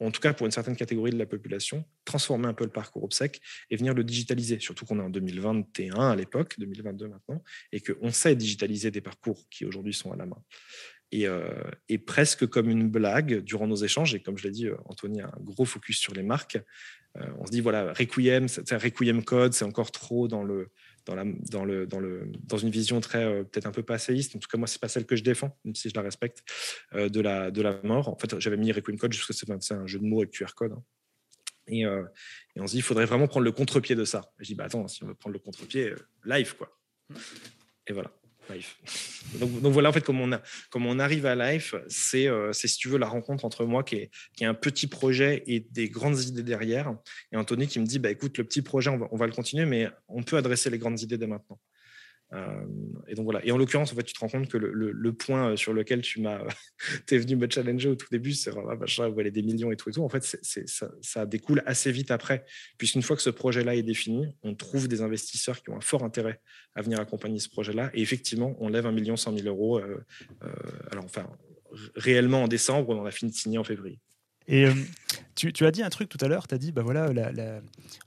en 0.00 0.10
tout 0.10 0.20
cas 0.20 0.32
pour 0.32 0.46
une 0.46 0.52
certaine 0.52 0.76
catégorie 0.76 1.10
de 1.10 1.18
la 1.18 1.26
population, 1.26 1.84
transformer 2.04 2.46
un 2.46 2.54
peu 2.54 2.64
le 2.64 2.70
parcours 2.70 3.04
obsèque 3.04 3.40
et 3.70 3.76
venir 3.76 3.94
le 3.94 4.04
digitaliser. 4.04 4.60
Surtout 4.60 4.84
qu'on 4.84 4.98
est 4.98 5.02
en 5.02 5.10
2021 5.10 6.10
à 6.10 6.16
l'époque, 6.16 6.54
2022 6.58 7.08
maintenant, 7.08 7.42
et 7.72 7.80
qu'on 7.80 8.10
sait 8.10 8.36
digitaliser 8.36 8.90
des 8.90 9.00
parcours 9.00 9.46
qui 9.50 9.64
aujourd'hui 9.64 9.94
sont 9.94 10.12
à 10.12 10.16
la 10.16 10.26
main. 10.26 10.42
Et, 11.10 11.26
euh, 11.26 11.48
presque 12.06 12.46
comme 12.46 12.68
une 12.68 12.88
blague, 12.88 13.42
durant 13.42 13.66
nos 13.66 13.76
échanges, 13.76 14.14
et 14.14 14.20
comme 14.20 14.36
je 14.36 14.44
l'ai 14.44 14.50
dit, 14.50 14.66
euh, 14.66 14.76
Anthony 14.84 15.22
a 15.22 15.26
un 15.26 15.40
gros 15.40 15.64
focus 15.64 15.98
sur 15.98 16.14
les 16.14 16.22
marques, 16.22 16.58
euh, 17.16 17.26
on 17.38 17.46
se 17.46 17.50
dit, 17.50 17.60
voilà, 17.60 17.92
Requiem, 17.94 18.46
Requiem 18.70 19.24
Code, 19.24 19.54
c'est 19.54 19.64
encore 19.64 19.90
trop 19.90 20.28
dans 20.28 20.42
le 20.42 20.68
dans, 21.08 21.14
la, 21.14 21.24
dans, 21.24 21.64
le, 21.64 21.86
dans, 21.86 22.00
le, 22.00 22.30
dans 22.44 22.58
une 22.58 22.68
vision 22.70 23.00
très 23.00 23.24
euh, 23.24 23.42
peut-être 23.42 23.66
un 23.66 23.72
peu 23.72 23.82
passéiste. 23.82 24.36
En 24.36 24.38
tout 24.38 24.48
cas, 24.48 24.58
moi, 24.58 24.68
c'est 24.68 24.80
pas 24.80 24.88
celle 24.88 25.06
que 25.06 25.16
je 25.16 25.22
défends, 25.24 25.58
même 25.64 25.74
si 25.74 25.88
je 25.88 25.94
la 25.94 26.02
respecte, 26.02 26.44
euh, 26.92 27.08
de, 27.08 27.20
la, 27.20 27.50
de 27.50 27.62
la 27.62 27.80
mort. 27.82 28.08
En 28.08 28.18
fait, 28.18 28.38
j'avais 28.38 28.58
mis 28.58 28.70
Requiem 28.72 28.98
Code 28.98 29.12
juste 29.12 29.26
que 29.26 29.32
c'est 29.32 29.72
un 29.72 29.86
jeu 29.86 29.98
de 29.98 30.04
mots 30.04 30.20
avec 30.20 30.32
QR 30.32 30.54
code. 30.54 30.72
hein. 30.72 30.84
Et, 31.66 31.86
euh, 31.86 32.02
et 32.56 32.60
on 32.60 32.66
se 32.66 32.72
dit, 32.72 32.78
il 32.78 32.82
faudrait 32.82 33.06
vraiment 33.06 33.26
prendre 33.26 33.44
le 33.44 33.52
contre-pied 33.52 33.94
de 33.94 34.04
ça. 34.04 34.32
Et 34.38 34.44
je 34.44 34.48
dis, 34.48 34.54
bah 34.54 34.64
attends, 34.64 34.86
si 34.86 35.02
on 35.02 35.06
veut 35.06 35.14
prendre 35.14 35.32
le 35.34 35.38
contre-pied, 35.38 35.94
live, 36.24 36.54
quoi. 36.56 36.78
Et 37.86 37.92
voilà, 37.92 38.12
Donc, 39.34 39.72
voilà, 39.72 39.90
en 39.90 39.92
fait, 39.92 40.04
comme 40.04 40.20
on, 40.20 40.98
arrive 40.98 41.26
à 41.26 41.36
c'est, 41.88 42.28
euh, 42.28 42.52
c'est, 42.52 42.68
si 42.68 42.78
tu 42.78 42.88
veux, 42.88 42.98
la 42.98 43.08
rencontre 43.08 43.44
entre 43.44 43.64
moi 43.64 43.82
qui 43.82 43.96
est, 43.96 44.10
qui 44.36 44.44
est 44.44 44.46
un 44.46 44.54
petit 44.54 44.86
projet 44.86 45.42
et 45.46 45.60
des 45.60 45.88
grandes 45.88 46.20
idées 46.20 46.42
derrière. 46.42 46.94
Et 47.32 47.36
Anthony 47.36 47.66
qui 47.68 47.78
me 47.78 47.86
dit, 47.86 47.98
bah, 47.98 48.10
écoute, 48.10 48.38
le 48.38 48.44
petit 48.44 48.62
projet, 48.62 48.90
on 48.90 48.98
va, 48.98 49.08
on 49.10 49.16
va 49.16 49.26
le 49.26 49.32
continuer, 49.32 49.66
mais 49.66 49.88
on 50.08 50.22
peut 50.22 50.36
adresser 50.36 50.70
les 50.70 50.78
grandes 50.78 51.00
idées 51.00 51.18
dès 51.18 51.26
maintenant. 51.26 51.58
Euh, 52.34 52.64
et 53.06 53.14
donc 53.14 53.24
voilà. 53.24 53.44
Et 53.44 53.52
en 53.52 53.58
l'occurrence, 53.58 53.92
en 53.92 53.96
fait, 53.96 54.02
tu 54.02 54.12
te 54.12 54.20
rends 54.20 54.28
compte 54.28 54.48
que 54.48 54.58
le, 54.58 55.12
point 55.12 55.56
sur 55.56 55.72
lequel 55.72 56.02
tu 56.02 56.20
m'as, 56.20 56.40
es 57.10 57.18
venu 57.18 57.36
me 57.36 57.48
challenger 57.50 57.88
au 57.88 57.94
tout 57.94 58.06
début, 58.10 58.32
c'est 58.32 58.50
ah, 58.50 58.76
machin, 58.76 59.08
vous 59.08 59.22
des 59.22 59.42
millions 59.42 59.72
et 59.72 59.76
tout 59.76 59.90
et 59.90 59.92
tout. 59.92 60.02
En 60.02 60.08
fait, 60.08 60.24
ça, 61.02 61.26
découle 61.26 61.62
assez 61.66 61.90
vite 61.90 62.10
après, 62.10 62.44
puisqu'une 62.76 63.02
fois 63.02 63.16
que 63.16 63.22
ce 63.22 63.30
projet-là 63.30 63.74
est 63.74 63.82
défini, 63.82 64.26
on 64.42 64.54
trouve 64.54 64.88
des 64.88 65.02
investisseurs 65.02 65.62
qui 65.62 65.70
ont 65.70 65.76
un 65.76 65.80
fort 65.80 66.04
intérêt 66.04 66.40
à 66.74 66.82
venir 66.82 67.00
accompagner 67.00 67.38
ce 67.38 67.48
projet-là. 67.48 67.90
Et 67.94 68.02
effectivement, 68.02 68.56
on 68.60 68.68
lève 68.68 68.86
un 68.86 68.92
million 68.92 69.16
cent 69.16 69.32
mille 69.32 69.48
euros. 69.48 69.78
Euh, 69.78 70.04
euh, 70.42 70.48
alors 70.90 71.04
enfin, 71.04 71.28
réellement 71.96 72.44
en 72.44 72.48
décembre, 72.48 72.90
on 72.90 73.04
a 73.04 73.10
fini 73.10 73.30
de 73.30 73.36
signer 73.36 73.58
en 73.58 73.64
février. 73.64 74.00
Et 74.48 74.64
euh, 74.64 74.72
tu, 75.34 75.64
as 75.64 75.70
dit 75.70 75.82
un 75.82 75.90
truc 75.90 76.08
tout 76.08 76.18
à 76.22 76.26
l'heure, 76.26 76.48
tu 76.48 76.54
as 76.54 76.58
dit, 76.58 76.72
bah 76.72 76.82
voilà, 76.82 77.10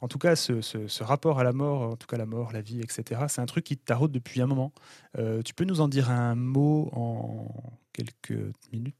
en 0.01 0.07
tout 0.07 0.17
cas, 0.17 0.35
ce, 0.35 1.03
rapport 1.03 1.39
à 1.39 1.43
la 1.43 1.53
mort, 1.53 1.81
en 1.83 1.95
tout 1.95 2.07
cas 2.07 2.17
la 2.17 2.25
mort, 2.25 2.51
la 2.51 2.61
vie, 2.61 2.81
etc., 2.81 3.21
c'est 3.29 3.41
un 3.41 3.45
truc 3.45 3.63
qui 3.63 3.77
te 3.77 3.85
taraude 3.85 4.11
depuis 4.11 4.41
un 4.41 4.47
moment. 4.47 4.73
Euh, 5.17 5.41
tu 5.43 5.53
peux 5.53 5.63
nous 5.63 5.81
en 5.81 5.87
dire 5.87 6.09
un 6.09 6.35
mot 6.35 6.89
en 6.93 7.79
quelques 7.93 8.39
minutes, 8.73 8.95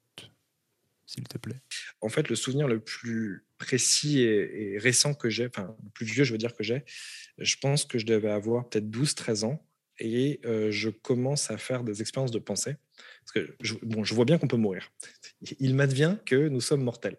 s'il 1.07 1.23
te 1.27 1.39
plaît? 1.39 1.59
En 1.99 2.09
fait, 2.09 2.29
le 2.29 2.35
souvenir 2.35 2.67
le 2.67 2.79
plus 2.79 3.43
précis 3.57 4.21
et, 4.21 4.77
récent 4.77 5.15
que 5.15 5.29
j'ai, 5.29 5.47
enfin, 5.47 5.75
le 5.83 5.89
plus 5.89 6.05
vieux, 6.05 6.23
je 6.23 6.31
veux 6.31 6.37
dire, 6.37 6.55
que 6.55 6.63
j'ai, 6.63 6.85
je 7.39 7.55
pense 7.59 7.85
que 7.85 7.97
je 7.97 8.05
devais 8.05 8.31
avoir 8.31 8.69
peut-être 8.69 8.89
12-13 8.89 9.45
ans 9.45 9.65
et 9.99 10.39
euh, 10.45 10.71
je 10.71 10.89
commence 10.89 11.51
à 11.51 11.57
faire 11.57 11.83
des 11.83 12.01
expériences 12.01 12.31
de 12.31 12.39
pensée. 12.39 12.75
Parce 13.25 13.31
que 13.33 13.55
bon, 13.83 14.03
je 14.03 14.13
vois 14.13 14.25
bien 14.25 14.37
qu'on 14.37 14.47
peut 14.47 14.57
mourir. 14.57 14.91
Il 15.59 15.75
m'advient 15.75 16.17
que 16.25 16.47
nous 16.47 16.61
sommes 16.61 16.83
mortels. 16.83 17.17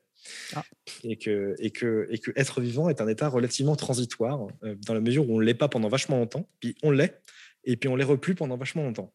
Ah. 0.55 0.65
Et, 1.05 1.17
que, 1.17 1.55
et, 1.59 1.71
que, 1.71 2.07
et 2.11 2.19
que 2.19 2.31
être 2.37 2.61
vivant 2.61 2.89
est 2.89 3.01
un 3.01 3.09
état 3.09 3.29
relativement 3.29 3.77
transitoire, 3.77 4.47
euh, 4.63 4.75
dans 4.87 4.95
la 4.95 5.01
mesure 5.01 5.29
où 5.29 5.37
on 5.37 5.41
ne 5.41 5.45
l'est 5.45 5.55
pas 5.55 5.69
pendant 5.69 5.89
vachement 5.89 6.19
longtemps, 6.19 6.49
puis 6.61 6.77
on 6.83 6.91
l'est, 6.91 7.21
et 7.65 7.77
puis 7.77 7.89
on 7.89 7.97
l'est 7.97 8.05
repus 8.05 8.35
pendant 8.35 8.57
vachement 8.57 8.83
longtemps. 8.83 9.13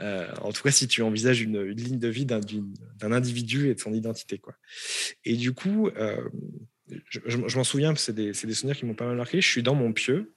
Euh, 0.00 0.32
en 0.40 0.52
tout 0.52 0.62
cas, 0.62 0.70
si 0.70 0.88
tu 0.88 1.02
envisages 1.02 1.42
une, 1.42 1.62
ligne 1.62 1.98
de 1.98 2.08
vie 2.08 2.24
d'un 2.24 3.12
individu 3.12 3.68
et 3.68 3.74
de 3.74 3.80
son 3.80 3.92
identité. 3.92 4.38
Quoi. 4.38 4.54
Et 5.26 5.36
du 5.36 5.52
coup, 5.52 5.88
euh, 5.88 6.26
je, 7.10 7.36
m'en 7.36 7.64
souviens, 7.64 7.94
c'est 7.96 8.14
des, 8.14 8.32
des, 8.32 8.54
souvenirs 8.54 8.76
qui 8.76 8.86
m'ont 8.86 8.94
pas 8.94 9.06
mal 9.06 9.16
marqué. 9.16 9.42
Je 9.42 9.48
suis 9.48 9.62
dans 9.62 9.74
mon 9.74 9.92
pieu, 9.92 10.32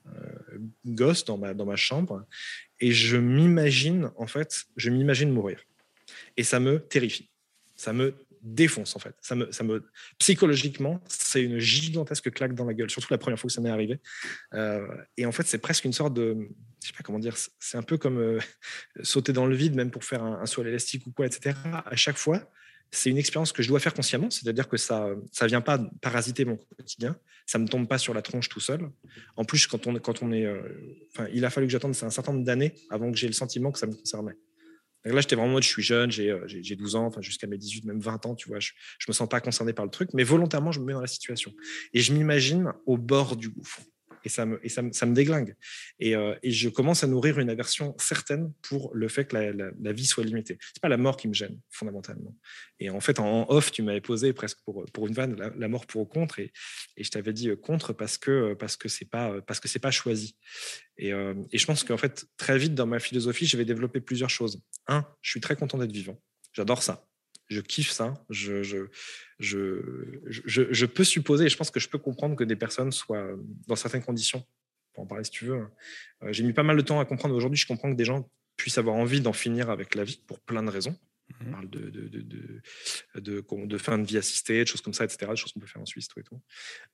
gosse, 0.85 1.23
dans 1.23 1.37
ma, 1.37 1.53
dans 1.53 1.65
ma 1.65 1.77
chambre, 1.77 2.25
et 2.81 2.91
je 2.91 3.15
m'imagine, 3.15 4.11
en 4.17 4.27
fait, 4.27 4.65
je 4.75 4.89
m'imagine 4.89 5.31
mourir. 5.31 5.61
Et 6.35 6.43
ça 6.43 6.59
me 6.59 6.79
terrifie. 6.79 7.29
Ça 7.75 7.93
me 7.93 8.13
défonce 8.43 8.95
en 8.95 8.99
fait. 8.99 9.15
Ça 9.21 9.36
me, 9.36 9.51
ça 9.51 9.63
me 9.63 9.84
psychologiquement, 10.19 11.01
c'est 11.08 11.41
une 11.41 11.60
gigantesque 11.60 12.32
claque 12.32 12.53
dans 12.53 12.65
la 12.65 12.73
gueule, 12.73 12.89
surtout 12.89 13.08
la 13.10 13.17
première 13.17 13.39
fois 13.39 13.47
que 13.47 13.53
ça 13.53 13.62
m'est 13.62 13.69
arrivé. 13.69 13.99
Euh, 14.53 14.86
et 15.17 15.25
en 15.25 15.32
fait, 15.32 15.47
c'est 15.47 15.58
presque 15.58 15.86
une 15.86 15.93
sorte 15.93 16.13
de, 16.13 16.49
je 16.82 16.88
sais 16.88 16.93
pas 16.93 17.03
comment 17.03 17.19
dire, 17.19 17.36
c'est 17.60 17.77
un 17.77 17.84
peu 17.84 17.97
comme 17.97 18.19
euh, 18.19 18.39
sauter 19.03 19.34
dans 19.34 19.45
le 19.45 19.56
vide, 19.56 19.75
même 19.75 19.91
pour 19.91 20.03
faire 20.03 20.23
un, 20.23 20.45
saut 20.45 20.62
à 20.62 20.65
l'élastique 20.65 21.08
ou 21.08 21.12
quoi, 21.12 21.25
etc. 21.25 21.58
À 21.86 21.95
chaque 21.95 22.17
fois, 22.17 22.51
c'est 22.91 23.10
une 23.10 23.17
expérience 23.17 23.51
que 23.51 23.63
je 23.63 23.69
dois 23.69 23.79
faire 23.79 23.93
consciemment, 23.93 24.29
c'est-à-dire 24.29 24.67
que 24.67 24.77
ça, 24.77 25.08
ça 25.32 25.47
vient 25.47 25.62
pas 25.62 25.79
parasiter 26.01 26.45
mon 26.45 26.58
quotidien, 26.58 27.17
ça 27.47 27.58
me 27.58 27.67
tombe 27.67 27.88
pas 27.88 27.97
sur 27.97 28.13
la 28.13 28.21
tronche 28.21 28.49
tout 28.49 28.60
seul. 28.60 28.88
En 29.36 29.45
plus, 29.45 29.65
quand 29.65 29.88
on, 29.88 29.95
quand 29.95 30.21
on 30.21 30.32
est, 30.32 30.45
euh, 30.45 30.62
enfin, 31.12 31.27
il 31.34 31.43
a 31.43 31.49
fallu 31.49 31.65
que 31.67 31.71
j'attende 31.71 31.95
un 32.01 32.10
certain 32.12 32.34
nombre 32.34 32.45
d'années 32.45 32.75
avant 32.89 33.12
que 33.12 33.17
j'ai 33.17 33.27
le 33.27 33.34
sentiment 33.34 33.71
que 33.71 33.79
ça 33.79 33.88
me 33.88 33.95
concernait 33.95 34.36
là, 35.05 35.21
j'étais 35.21 35.35
vraiment 35.35 35.49
en 35.49 35.53
mode, 35.53 35.63
je 35.63 35.69
suis 35.69 35.83
jeune, 35.83 36.11
j'ai 36.11 36.75
12 36.75 36.95
euh, 36.95 36.99
ans, 36.99 37.05
enfin, 37.05 37.21
jusqu'à 37.21 37.47
mes 37.47 37.57
18, 37.57 37.85
même 37.85 37.99
20 37.99 38.25
ans, 38.25 38.35
tu 38.35 38.49
vois, 38.49 38.59
je, 38.59 38.71
je 38.99 39.05
me 39.07 39.13
sens 39.13 39.27
pas 39.27 39.41
concerné 39.41 39.73
par 39.73 39.85
le 39.85 39.91
truc, 39.91 40.09
mais 40.13 40.23
volontairement, 40.23 40.71
je 40.71 40.79
me 40.79 40.85
mets 40.85 40.93
dans 40.93 41.01
la 41.01 41.07
situation. 41.07 41.53
Et 41.93 42.01
je 42.01 42.13
m'imagine 42.13 42.71
au 42.85 42.97
bord 42.97 43.35
du 43.35 43.49
gouffre 43.49 43.81
et 44.23 44.29
ça 44.29 44.45
me, 44.45 44.59
et 44.65 44.69
ça 44.69 44.81
ça 44.91 45.05
me 45.05 45.13
déglingue. 45.13 45.55
Et, 45.99 46.15
euh, 46.15 46.35
et, 46.43 46.51
je 46.51 46.69
commence 46.69 47.03
à 47.03 47.07
nourrir 47.07 47.39
une 47.39 47.49
aversion 47.49 47.95
certaine 47.99 48.51
pour 48.61 48.93
le 48.93 49.07
fait 49.07 49.25
que 49.25 49.35
la, 49.35 49.51
la, 49.51 49.91
vie 49.91 50.05
soit 50.05 50.23
limitée. 50.23 50.57
C'est 50.61 50.81
pas 50.81 50.89
la 50.89 50.97
mort 50.97 51.17
qui 51.17 51.27
me 51.27 51.33
gêne 51.33 51.59
fondamentalement. 51.69 52.35
Et 52.79 52.89
en 52.89 52.99
fait, 52.99 53.19
en 53.19 53.49
off, 53.49 53.71
tu 53.71 53.81
m'avais 53.81 54.01
posé 54.01 54.33
presque 54.33 54.59
pour, 54.65 54.85
pour 54.93 55.07
une 55.07 55.13
vanne 55.13 55.35
la, 55.35 55.67
mort 55.67 55.85
pour 55.85 56.01
ou 56.01 56.05
contre, 56.05 56.39
et, 56.39 56.51
et 56.97 57.03
je 57.03 57.11
t'avais 57.11 57.33
dit 57.33 57.49
euh, 57.49 57.55
contre 57.55 57.93
parce 57.93 58.17
que 58.17 58.53
parce 58.53 58.77
que 58.77 58.89
c'est 58.89 59.09
pas 59.09 59.41
parce 59.41 59.59
que 59.59 59.67
c'est 59.67 59.79
pas 59.79 59.91
choisi. 59.91 60.35
Et, 60.97 61.09
et 61.09 61.57
je 61.57 61.65
pense 61.65 61.83
qu'en 61.83 61.97
fait, 61.97 62.25
très 62.37 62.57
vite 62.57 62.75
dans 62.75 62.85
ma 62.85 62.99
philosophie, 62.99 63.47
je 63.47 63.57
vais 63.57 63.65
développer 63.65 63.99
plusieurs 63.99 64.29
choses. 64.29 64.61
Un, 64.88 65.06
je 65.22 65.32
suis 65.32 65.41
très 65.41 65.56
content 65.56 65.78
d'être 65.78 65.91
vivant. 65.91 66.19
J'adore 66.54 66.84
ça 66.84 67.06
je 67.50 67.62
kiffe 67.62 67.91
ça. 67.91 68.13
Je, 68.30 68.63
je, 68.63 68.88
je, 69.39 69.82
je, 70.46 70.86
peux 70.86 71.04
supposer, 71.04 71.46
et 71.46 71.50
je 71.50 71.58
pense 71.58 71.72
que 71.72 71.80
je 71.80 71.89
peux 71.89 71.98
comprendre 71.98 72.36
que 72.36 72.43
des 72.43 72.56
personnes 72.56 72.91
soient 72.91 73.28
dans 73.67 73.76
certaines 73.76 74.04
conditions, 74.04 74.43
pour 74.93 75.04
en 75.04 75.08
parler 75.08 75.24
si 75.24 75.32
tu 75.32 75.46
veux. 75.46 75.58
Hein. 75.58 75.72
Euh, 76.24 76.34
j'ai 76.34 76.43
mis 76.43 76.54
pas 76.54 76.63
mal 76.63 76.78
de 76.78 76.82
temps 76.82 77.00
à 77.00 77.06
comprendre. 77.06 77.36
Aujourd'hui, 77.36 77.58
je 77.58 77.67
comprends 77.67 77.91
que 77.91 77.98
des 77.98 78.06
gens 78.06 78.30
puissent 78.58 78.78
avoir 78.78 78.96
envie 78.96 79.22
d'en 79.22 79.34
finir 79.34 79.69
avec 79.69 79.96
la 79.96 80.04
vie 80.04 80.22
pour 80.28 80.39
plein 80.39 80.63
de 80.63 80.69
raisons. 80.69 80.96
On 81.39 81.45
mmh 81.45 81.51
parle 81.51 81.69
de, 81.69 81.89
de, 81.89 82.07
de, 82.07 83.65
de, 83.65 83.77
fin 83.77 83.97
de 83.97 84.05
vie 84.05 84.17
assistée, 84.17 84.63
de 84.63 84.67
choses 84.67 84.81
comme 84.81 84.93
ça, 84.93 85.03
etc., 85.03 85.29
des 85.29 85.36
choses 85.36 85.51
qu'on 85.51 85.59
peut 85.59 85.67
faire 85.67 85.81
en 85.81 85.86
Suisse, 85.86 86.07
tout 86.07 86.19
et 86.19 86.23
tout. 86.23 86.41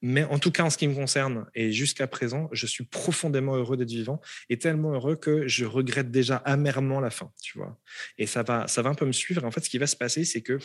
Mais 0.02 0.24
en 0.24 0.40
tout 0.40 0.52
cas, 0.52 0.64
en 0.64 0.70
ce 0.70 0.78
qui 0.78 0.88
me 0.88 0.96
concerne, 0.96 1.46
et 1.56 1.72
jusqu'à 1.72 2.08
présent, 2.08 2.50
je 2.52 2.66
suis 2.66 2.86
profondément 2.86 3.56
heureux 3.56 3.78
d'être 3.78 3.90
vivant 3.90 4.22
et 4.50 4.58
tellement 4.58 4.94
heureux 4.94 5.16
que 5.16 5.48
je 5.48 5.66
regrette 5.66 6.12
déjà 6.12 6.38
amèrement 6.38 7.00
la 7.00 7.10
fin, 7.10 7.32
tu 7.42 7.58
vois. 7.58 7.80
Et 8.18 8.28
ça 8.28 8.44
va, 8.44 8.68
ça 8.68 8.82
va 8.82 8.90
un 8.90 8.96
peu 8.96 9.06
me 9.06 9.12
suivre. 9.12 9.44
Et 9.44 9.46
en 9.46 9.52
fait, 9.52 9.62
ce 9.62 9.70
qui 9.70 9.78
va 9.78 9.88
se 9.88 9.96
passer, 9.96 10.24
c'est 10.26 10.42
que 10.42 10.60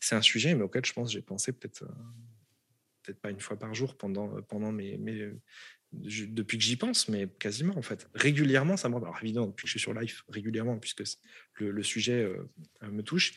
c'est 0.00 0.14
un 0.14 0.22
sujet, 0.22 0.54
mais 0.54 0.62
auquel 0.62 0.84
je 0.84 0.92
pense, 0.92 1.12
j'ai 1.12 1.22
pensé 1.22 1.52
peut-être. 1.52 1.82
Euh, 1.84 1.92
peut-être 3.02 3.20
pas 3.20 3.30
une 3.30 3.40
fois 3.40 3.58
par 3.58 3.74
jour 3.74 3.96
pendant, 3.96 4.28
pendant 4.42 4.70
mes, 4.70 4.96
mes, 4.96 5.28
depuis 5.92 6.58
que 6.58 6.64
j'y 6.64 6.76
pense, 6.76 7.08
mais 7.08 7.28
quasiment 7.38 7.76
en 7.76 7.82
fait. 7.82 8.08
Régulièrement, 8.14 8.76
ça 8.76 8.88
me 8.88 8.96
Alors 8.96 9.18
évidemment, 9.22 9.46
depuis 9.46 9.64
que 9.64 9.68
je 9.68 9.72
suis 9.72 9.80
sur 9.80 9.94
Life, 9.94 10.24
régulièrement, 10.28 10.78
puisque 10.78 11.02
le, 11.58 11.82
sujet 11.82 12.24
euh, 12.24 12.90
me 12.90 13.02
touche. 13.02 13.34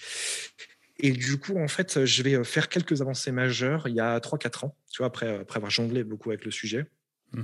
Et 0.97 1.11
du 1.11 1.37
coup, 1.37 1.57
en 1.57 1.67
fait, 1.67 2.05
je 2.05 2.23
vais 2.23 2.41
faire 2.43 2.69
quelques 2.69 3.01
avancées 3.01 3.31
majeures 3.31 3.87
il 3.87 3.95
y 3.95 3.99
a 3.99 4.17
3-4 4.19 4.65
ans, 4.65 4.77
tu 4.89 4.99
vois, 4.99 5.07
après, 5.07 5.39
après 5.39 5.57
avoir 5.57 5.71
jonglé 5.71 6.03
beaucoup 6.03 6.29
avec 6.29 6.45
le 6.45 6.51
sujet. 6.51 6.85
Mmh 7.33 7.41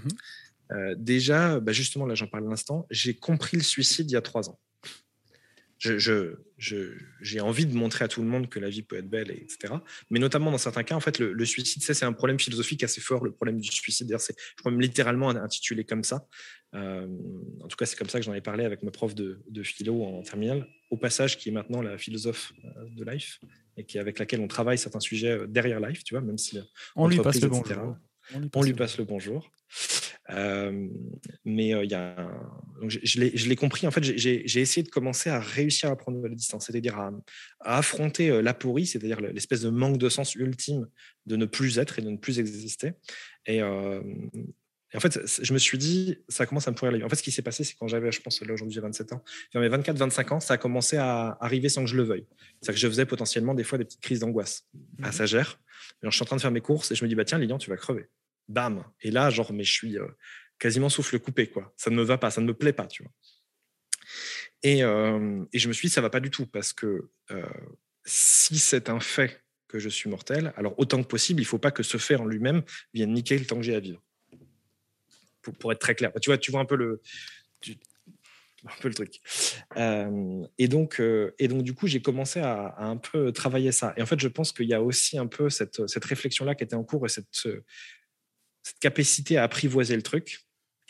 euh, 0.72 0.96
déjà, 0.98 1.60
bah 1.60 1.74
justement, 1.74 2.06
là 2.06 2.16
j'en 2.16 2.28
parle 2.28 2.46
à 2.48 2.50
l'instant, 2.50 2.88
j'ai 2.90 3.14
compris 3.14 3.58
le 3.58 3.64
suicide 3.64 4.10
il 4.10 4.14
y 4.14 4.18
a 4.18 4.22
3 4.22 4.50
ans 4.50 4.58
je, 5.82 6.36
j'ai 7.22 7.42
envie 7.42 7.66
de 7.66 7.76
montrer 7.76 8.06
à 8.06 8.08
tout 8.08 8.22
le 8.22 8.28
monde 8.28 8.50
que 8.50 8.60
la 8.60 8.70
vie 8.70 8.84
peut 8.84 8.98
être 8.98 9.10
belle, 9.10 9.32
etc. 9.32 9.74
Mais 10.10 10.20
notamment 10.20 10.52
dans 10.52 10.58
certains 10.58 10.84
cas, 10.84 10.96
en 10.96 11.00
fait, 11.00 11.20
le, 11.20 11.46
suicide, 11.46 11.82
c'est 11.82 12.06
un 12.06 12.14
problème 12.14 12.40
philosophique 12.40 12.84
assez 12.84 13.02
fort, 13.02 13.24
le 13.24 13.32
problème 13.32 13.60
du 13.60 13.72
suicide. 13.72 14.08
D'ailleurs, 14.08 14.22
c'est, 14.22 14.36
je 14.38 14.62
crois 14.62 14.72
même 14.72 14.82
littéralement 14.82 15.30
intitulé 15.30 15.84
comme 15.84 16.04
ça. 16.04 16.28
Euh, 16.76 17.08
en 17.62 17.68
tout 17.68 17.76
cas, 17.78 17.86
c'est 17.86 17.98
comme 17.98 18.10
ça 18.10 18.20
que 18.20 18.26
j'en 18.26 18.34
ai 18.34 18.42
parlé 18.42 18.64
avec 18.64 18.84
ma 18.84 18.92
prof 18.92 19.16
de, 19.16 19.42
philo 19.64 20.04
en 20.04 20.22
terminale, 20.22 20.68
au 20.92 20.98
passage, 20.98 21.38
qui 21.38 21.50
est 21.50 21.52
maintenant 21.52 21.82
la 21.82 21.98
philosophe 21.98 22.54
euh, 22.64 22.70
de 22.96 23.04
Life 23.04 23.40
et 23.78 23.86
qui 23.86 23.98
avec 23.98 24.20
laquelle 24.20 24.42
on 24.42 24.48
travaille 24.48 24.78
certains 24.78 25.00
sujets 25.00 25.32
euh, 25.32 25.48
derrière 25.48 25.80
Life, 25.80 26.04
tu 26.04 26.14
vois, 26.14 26.22
même 26.22 26.38
si 26.38 26.60
on 26.96 27.08
lui 27.08 27.18
passe 27.18 27.42
le 27.42 27.50
bonjour. 27.50 27.98
On 28.54 28.64
lui 28.64 28.74
passe, 28.74 28.98
le 28.98 29.04
bonjour. 29.04 29.52
Euh, 30.32 30.88
mais 31.46 31.70
il 31.70 31.92
y 31.92 31.96
a 31.96 32.32
je, 32.88 33.48
l'ai 33.50 33.56
compris. 33.56 33.86
En 33.86 33.92
fait, 33.92 34.04
j'ai 34.04 34.60
essayé 34.60 34.84
de 34.84 34.90
commencer 34.90 35.30
à 35.30 35.40
réussir 35.40 35.92
à 35.92 35.96
prendre 35.96 36.20
de 36.20 36.28
la 36.28 36.34
distance, 36.34 36.66
c'est-à-dire 36.66 36.98
à, 36.98 37.12
affronter 37.60 38.42
l'aporie, 38.42 38.88
c'est-à-dire 38.88 39.22
l'espèce 39.22 39.62
de 39.62 39.70
manque 39.70 39.98
de 39.98 40.10
sens 40.10 40.36
ultime 40.36 40.88
de 41.28 41.36
ne 41.36 41.46
plus 41.46 41.78
être 41.78 42.00
et 42.00 42.02
de 42.02 42.10
ne 42.10 42.18
plus 42.18 42.40
exister. 42.40 42.94
Et, 43.46 43.62
en 43.64 45.00
fait, 45.00 45.22
je 45.42 45.54
me 45.54 45.58
suis 45.58 45.78
dit, 45.78 46.18
ça 46.28 46.46
commence 46.46 46.68
à 46.68 46.72
me 46.72 46.76
pourrir 46.76 46.92
la 46.92 46.98
vie. 46.98 47.04
En 47.04 47.10
fait, 47.10 47.16
ce 47.16 47.24
qui 47.24 47.32
s'est 47.32 47.42
passé, 47.42 47.64
c'est 47.64 47.76
quand 47.76 47.88
j'avais, 47.88 48.12
je 48.12 48.22
pense, 48.22 48.42
là 48.42 48.54
aujourd'hui, 48.54 48.74
j'ai 48.74 48.82
27 48.82 49.14
ans, 49.14 49.24
vers 49.54 49.62
mes 49.62 49.70
24-25 49.70 50.34
ans, 50.34 50.40
ça 50.40 50.56
a 50.56 50.58
commencé 50.58 50.98
à 50.98 51.38
arriver 51.40 51.70
sans 51.70 51.84
que 51.84 51.90
je 51.90 51.96
le 51.96 52.04
veuille. 52.04 52.26
C'est-à-dire 52.60 52.76
que 52.76 52.82
je 52.82 52.88
faisais 52.88 53.06
potentiellement 53.06 53.54
des 53.54 53.64
fois 53.64 53.78
des 53.78 53.86
petites 53.86 54.02
crises 54.02 54.20
d'angoisse 54.20 54.66
mmh. 54.74 55.06
Alors, 55.06 56.12
je 56.12 56.16
suis 56.16 56.24
en 56.24 56.26
train 56.26 56.36
de 56.36 56.42
faire 56.42 56.52
mes 56.52 56.62
courses 56.62 56.92
et 56.92 56.96
je 56.96 57.04
me 57.06 57.10
dis, 57.10 57.16
bah 57.16 57.24
tiens, 57.24 57.38
Lilian, 57.38 57.58
tu 57.58 57.70
vas 57.70 57.78
crever 57.78 58.08
bam. 58.48 58.84
Et 59.02 59.12
là, 59.12 59.30
genre, 59.30 59.54
mais 59.54 59.64
je 59.64 59.72
suis 59.72 59.98
euh, 59.98 60.08
quasiment 60.60 60.90
souffle 60.90 61.20
coupé, 61.20 61.48
quoi. 61.48 61.74
Ça 61.78 61.90
ne 61.90 61.96
me 61.96 62.04
va 62.04 62.18
pas, 62.18 62.32
ça 62.32 62.42
ne 62.42 62.48
me 62.48 62.54
plaît 62.54 62.74
pas, 62.74 62.88
tu 62.88 63.04
vois. 63.04 63.12
Et, 64.64 64.84
euh, 64.84 65.44
et 65.54 65.60
je 65.60 65.68
me 65.68 65.74
suis 65.74 65.88
dit, 65.88 65.94
ça 65.94 66.02
va 66.02 66.10
pas 66.10 66.20
du 66.20 66.30
tout, 66.30 66.46
parce 66.46 66.74
que 66.74 67.10
euh, 67.32 67.46
si 68.06 68.60
c'est 68.60 68.90
un 68.90 69.00
fait 69.00 69.44
que 69.68 69.80
je 69.80 69.90
suis 69.90 70.10
mortel, 70.10 70.54
alors 70.58 70.78
autant 70.78 71.02
que 71.02 71.08
possible, 71.08 71.42
il 71.42 71.46
faut 71.46 71.58
pas 71.58 71.72
que 71.72 71.82
ce 71.82 71.98
fait 71.98 72.16
en 72.16 72.26
lui-même 72.26 72.62
vienne 72.94 73.14
niquer 73.14 73.38
le 73.38 73.46
temps 73.46 73.56
que 73.56 73.64
j'ai 73.64 73.76
à 73.76 73.80
vivre. 73.80 74.04
Pour, 75.42 75.56
pour, 75.56 75.72
être 75.72 75.80
très 75.80 75.96
clair. 75.96 76.12
Tu 76.22 76.30
vois, 76.30 76.38
tu 76.38 76.52
vois 76.52 76.60
un 76.60 76.66
peu 76.66 76.76
le, 76.76 77.02
un 78.66 78.82
peu 78.82 78.90
le 78.90 78.94
truc. 78.94 79.20
et, 80.60 80.68
donc, 80.68 81.02
et 81.40 81.48
donc, 81.48 81.64
du 81.64 81.74
coup, 81.74 81.88
j'ai 81.88 82.02
commencé 82.02 82.40
à, 82.40 82.68
à, 82.68 82.86
un 82.86 82.98
peu 82.98 83.32
travailler 83.32 83.72
ça. 83.72 83.94
Et 83.98 84.04
en 84.04 84.06
fait, 84.06 84.20
je 84.20 84.28
pense 84.28 84.52
qu'il 84.52 84.68
y 84.68 84.76
a 84.76 84.84
aussi 84.84 85.18
un 85.18 85.26
peu 85.26 85.50
cette, 85.50 85.88
cette 85.88 86.06
réflexion-là 86.06 86.54
qui 86.54 86.64
était 86.64 86.76
en 86.76 86.84
cours 86.84 87.08
et 87.08 87.10
cette, 87.10 87.26
cette 88.64 88.80
capacité 88.80 89.38
à 89.38 89.44
apprivoiser 89.44 89.96
le 89.96 90.02
truc, 90.02 90.40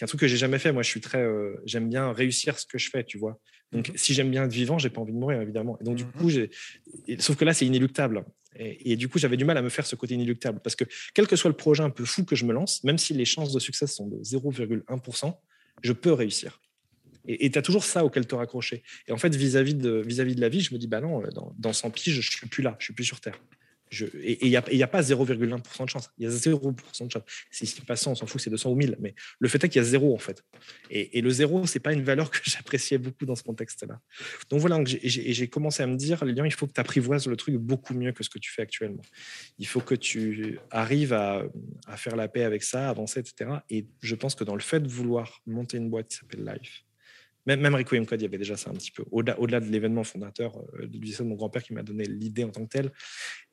c'est 0.02 0.06
un 0.06 0.08
truc 0.08 0.22
que 0.22 0.28
j'ai 0.28 0.38
jamais 0.38 0.58
fait. 0.58 0.72
Moi, 0.72 0.82
je 0.82 0.90
suis 0.90 1.00
très, 1.00 1.22
euh, 1.22 1.62
j'aime 1.66 1.88
bien 1.88 2.12
réussir 2.12 2.58
ce 2.58 2.66
que 2.66 2.80
je 2.80 2.90
fais, 2.90 3.04
tu 3.04 3.20
vois. 3.20 3.40
Donc, 3.72 3.90
mhm. 3.90 3.98
si 3.98 4.16
j'aime 4.16 4.32
bien 4.32 4.46
être 4.46 4.52
vivant, 4.52 4.80
j'ai 4.80 4.90
pas 4.90 5.00
envie 5.00 5.14
de 5.14 5.18
mourir, 5.18 5.40
évidemment. 5.42 5.78
Et 5.80 5.84
donc, 5.84 5.96
du 5.96 6.06
mhm. 6.06 6.12
coup, 6.14 6.30
j'ai, 6.30 6.50
sauf 7.20 7.36
que 7.36 7.46
là, 7.46 7.54
c'est 7.54 7.68
inéluctable. 7.68 8.26
Et, 8.56 8.96
du 8.96 9.08
coup, 9.08 9.20
j'avais 9.20 9.38
du 9.38 9.46
mal 9.46 9.58
à 9.58 9.62
me 9.62 9.70
faire 9.70 9.86
ce 9.86 9.96
côté 9.96 10.16
inéluctable 10.16 10.60
parce 10.62 10.76
que 10.76 10.84
quel 11.14 11.26
que 11.26 11.36
soit 11.36 11.50
le 11.50 11.56
projet 11.56 11.84
un 11.84 11.90
peu 11.90 12.04
fou 12.04 12.26
que 12.26 12.36
je 12.36 12.46
me 12.46 12.52
lance, 12.52 12.84
même 12.84 12.98
si 12.98 13.14
les 13.14 13.26
chances 13.26 13.54
de 13.54 13.60
succès 13.60 13.88
sont 13.88 14.08
de 14.08 14.18
0,1%, 14.18 15.34
je 15.84 15.94
peux 15.94 16.12
réussir. 16.12 16.60
Et 17.28 17.52
tu 17.52 17.60
as 17.60 17.62
toujours 17.62 17.84
ça 17.84 18.04
auquel 18.04 18.26
te 18.26 18.34
raccrocher. 18.34 18.84
Et 19.08 19.12
en 19.12 19.18
fait, 19.18 19.34
vis-à-vis 19.36 19.76
de, 19.76 20.02
vis 20.06 20.20
-vis 20.20 20.36
de 20.36 20.42
la 20.42 20.50
vie, 20.50 20.62
je 20.62 20.74
me 20.74 20.80
dis, 20.80 20.88
bah 20.88 21.00
non, 21.00 21.22
dans, 21.34 21.54
dans 21.60 21.74
100 21.74 21.92
piges, 21.92 22.20
je 22.20 22.30
suis 22.30 22.48
plus 22.48 22.64
là, 22.64 22.76
je 22.80 22.86
suis 22.86 22.94
plus 22.94 23.06
sur 23.06 23.22
Terre 23.22 23.40
et 23.92 24.46
il 24.46 24.50
n'y 24.50 24.56
a, 24.84 24.88
pas 24.88 25.02
0,1% 25.02 25.86
de 25.86 25.90
chance. 25.90 26.10
Il 26.18 26.24
y 26.24 26.28
a 26.28 26.30
0% 26.30 27.06
de 27.06 27.12
chance. 27.12 27.24
Si 27.50 27.66
c'est 27.66 27.84
pas 27.84 27.96
100, 27.96 28.12
on 28.12 28.16
s'en 28.16 28.26
fout, 28.26 28.40
c'est 28.40 28.50
200 28.50 28.72
ou 28.72 28.76
1000. 28.76 28.98
Mais 29.00 29.16
le 29.40 29.50
fait 29.50 29.64
est 29.64 29.70
qu'il 29.70 29.82
y 29.82 29.86
a 29.86 29.88
zéro, 29.88 30.16
en 30.16 30.18
fait. 30.18 30.44
Et, 30.90 31.18
et 31.18 31.22
le 31.22 31.30
zéro, 31.30 31.68
c'est 31.68 31.80
pas 31.80 31.94
une 31.94 32.04
valeur 32.04 32.32
que 32.32 32.40
j'appréciais 32.46 32.98
beaucoup 32.98 33.26
dans 33.26 33.36
ce 33.36 33.44
contexte-là. 33.44 34.00
Donc 34.50 34.62
voilà, 34.62 34.82
j'ai 34.86 35.48
commencé 35.48 35.84
à 35.84 35.88
me 35.88 35.96
dire, 35.96 36.24
Lilian, 36.24 36.46
il 36.46 36.54
faut 36.54 36.68
que 36.68 36.74
tu 36.74 36.82
apprivoises 36.82 37.28
le 37.28 37.36
truc 37.36 37.56
beaucoup 37.56 37.94
mieux 37.94 38.14
que 38.14 38.24
ce 38.24 38.30
que 38.30 38.40
tu 38.40 38.52
fais 38.52 38.62
actuellement. 38.62 39.04
Il 39.60 39.68
faut 39.68 39.82
que 39.82 39.96
tu 39.96 40.60
arrives 40.70 41.14
à, 41.14 41.44
à 41.88 41.98
faire 41.98 42.16
la 42.16 42.28
paix 42.28 42.44
avec 42.44 42.64
ça, 42.64 42.90
avancer, 42.90 43.20
etc. 43.20 43.52
Et 43.70 43.88
je 44.02 44.16
pense 44.16 44.36
que 44.36 44.44
dans 44.44 44.56
le 44.56 44.62
fait 44.62 44.80
de 44.80 44.88
vouloir 44.88 45.42
monter 45.46 45.78
une 45.78 45.90
boîte 45.90 46.08
qui 46.08 46.18
s'appelle 46.18 46.46
Life, 46.46 46.84
même, 47.46 47.60
même 47.60 47.76
Requiem 47.76 48.06
Code, 48.06 48.22
il 48.22 48.26
y 48.26 48.28
avait 48.28 48.38
déjà 48.38 48.56
ça 48.56 48.70
un 48.70 48.74
petit 48.74 48.92
peu. 48.92 49.04
Au-delà, 49.12 49.40
au 49.40 49.48
de 49.48 49.58
lyvénement 49.58 50.04
fondateur 50.04 50.58
euh, 50.80 50.86
du 50.86 51.00
lycée 51.00 51.24
de 51.24 51.30
mon 51.30 51.36
grand-père 51.36 51.64
qui 51.64 51.74
m'a 51.74 51.84
donné 51.84 52.04
l'idée 52.06 52.44
en 52.44 52.50
tant 52.50 52.64
que 52.66 52.70
telle, 52.70 52.92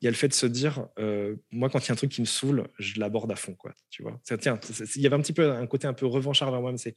il 0.01 0.05
y 0.05 0.07
a 0.07 0.11
le 0.11 0.15
fait 0.15 0.27
de 0.27 0.33
se 0.33 0.45
dire, 0.45 0.87
euh, 0.99 1.35
moi, 1.51 1.69
quand 1.69 1.79
il 1.79 1.87
y 1.87 1.91
a 1.91 1.93
un 1.93 1.97
truc 1.97 2.11
qui 2.11 2.21
me 2.21 2.25
saoule, 2.25 2.67
je 2.77 2.99
l'aborde 2.99 3.31
à 3.31 3.35
fond. 3.35 3.53
Quoi, 3.55 3.73
tu 3.89 4.03
vois 4.03 4.19
ça, 4.23 4.37
tiens, 4.37 4.59
il 4.95 5.01
y 5.01 5.07
avait 5.07 5.15
un 5.15 5.21
petit 5.21 5.33
peu 5.33 5.51
un 5.51 5.67
côté 5.67 5.87
un 5.87 5.93
peu 5.93 6.05
revanchard 6.05 6.51
vers 6.51 6.61
moi, 6.61 6.73
c'est, 6.77 6.95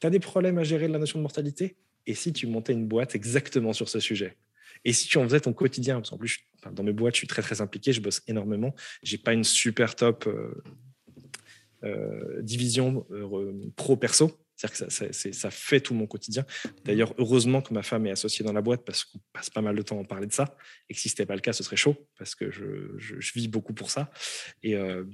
tu 0.00 0.06
as 0.06 0.10
des 0.10 0.20
problèmes 0.20 0.58
à 0.58 0.64
gérer 0.64 0.88
de 0.88 0.92
la 0.92 0.98
notion 0.98 1.18
de 1.18 1.22
mortalité? 1.22 1.76
Et 2.06 2.14
si 2.14 2.32
tu 2.32 2.48
montais 2.48 2.72
une 2.72 2.88
boîte 2.88 3.14
exactement 3.14 3.72
sur 3.72 3.88
ce 3.88 4.00
sujet? 4.00 4.36
Et 4.84 4.92
si 4.92 5.06
tu 5.06 5.18
en 5.18 5.24
faisais 5.24 5.38
ton 5.38 5.52
quotidien, 5.52 5.96
parce 5.96 6.10
qu'en 6.10 6.18
plus, 6.18 6.40
dans 6.72 6.82
mes 6.82 6.92
boîtes, 6.92 7.14
je 7.14 7.18
suis 7.18 7.28
très 7.28 7.42
très 7.42 7.60
impliqué, 7.60 7.92
je 7.92 8.00
bosse 8.00 8.20
énormément. 8.26 8.74
J'ai 9.04 9.18
pas 9.18 9.32
une 9.32 9.44
super 9.44 9.94
top 9.94 10.28
euh, 11.84 12.42
division 12.42 13.06
pro 13.76 13.96
perso, 13.96 14.41
c'est-à-dire 14.68 15.10
que 15.10 15.32
ça, 15.32 15.50
fait 15.50 15.80
tout 15.80 15.94
mon 15.94 16.06
quotidien. 16.06 16.44
D'ailleurs, 16.84 17.14
heureusement 17.18 17.62
que 17.62 17.74
ma 17.74 17.82
femme 17.82 18.06
est 18.06 18.10
associée 18.10 18.44
dans 18.44 18.52
la 18.52 18.62
boîte 18.62 18.84
parce 18.84 19.04
qu'on 19.04 19.18
passe 19.32 19.50
pas 19.50 19.60
mal 19.60 19.74
de 19.74 19.82
temps 19.82 19.96
à 19.96 20.00
en 20.00 20.04
parler 20.04 20.26
de 20.26 20.32
ça. 20.32 20.56
Et 20.88 20.94
que 20.94 21.00
si 21.00 21.08
ce 21.08 21.14
n'était 21.14 21.26
pas 21.26 21.34
le 21.34 21.40
cas, 21.40 21.52
ce 21.52 21.62
serait 21.62 21.76
chaud 21.76 21.96
parce 22.16 22.34
que 22.34 22.50
je, 22.50 23.32
vis 23.34 23.48
beaucoup 23.48 23.72
pour 23.72 23.90
ça. 23.90 24.10
Et, 24.62 24.76
euh, 24.76 25.04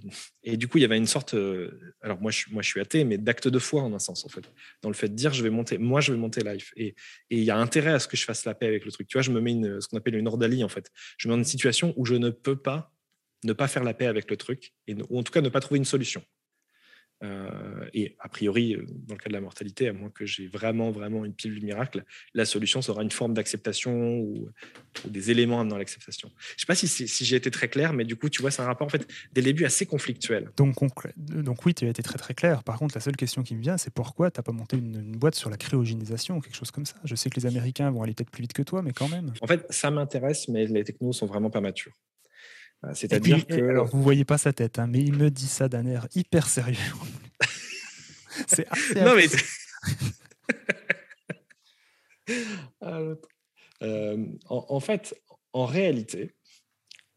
et, 0.42 0.56
du 0.56 0.68
coup, 0.68 0.78
il 0.78 0.82
y 0.82 0.84
avait 0.84 0.98
une 0.98 1.06
sorte. 1.06 1.34
Euh, 1.34 1.94
alors, 2.02 2.20
moi 2.20 2.30
je, 2.30 2.44
moi, 2.50 2.62
je 2.62 2.68
suis 2.68 2.80
athée, 2.80 3.04
mais 3.04 3.16
d'acte 3.16 3.48
de 3.48 3.58
foi 3.58 3.82
en 3.82 3.92
un 3.94 3.98
sens, 3.98 4.24
en 4.24 4.28
fait. 4.28 4.42
Dans 4.82 4.90
le 4.90 4.94
fait 4.94 5.08
de 5.08 5.14
dire, 5.14 5.32
je 5.32 5.42
vais 5.42 5.50
monter, 5.50 5.78
moi, 5.78 6.00
je 6.00 6.12
vais 6.12 6.18
monter 6.18 6.42
live. 6.42 6.70
Et 6.76 6.94
il 7.30 7.44
y 7.44 7.50
a 7.50 7.56
intérêt 7.56 7.92
à 7.92 7.98
ce 7.98 8.08
que 8.08 8.16
je 8.16 8.24
fasse 8.24 8.44
la 8.44 8.54
paix 8.54 8.66
avec 8.66 8.84
le 8.84 8.92
truc. 8.92 9.08
Tu 9.08 9.16
vois, 9.16 9.22
je 9.22 9.30
me 9.30 9.40
mets 9.40 9.80
ce 9.80 9.88
qu'on 9.88 9.96
appelle 9.96 10.16
une 10.16 10.28
ordalie, 10.28 10.64
en 10.64 10.68
fait. 10.68 10.90
Je 11.16 11.28
me 11.28 11.32
mets 11.32 11.37
dans 11.37 11.44
une 11.44 11.50
situation 11.50 11.94
où 11.96 12.04
je 12.04 12.14
ne 12.14 12.30
peux 12.30 12.56
pas 12.56 12.92
ne 13.44 13.52
pas 13.52 13.68
faire 13.68 13.84
la 13.84 13.94
paix 13.94 14.06
avec 14.06 14.30
le 14.30 14.37
truc, 14.37 14.72
ou 14.88 15.18
en 15.18 15.22
tout 15.22 15.32
cas 15.32 15.40
ne 15.40 15.48
pas 15.48 15.61
trouver 15.61 15.78
une 15.78 15.84
solution. 15.84 16.22
Euh, 17.24 17.87
et 17.94 18.16
a 18.20 18.28
priori, 18.28 18.74
euh, 18.74 18.85
dans 18.88 19.14
le 19.14 19.18
cas 19.18 19.28
de 19.28 19.33
la 19.33 19.40
mortalité, 19.40 19.88
à 19.88 19.92
moins 19.92 20.11
que 20.11 20.24
j'ai 20.24 20.46
vraiment, 20.46 20.90
vraiment 20.90 21.24
une 21.24 21.33
pilule 21.33 21.64
miracle, 21.64 22.04
la 22.35 22.44
solution 22.44 22.81
sera 22.81 23.02
une 23.02 23.11
forme 23.11 23.35
d'acceptation 23.35 24.18
ou, 24.20 24.48
des 25.04 25.31
éléments 25.31 25.64
dans 25.64 25.78
l'acceptation. 25.78 26.31
Je 26.50 26.54
ne 26.54 26.59
sais 26.59 26.66
pas 26.66 26.74
si, 26.74 26.88
si 26.88 27.24
j'ai 27.24 27.37
été 27.37 27.50
très 27.50 27.68
clair, 27.68 27.92
mais 27.92 28.04
du 28.04 28.16
coup, 28.16 28.28
tu 28.28 28.40
vois, 28.40 28.50
c'est 28.50 28.62
un 28.62 28.66
rapport 28.66 28.87
en 28.87 28.90
fait 28.90 29.07
dès 29.33 29.40
le 29.40 29.46
début 29.46 29.64
assez 29.64 29.87
conflictuel. 29.87 30.50
Donc, 30.57 30.74
donc 31.16 31.66
oui, 31.66 31.74
tu 31.74 31.87
as 31.87 31.88
été 31.88 32.02
très 32.02 32.18
très 32.18 32.35
clair. 32.35 32.62
Par 32.64 32.78
contre, 32.78 32.96
la 32.96 33.00
seule 33.00 33.16
question 33.16 33.42
qui 33.42 33.54
me 33.54 33.61
vient, 33.61 33.78
c'est 33.78 33.92
pourquoi 33.92 34.31
tu 34.31 34.38
n'as 34.38 34.42
pas 34.42 34.52
monté 34.52 34.76
une, 34.76 35.12
boîte 35.12 35.35
sur 35.35 35.50
la 35.50 35.57
cryogénisation 35.57 36.37
ou 36.37 36.40
quelque 36.40 36.57
chose 36.57 36.70
comme 36.70 36.87
ça? 36.87 36.96
Je 37.04 37.14
sais 37.14 37.31
que 37.31 37.40
les 37.40 37.46
Américains 37.46 37.90
vont 37.90 38.02
aller 38.02 38.14
peut-être 38.14 38.31
plus 38.31 38.42
vite 38.42 38.52
que 38.52 38.62
toi, 38.62 38.83
mais 38.83 38.92
quand 38.92 39.09
même. 39.09 39.33
En 39.40 39.46
fait, 39.46 39.66
ça 39.70 39.90
m'intéresse, 39.90 40.48
mais 40.48 40.66
les 40.66 40.85
technos 40.85 41.12
sont 41.12 41.26
vraiment 41.26 41.50
pas 41.50 41.61
matures. 41.61 41.92
Euh, 42.84 42.90
c'est-à-dire 42.94 43.46
que. 43.46 43.54
Alors, 43.54 43.86
vous 43.88 44.02
voyez 44.02 44.24
pas 44.24 44.38
sa 44.38 44.52
tête, 44.52 44.78
hein, 44.78 44.86
mais 44.86 45.00
il 45.00 45.14
me 45.14 45.30
dit 45.30 45.48
ça 45.48 45.68
d'un 45.68 45.86
air 45.86 46.06
hyper 46.14 46.46
sérieux. 46.46 46.76
c'est 48.46 48.66
assez. 48.68 49.00
Non, 49.00 49.14
mais. 49.14 49.26
Ah, 52.82 53.00
euh, 53.82 54.26
en, 54.50 54.80
fait, 54.80 55.18
en 55.54 55.64
réalité, 55.64 56.34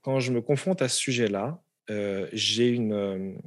quand 0.01 0.21
je 0.21 0.31
me 0.31 0.39
confronte 0.39 0.81
à 0.81 0.87
ce 0.87 0.97
sujet-là, 0.97 1.61
euh, 1.89 2.29
j'ai 2.31 2.69
une. 2.69 3.37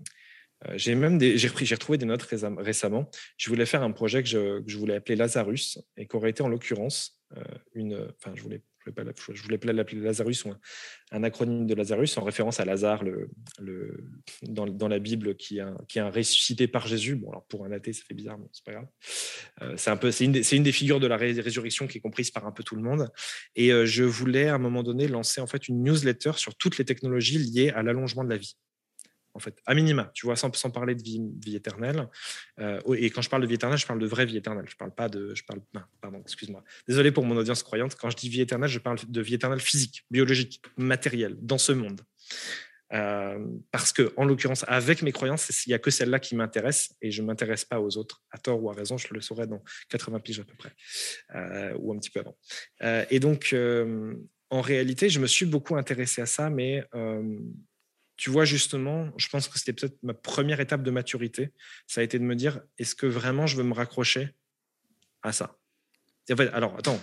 j'ai 0.74 0.94
même 0.94 1.18
j'ai 1.18 1.74
retrouvé 1.74 1.96
des 1.96 2.05
notes 2.05 2.22
récemment. 2.22 3.11
Je 3.38 3.48
voulais 3.48 3.64
faire 3.64 3.83
un 3.83 3.92
projet 3.92 4.22
que 4.22 4.29
je, 4.29 4.61
que 4.61 4.70
je 4.70 4.77
voulais 4.77 4.96
appeler 4.96 5.16
Lazarus 5.16 5.79
et 5.96 6.07
qui 6.07 6.16
aurait 6.16 6.31
été 6.31 6.42
en 6.42 6.48
l'occurrence 6.48 7.18
une. 7.72 8.12
Enfin, 8.18 8.33
je 8.35 8.42
voulais 8.42 8.61
je 9.33 9.42
voulais 9.42 9.59
pas 9.59 9.73
l'appeler 9.73 10.01
Lazarus 10.01 10.44
ou 10.44 10.53
un, 11.11 11.23
acronyme 11.23 11.66
de 11.66 11.75
Lazarus 11.75 12.16
en 12.18 12.25
référence 12.25 12.61
à 12.61 12.64
Lazare 12.64 13.05
dans, 14.42 14.88
la 14.88 14.99
Bible 14.99 15.37
qui 15.37 15.59
est, 15.59 15.99
un, 16.01 16.11
ressuscité 16.11 16.68
par 16.68 16.87
Jésus. 16.87 17.20
Pour 17.49 17.64
un 17.64 17.73
athée, 17.73 17.92
ça 17.92 18.03
fait 18.07 18.14
bizarre, 18.14 18.38
mais 18.38 18.47
c'est 18.53 18.64
pas 18.64 18.73
grave. 18.73 18.87
Euh, 19.62 20.11
c'est 20.11 20.25
une, 20.57 20.62
des 20.62 20.73
figures 20.73 21.01
de 21.01 21.07
la 21.07 21.16
résurrection 21.16 21.87
qui 21.87 21.99
est 21.99 22.01
comprise 22.01 22.31
par 22.31 22.47
un 22.47 22.53
peu 22.53 22.62
tout 22.62 22.77
le 22.77 22.83
monde. 22.83 23.09
Et 23.57 23.73
euh, 23.73 23.87
je 23.87 24.05
voulais 24.05 24.49
à 24.49 24.55
un 24.55 24.59
moment 24.59 24.83
donné 24.83 25.09
lancer 25.09 25.40
une 25.68 25.83
newsletter 25.83 26.33
sur 26.37 26.55
toutes 26.57 26.79
les 26.79 26.85
technologies 26.85 27.38
liées 27.38 27.70
à 27.70 27.83
l'allongement 27.83 28.25
de 28.25 28.31
la 28.31 28.37
vie 28.37 28.57
en 29.35 29.40
fait, 29.40 29.61
à 29.66 29.75
minima, 29.75 30.11
tu 30.14 30.27
vois, 30.27 30.37
sans, 30.37 30.51
parler 30.70 30.94
de 30.94 31.03
vie, 31.03 31.20
vie 31.44 31.57
éternelle. 31.57 32.09
Euh, 32.61 32.81
et 32.97 33.11
quand 33.11 33.20
je 33.20 33.29
parle 33.29 33.42
de 33.42 33.49
vie 33.49 33.55
éternelle, 33.55 33.79
je 33.79 33.87
parle 33.87 33.99
de 33.99 34.07
vraie 34.07 34.27
vie 34.27 34.37
éternelle. 34.37 34.66
Je 34.68 34.77
parle 34.77 34.94
pas 34.94 35.09
de, 35.09 35.35
je 35.35 35.42
parle, 35.42 35.61
pardon, 36.01 36.20
excuse-moi. 36.20 36.62
Désolé 36.87 37.11
pour 37.11 37.25
mon 37.25 37.37
audience 37.37 37.62
croyante. 37.64 37.97
Quand 37.97 38.11
je 38.11 38.16
dis 38.16 38.29
vie 38.29 38.40
éternelle, 38.40 38.70
je 38.70 38.79
parle 38.79 38.99
de 39.07 39.20
vie 39.20 39.35
éternelle 39.35 39.61
physique, 39.61 40.07
biologique, 40.11 40.62
matérielle, 40.77 41.37
dans 41.40 41.59
ce 41.59 41.73
monde. 41.73 42.01
Euh, 42.92 43.44
parce 43.73 43.92
que, 43.92 44.12
en 44.16 44.25
l'occurrence, 44.25 44.64
avec 44.68 45.03
mes 45.03 45.11
croyances, 45.11 45.66
il 45.66 45.70
n'y 45.70 45.75
a 45.75 45.81
que 45.81 45.90
celle-là 45.90 46.20
qui 46.20 46.37
m'intéresse 46.37 46.94
et 47.03 47.11
je 47.11 47.23
ne 47.23 47.27
m'intéresse 47.27 47.64
pas 47.64 47.81
aux 47.81 47.97
autres, 47.97 48.23
à 48.31 48.38
tort 48.38 48.62
ou 48.62 48.70
à 48.70 48.75
raison, 48.75 48.97
je 48.97 49.12
le 49.12 49.20
saurai 49.20 49.49
dans 49.49 49.64
80 49.88 50.20
piges 50.20 50.40
à 50.40 50.44
peu 50.44 50.55
près, 50.57 50.73
euh, 51.35 51.75
ou 51.81 51.92
un 51.92 51.99
petit 51.99 52.11
peu 52.11 52.20
avant. 52.20 52.37
et 53.11 53.18
donc, 53.18 53.53
en 54.51 54.61
réalité, 54.61 55.09
je 55.09 55.18
me 55.18 55.27
suis 55.27 55.47
beaucoup 55.47 55.75
intéressé 55.75 56.23
à 56.23 56.27
ça, 56.27 56.51
mais 56.51 56.85
tu 58.16 58.31
vois, 58.31 58.44
justement, 58.44 59.11
je 59.16 59.29
pense 59.29 59.48
que 59.48 59.59
c'était 59.59 59.72
peut-être 59.72 60.00
ma 60.03 60.14
première 60.14 60.61
étape 60.61 60.83
de 60.83 60.90
maturité. 60.90 61.50
Ça 61.87 62.00
a 62.00 62.05
été 62.05 62.18
de 62.18 62.24
me 62.24 62.37
dire, 62.37 62.61
est-ce 62.79 62.94
que 62.94 63.07
vraiment 63.07 63.46
je 63.46 63.57
veux 63.57 63.64
me 63.64 63.74
raccrocher 63.74 64.31
à 65.22 65.33
ça? 65.33 65.59
Alors, 66.53 66.77
attends, 66.79 67.00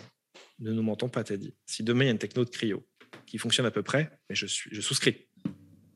ne 0.60 0.72
nous 0.72 0.84
mentons 0.84 1.10
pas, 1.10 1.24
t'as 1.24 1.38
dit. 1.38 1.54
Si 1.66 1.84
demain 1.84 2.06
il 2.06 2.08
y 2.08 2.10
a 2.10 2.12
une 2.12 2.18
techno 2.18 2.46
de 2.46 2.50
cryo 2.50 2.88
qui 3.26 3.38
fonctionne 3.38 3.66
à 3.66 3.72
peu 3.72 3.84
près, 3.84 4.12
mais 4.30 4.36
je, 4.36 4.46
suis, 4.46 4.70
je 4.74 4.82
souscris. 4.82 5.28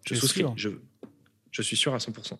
Je 0.06 0.15
souscris. 0.15 0.43
Je, 0.58 0.69
je, 1.51 1.62
suis 1.62 1.78
sûr 1.78 1.93
à 1.93 1.97
100%. 1.97 2.38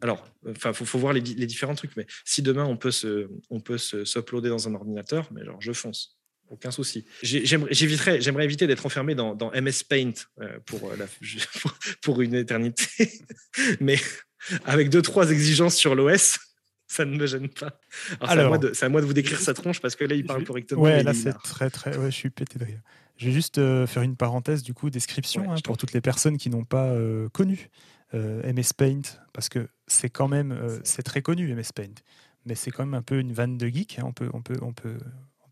Alors, 0.00 0.26
enfin, 0.48 0.72
faut, 0.72 0.84
faut 0.84 0.98
voir 0.98 1.12
les, 1.12 1.20
les, 1.20 1.46
différents 1.46 1.74
trucs, 1.74 1.96
mais 1.96 2.06
si 2.24 2.42
demain 2.42 2.64
on 2.64 2.76
peut 2.76 2.90
se, 2.90 3.30
on 3.50 3.60
peut 3.60 3.78
se 3.78 4.04
s'uploader 4.04 4.48
dans 4.48 4.68
un 4.68 4.74
ordinateur, 4.74 5.30
mais 5.32 5.44
genre 5.44 5.60
je 5.60 5.72
fonce 5.72 6.19
aucun 6.50 6.70
souci. 6.70 7.06
J'aimerais 7.22 8.44
éviter 8.44 8.66
d'être 8.66 8.84
enfermé 8.84 9.14
dans, 9.14 9.50
MS 9.54 9.84
Paint 9.88 10.12
euh, 10.40 10.58
pour, 10.66 10.90
euh, 10.90 10.96
la, 10.96 11.06
pour, 12.02 12.20
une 12.20 12.34
éternité, 12.34 13.10
mais 13.80 13.98
avec 14.64 14.90
deux, 14.90 15.02
trois 15.02 15.30
exigences 15.30 15.76
sur 15.76 15.94
l'OS, 15.94 16.38
ça 16.88 17.04
ne 17.04 17.16
me 17.16 17.26
gêne 17.26 17.48
pas. 17.48 17.80
Alors, 18.20 18.58
c'est 18.74 18.84
à, 18.84 18.88
moi 18.88 19.00
de 19.00 19.06
vous 19.06 19.12
décrire 19.12 19.40
sa 19.40 19.54
tronche 19.54 19.80
parce 19.80 19.94
que 19.94 20.04
là, 20.04 20.14
il 20.14 20.24
parle 20.24 20.44
correctement. 20.44 20.82
Ouais, 20.82 21.02
là, 21.02 21.14
c'est 21.14 21.32
très, 21.32 21.70
très. 21.70 21.96
Ouais, 21.96 22.10
je 22.10 22.16
suis 22.16 22.30
pété 22.30 22.58
de 22.58 22.64
rire. 22.64 22.80
Je 23.16 23.26
vais 23.26 23.32
juste 23.32 23.58
euh, 23.58 23.86
faire 23.86 24.02
une 24.02 24.16
parenthèse, 24.16 24.62
du 24.62 24.74
coup, 24.74 24.90
description 24.90 25.52
hein, 25.52 25.56
pour 25.62 25.76
toutes 25.76 25.92
les 25.92 26.00
personnes 26.00 26.36
qui 26.36 26.50
n'ont 26.50 26.64
pas 26.64 26.92
connu 27.32 27.70
MS 28.12 28.74
Paint, 28.76 29.02
parce 29.32 29.48
que 29.48 29.68
c'est 29.86 30.10
quand 30.10 30.26
même, 30.26 30.80
c'est 30.82 31.04
très 31.04 31.22
connu 31.22 31.54
MS 31.54 31.72
Paint, 31.72 31.94
mais 32.44 32.56
c'est 32.56 32.72
quand 32.72 32.84
même 32.84 32.94
un 32.94 33.02
peu 33.02 33.20
une 33.20 33.32
vanne 33.32 33.56
de 33.56 33.68
geek. 33.68 33.98
Hein, 33.98 34.04
on 34.06 34.12
peut, 34.12 34.28
on 34.32 34.42
peut, 34.42 34.58
on 34.62 34.72
peut, 34.72 34.98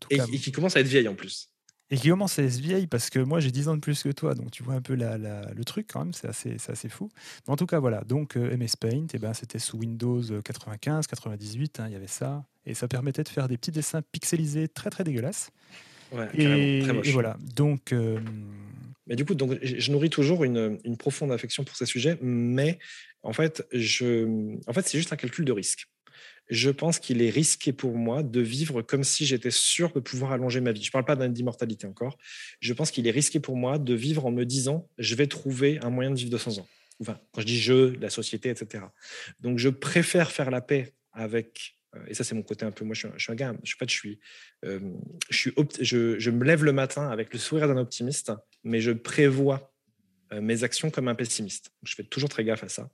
et, 0.09 0.19
qui 0.37 0.51
commence 0.51 0.75
à 0.75 0.79
être 0.79 0.87
vieille 0.87 1.07
en 1.07 1.15
plus. 1.15 1.49
Et 1.91 1.97
qui 1.97 2.09
commence 2.09 2.37
à 2.37 2.43
être 2.43 2.59
vieille 2.59 2.87
parce 2.87 3.09
que 3.09 3.19
moi 3.19 3.39
j'ai 3.39 3.51
10 3.51 3.67
ans 3.69 3.75
de 3.75 3.81
plus 3.81 4.03
que 4.03 4.09
toi, 4.09 4.35
donc 4.35 4.51
tu 4.51 4.61
vois 4.61 4.75
un 4.75 4.81
peu 4.81 4.93
la, 4.93 5.17
le 5.17 5.63
truc 5.63 5.87
quand 5.91 6.05
même, 6.05 6.13
c'est 6.13 6.27
assez, 6.27 6.57
assez 6.67 6.89
fou. 6.89 7.09
Mais 7.47 7.53
en 7.53 7.55
tout 7.55 7.65
cas, 7.65 7.79
voilà, 7.79 8.03
donc 8.03 8.37
euh, 8.37 8.55
MS 8.55 8.77
Paint, 8.79 9.07
eh 9.13 9.17
ben, 9.17 9.33
c'était 9.33 9.59
sous 9.59 9.77
Windows 9.77 10.21
95, 10.43 11.07
98, 11.07 11.79
hein, 11.79 11.85
il 11.87 11.93
y 11.93 11.95
avait 11.95 12.07
ça, 12.07 12.45
et 12.65 12.75
ça 12.75 12.87
permettait 12.87 13.23
de 13.23 13.29
faire 13.29 13.47
des 13.47 13.57
petits 13.57 13.71
dessins 13.71 14.01
pixelisés 14.11 14.67
très 14.67 14.91
très 14.91 15.03
dégueulasses. 15.03 15.49
Ouais, 16.11 16.27
et, 16.33 16.81
très 16.83 16.93
moche. 16.93 17.07
et, 17.07 17.11
voilà, 17.11 17.37
donc. 17.55 17.91
Euh, 17.91 18.19
mais 19.07 19.15
du 19.15 19.25
coup, 19.25 19.33
donc, 19.33 19.57
je 19.63 19.91
nourris 19.91 20.11
toujours 20.11 20.43
une, 20.43 20.79
une, 20.83 20.97
profonde 20.97 21.31
affection 21.31 21.63
pour 21.63 21.75
ces 21.75 21.87
sujets, 21.87 22.19
mais 22.21 22.77
en 23.23 23.33
fait, 23.33 23.67
je, 23.73 24.55
en 24.67 24.73
fait 24.73 24.87
c'est 24.87 24.99
juste 24.99 25.11
un 25.11 25.15
calcul 25.15 25.45
de 25.45 25.51
risque 25.51 25.87
je 26.49 26.69
pense 26.69 26.99
qu'il 26.99 27.21
est 27.21 27.29
risqué 27.29 27.73
pour 27.73 27.95
moi 27.95 28.23
de 28.23 28.41
vivre 28.41 28.81
comme 28.81 29.03
si 29.03 29.25
j'étais 29.25 29.51
sûr 29.51 29.91
de 29.91 29.99
pouvoir 29.99 30.31
allonger 30.31 30.61
ma 30.61 30.71
vie. 30.71 30.81
Je 30.81 30.89
ne 30.89 30.91
parle 30.91 31.05
pas 31.05 31.27
d'immortalité 31.27 31.85
encore. 31.87 32.17
Je 32.59 32.73
pense 32.73 32.91
qu'il 32.91 33.07
est 33.07 33.11
risqué 33.11 33.39
pour 33.39 33.55
moi 33.55 33.77
de 33.77 33.93
vivre 33.93 34.25
en 34.25 34.31
me 34.31 34.45
disant 34.45 34.89
je 34.97 35.15
vais 35.15 35.27
trouver 35.27 35.79
un 35.83 35.89
moyen 35.89 36.11
de 36.11 36.15
vivre 36.15 36.31
200 36.31 36.59
ans. 36.59 36.67
Quand 37.05 37.41
je 37.41 37.45
dis 37.45 37.59
je, 37.59 37.97
la 37.99 38.09
société, 38.09 38.49
etc. 38.49 38.83
Donc, 39.39 39.57
je 39.57 39.69
préfère 39.69 40.31
faire 40.31 40.51
la 40.51 40.61
paix 40.61 40.93
avec. 41.13 41.77
Euh, 41.95 42.05
et 42.07 42.13
ça, 42.13 42.23
c'est 42.23 42.35
mon 42.35 42.43
côté 42.43 42.65
un 42.65 42.71
peu. 42.71 42.83
Moi, 42.83 42.93
je 42.93 43.07
suis 43.17 43.31
un, 43.31 43.35
gars. 43.35 43.55
Je, 43.63 43.73
je 43.79 43.93
suis. 43.93 44.19
Euh, 44.65 44.79
je, 45.29 45.37
suis 45.37 45.53
je, 45.81 46.19
je 46.19 46.31
me 46.31 46.43
lève 46.43 46.63
le 46.63 46.73
matin 46.73 47.09
avec 47.09 47.33
le 47.33 47.39
sourire 47.39 47.67
d'un 47.67 47.77
optimiste, 47.77 48.31
mais 48.63 48.81
je 48.81 48.91
prévois 48.91 49.73
mes 50.33 50.63
actions 50.63 50.91
comme 50.91 51.07
un 51.07 51.15
pessimiste. 51.15 51.71
Je 51.83 51.95
fais 51.95 52.03
toujours 52.03 52.29
très 52.29 52.43
gaffe 52.43 52.63
à 52.63 52.69
ça. 52.69 52.89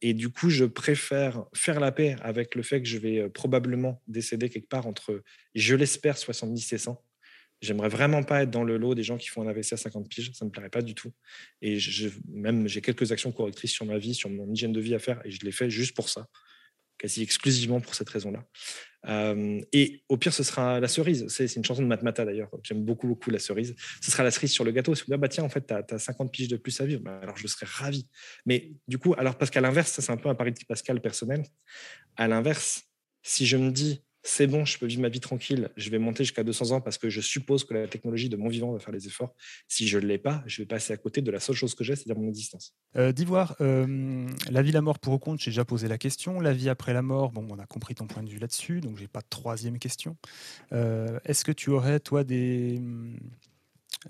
et 0.00 0.14
du 0.14 0.28
coup, 0.30 0.50
je 0.50 0.64
préfère 0.64 1.44
faire 1.54 1.80
la 1.80 1.92
paix 1.92 2.16
avec 2.22 2.54
le 2.54 2.62
fait 2.62 2.82
que 2.82 2.88
je 2.88 2.98
vais 2.98 3.28
probablement 3.30 4.02
décéder 4.06 4.48
quelque 4.48 4.68
part 4.68 4.86
entre, 4.86 5.22
je 5.54 5.74
l'espère, 5.74 6.18
70 6.18 6.72
et 6.72 6.78
100. 6.78 7.02
J'aimerais 7.64 7.88
vraiment 7.88 8.22
pas 8.22 8.42
être 8.42 8.50
dans 8.50 8.62
le 8.62 8.76
lot 8.76 8.94
des 8.94 9.02
gens 9.02 9.16
qui 9.16 9.28
font 9.28 9.42
un 9.42 9.48
AVC 9.48 9.72
à 9.72 9.76
50 9.78 10.08
piges, 10.08 10.32
ça 10.34 10.44
me 10.44 10.50
plairait 10.50 10.68
pas 10.68 10.82
du 10.82 10.94
tout. 10.94 11.12
Et 11.62 11.78
même 12.28 12.68
j'ai 12.68 12.82
quelques 12.82 13.10
actions 13.10 13.32
correctrices 13.32 13.72
sur 13.72 13.86
ma 13.86 13.96
vie, 13.96 14.14
sur 14.14 14.28
mon 14.28 14.52
hygiène 14.52 14.72
de 14.72 14.80
vie 14.80 14.94
à 14.94 14.98
faire, 14.98 15.22
et 15.24 15.30
je 15.30 15.40
les 15.44 15.52
fais 15.52 15.70
juste 15.70 15.96
pour 15.96 16.10
ça, 16.10 16.28
quasi 16.98 17.22
exclusivement 17.22 17.80
pour 17.80 17.94
cette 17.94 18.08
raison-là. 18.08 18.44
Euh, 19.06 19.60
et 19.72 20.02
au 20.08 20.16
pire, 20.16 20.32
ce 20.32 20.42
sera 20.42 20.80
la 20.80 20.88
cerise. 20.88 21.26
C'est 21.28 21.54
une 21.56 21.64
chanson 21.64 21.82
de 21.82 21.86
Matmata 21.86 22.24
d'ailleurs. 22.24 22.50
J'aime 22.62 22.84
beaucoup, 22.84 23.06
beaucoup 23.06 23.30
la 23.30 23.38
cerise. 23.38 23.74
Ce 24.00 24.10
sera 24.10 24.22
la 24.22 24.30
cerise 24.30 24.52
sur 24.52 24.64
le 24.64 24.70
gâteau. 24.70 24.94
Si 24.94 25.02
vous 25.02 25.12
dites, 25.12 25.20
bah 25.20 25.28
tiens, 25.28 25.44
en 25.44 25.48
fait, 25.48 25.66
tu 25.66 25.94
as, 25.94 25.98
50 25.98 26.32
piges 26.32 26.48
de 26.48 26.56
plus 26.56 26.80
à 26.80 26.86
vivre, 26.86 27.02
bah, 27.02 27.18
alors 27.22 27.36
je 27.36 27.46
serais 27.46 27.66
ravi. 27.68 28.08
Mais 28.46 28.72
du 28.88 28.98
coup, 28.98 29.14
alors 29.18 29.36
parce 29.36 29.50
qu'à 29.50 29.60
l'inverse, 29.60 29.92
ça 29.92 30.02
c'est 30.02 30.12
un 30.12 30.16
peu 30.16 30.28
un 30.28 30.34
pari 30.34 30.52
de 30.52 30.58
Pascal 30.66 31.00
personnel. 31.00 31.44
À 32.16 32.28
l'inverse, 32.28 32.84
si 33.22 33.46
je 33.46 33.56
me 33.56 33.70
dis, 33.70 34.02
c'est 34.26 34.46
bon, 34.46 34.64
je 34.64 34.78
peux 34.78 34.86
vivre 34.86 35.02
ma 35.02 35.10
vie 35.10 35.20
tranquille, 35.20 35.68
je 35.76 35.90
vais 35.90 35.98
monter 35.98 36.24
jusqu'à 36.24 36.42
200 36.42 36.70
ans 36.70 36.80
parce 36.80 36.96
que 36.96 37.10
je 37.10 37.20
suppose 37.20 37.62
que 37.64 37.74
la 37.74 37.86
technologie 37.86 38.30
de 38.30 38.38
mon 38.38 38.48
vivant 38.48 38.72
va 38.72 38.78
faire 38.78 38.92
les 38.92 39.06
efforts. 39.06 39.34
Si 39.68 39.86
je 39.86 39.98
ne 39.98 40.06
l'ai 40.06 40.16
pas, 40.16 40.42
je 40.46 40.62
vais 40.62 40.66
passer 40.66 40.94
à 40.94 40.96
côté 40.96 41.20
de 41.20 41.30
la 41.30 41.40
seule 41.40 41.54
chose 41.54 41.74
que 41.74 41.84
j'ai, 41.84 41.94
c'est-à-dire 41.94 42.20
mon 42.20 42.30
existence. 42.30 42.74
Euh, 42.96 43.12
D'Ivoire, 43.12 43.54
euh, 43.60 44.26
la 44.50 44.62
vie, 44.62 44.72
la 44.72 44.80
mort 44.80 44.98
pour 44.98 45.12
au 45.12 45.18
compte, 45.18 45.40
j'ai 45.40 45.50
déjà 45.50 45.66
posé 45.66 45.88
la 45.88 45.98
question. 45.98 46.40
La 46.40 46.54
vie 46.54 46.70
après 46.70 46.94
la 46.94 47.02
mort, 47.02 47.32
bon, 47.32 47.46
on 47.50 47.58
a 47.58 47.66
compris 47.66 47.94
ton 47.94 48.06
point 48.06 48.22
de 48.22 48.30
vue 48.30 48.38
là-dessus, 48.38 48.80
donc 48.80 48.96
j'ai 48.96 49.08
pas 49.08 49.20
de 49.20 49.28
troisième 49.28 49.78
question. 49.78 50.16
Euh, 50.72 51.20
est-ce 51.26 51.44
que 51.44 51.52
tu 51.52 51.68
aurais, 51.68 52.00
toi, 52.00 52.24
des, 52.24 52.80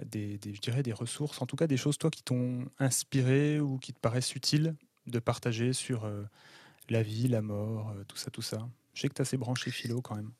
des, 0.07 0.39
dirais, 0.39 0.85
des 0.85 0.93
ressources, 0.93 1.43
en 1.43 1.47
tout 1.47 1.57
cas 1.57 1.67
des 1.67 1.77
choses, 1.77 1.99
toi, 1.99 2.11
qui 2.11 2.23
t'ont 2.23 2.67
inspiré 2.79 3.59
ou 3.59 3.79
qui 3.79 3.93
te 3.93 3.99
paraissent 3.99 4.37
utiles 4.37 4.77
de 5.09 5.19
partager 5.19 5.73
sur 5.73 6.09
la 6.89 7.03
vie, 7.03 7.27
la 7.27 7.43
mort, 7.43 7.93
tout 8.07 8.17
ça, 8.17 8.31
tout 8.31 8.43
ça? 8.43 8.69
Je 8.95 9.01
sais 9.01 9.09
que 9.09 9.15
tu 9.15 9.21
as 9.21 9.25
assez 9.25 9.37
branché 9.37 9.71
philo 9.71 10.01
quand 10.01 10.17
même. 10.17 10.33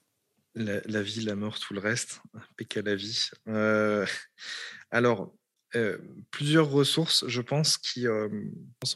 La, 0.55 1.03
vie, 1.03 1.21
la 1.21 1.35
mort, 1.35 1.59
tout 1.59 1.75
le 1.75 1.81
reste. 1.81 2.21
Péca 2.57 2.81
la 2.81 2.95
vie. 2.95 3.29
Euh, 3.49 4.07
alors, 4.93 5.35
euh, 5.75 5.99
plusieurs 6.31 6.71
ressources, 6.71 7.27
je 7.27 7.41
pense, 7.41 7.77
qui. 7.77 8.07
Euh, 8.07 8.29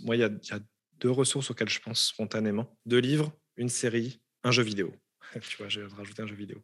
moi, 0.03 0.15
il 0.17 0.21
y, 0.21 0.25
a 0.25 0.61
deux 1.01 1.11
ressources 1.11 1.51
auxquelles 1.51 1.69
je 1.69 1.81
pense 1.81 2.07
spontanément 2.07 2.79
deux 2.87 3.01
livres, 3.01 3.33
une 3.57 3.69
série, 3.69 4.21
un 4.45 4.53
jeu 4.53 4.63
vidéo. 4.63 4.95
tu 5.49 5.57
vois, 5.59 5.69
j'ai 5.69 5.83
rajouté 5.83 6.23
un 6.23 6.27
jeu 6.27 6.35
vidéo. 6.35 6.63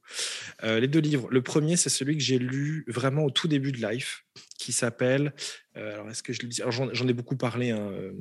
Euh, 0.63 0.81
les 0.81 0.89
deux 0.89 1.01
livres. 1.01 1.29
Le 1.31 1.43
premier, 1.43 1.77
c'est 1.77 1.91
celui 1.91 2.17
que 2.17 2.23
j'ai 2.23 2.39
lu 2.39 2.85
vraiment 2.89 3.25
au 3.25 3.31
tout 3.31 3.49
début 3.49 3.73
de 3.73 3.87
Life, 3.87 4.25
qui 4.59 4.73
s'appelle. 4.73 5.35
Euh, 5.77 5.95
alors, 5.95 6.11
est-ce 6.11 6.23
que 6.23 6.33
je 6.33 6.43
le 6.43 6.49
dis? 6.49 6.63
J'en 6.69 7.09
ai 7.09 7.13
beaucoup 7.13 7.37
parlé. 7.37 7.71
Hein, 7.71 7.91
euh, 7.93 8.13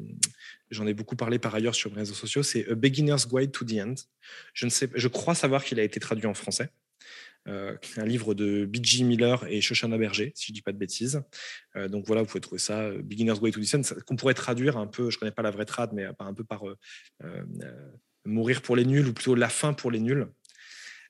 j'en 0.72 0.88
ai 0.88 0.94
beaucoup 0.94 1.16
parlé 1.16 1.40
par 1.40 1.56
ailleurs 1.56 1.76
sur 1.76 1.92
mes 1.92 2.00
réseaux 2.00 2.14
sociaux. 2.14 2.44
C'est 2.44 2.70
A 2.70 2.76
Beginner's 2.76 3.28
Guide 3.28 3.52
to 3.52 3.66
the 3.66 3.74
End. 3.74 3.96
Je 4.54 4.66
ne 4.66 4.72
sais, 4.72 4.90
je 4.94 5.08
crois 5.08 5.36
savoir 5.36 5.64
qu'il 5.64 5.80
a 5.80 5.84
été 5.84 6.00
traduit 6.00 6.28
en 6.28 6.34
français. 6.34 6.70
un 7.46 8.06
livre 8.06 8.34
de 8.34 8.66
B.G. 8.66 9.04
Miller 9.04 9.46
et 9.48 9.60
Shoshana 9.62 9.98
Berger, 9.98 10.32
si 10.36 10.48
je 10.48 10.52
ne 10.52 10.56
dis 10.56 10.62
pas 10.62 10.72
de 10.72 10.78
bêtises. 10.78 11.22
donc 11.90 12.06
voilà, 12.08 12.22
vous 12.22 12.28
pouvez 12.28 12.42
trouver 12.42 12.60
ça, 12.60 12.90
Beginner's 12.92 13.42
Guide 13.42 13.54
to 13.54 13.62
the 13.62 13.76
End, 13.76 13.82
qu'on 14.06 14.16
pourrait 14.16 14.34
traduire 14.34 14.78
un 14.78 14.88
peu, 14.88 15.10
je 15.10 15.18
ne 15.18 15.20
connais 15.20 15.32
pas 15.32 15.42
la 15.42 15.52
vraie 15.52 15.66
trad, 15.66 15.92
mais 15.94 16.06
un 16.20 16.34
peu 16.34 16.46
par 16.46 16.64
Mourir 18.26 18.62
pour 18.62 18.76
les 18.76 18.86
nuls, 18.86 19.08
ou 19.08 19.14
plutôt 19.14 19.36
La 19.36 19.50
fin 19.50 19.74
pour 19.74 19.92
les 19.92 20.00
nuls. 20.00 20.28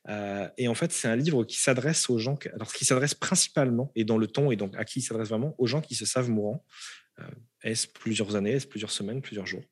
Euh, 0.10 0.48
et 0.58 0.68
en 0.68 0.76
fait, 0.76 0.92
c'est 0.92 1.08
un 1.08 1.16
livre 1.16 1.44
qui 1.44 1.58
s'adresse 1.58 2.10
aux 2.10 2.18
gens, 2.18 2.38
alors 2.54 2.74
qui 2.74 2.86
s'adresse 2.86 3.14
principalement, 3.14 3.92
et 3.96 4.04
dans 4.04 4.18
le 4.18 4.28
ton, 4.28 4.52
et 4.52 4.56
donc 4.56 4.76
à 4.76 4.86
qui 4.86 5.00
il 5.00 5.04
s'adresse 5.04 5.30
vraiment, 5.30 5.56
aux 5.58 5.68
gens 5.68 5.82
qui 5.82 5.96
se 5.96 6.06
savent 6.06 6.30
mourants. 6.30 6.66
Euh, 7.20 7.24
est-ce 7.64 7.88
plusieurs 7.88 8.36
années, 8.36 8.52
est-ce 8.52 8.68
plusieurs 8.68 8.92
semaines, 8.92 9.22
plusieurs 9.22 9.46
jours? 9.46 9.64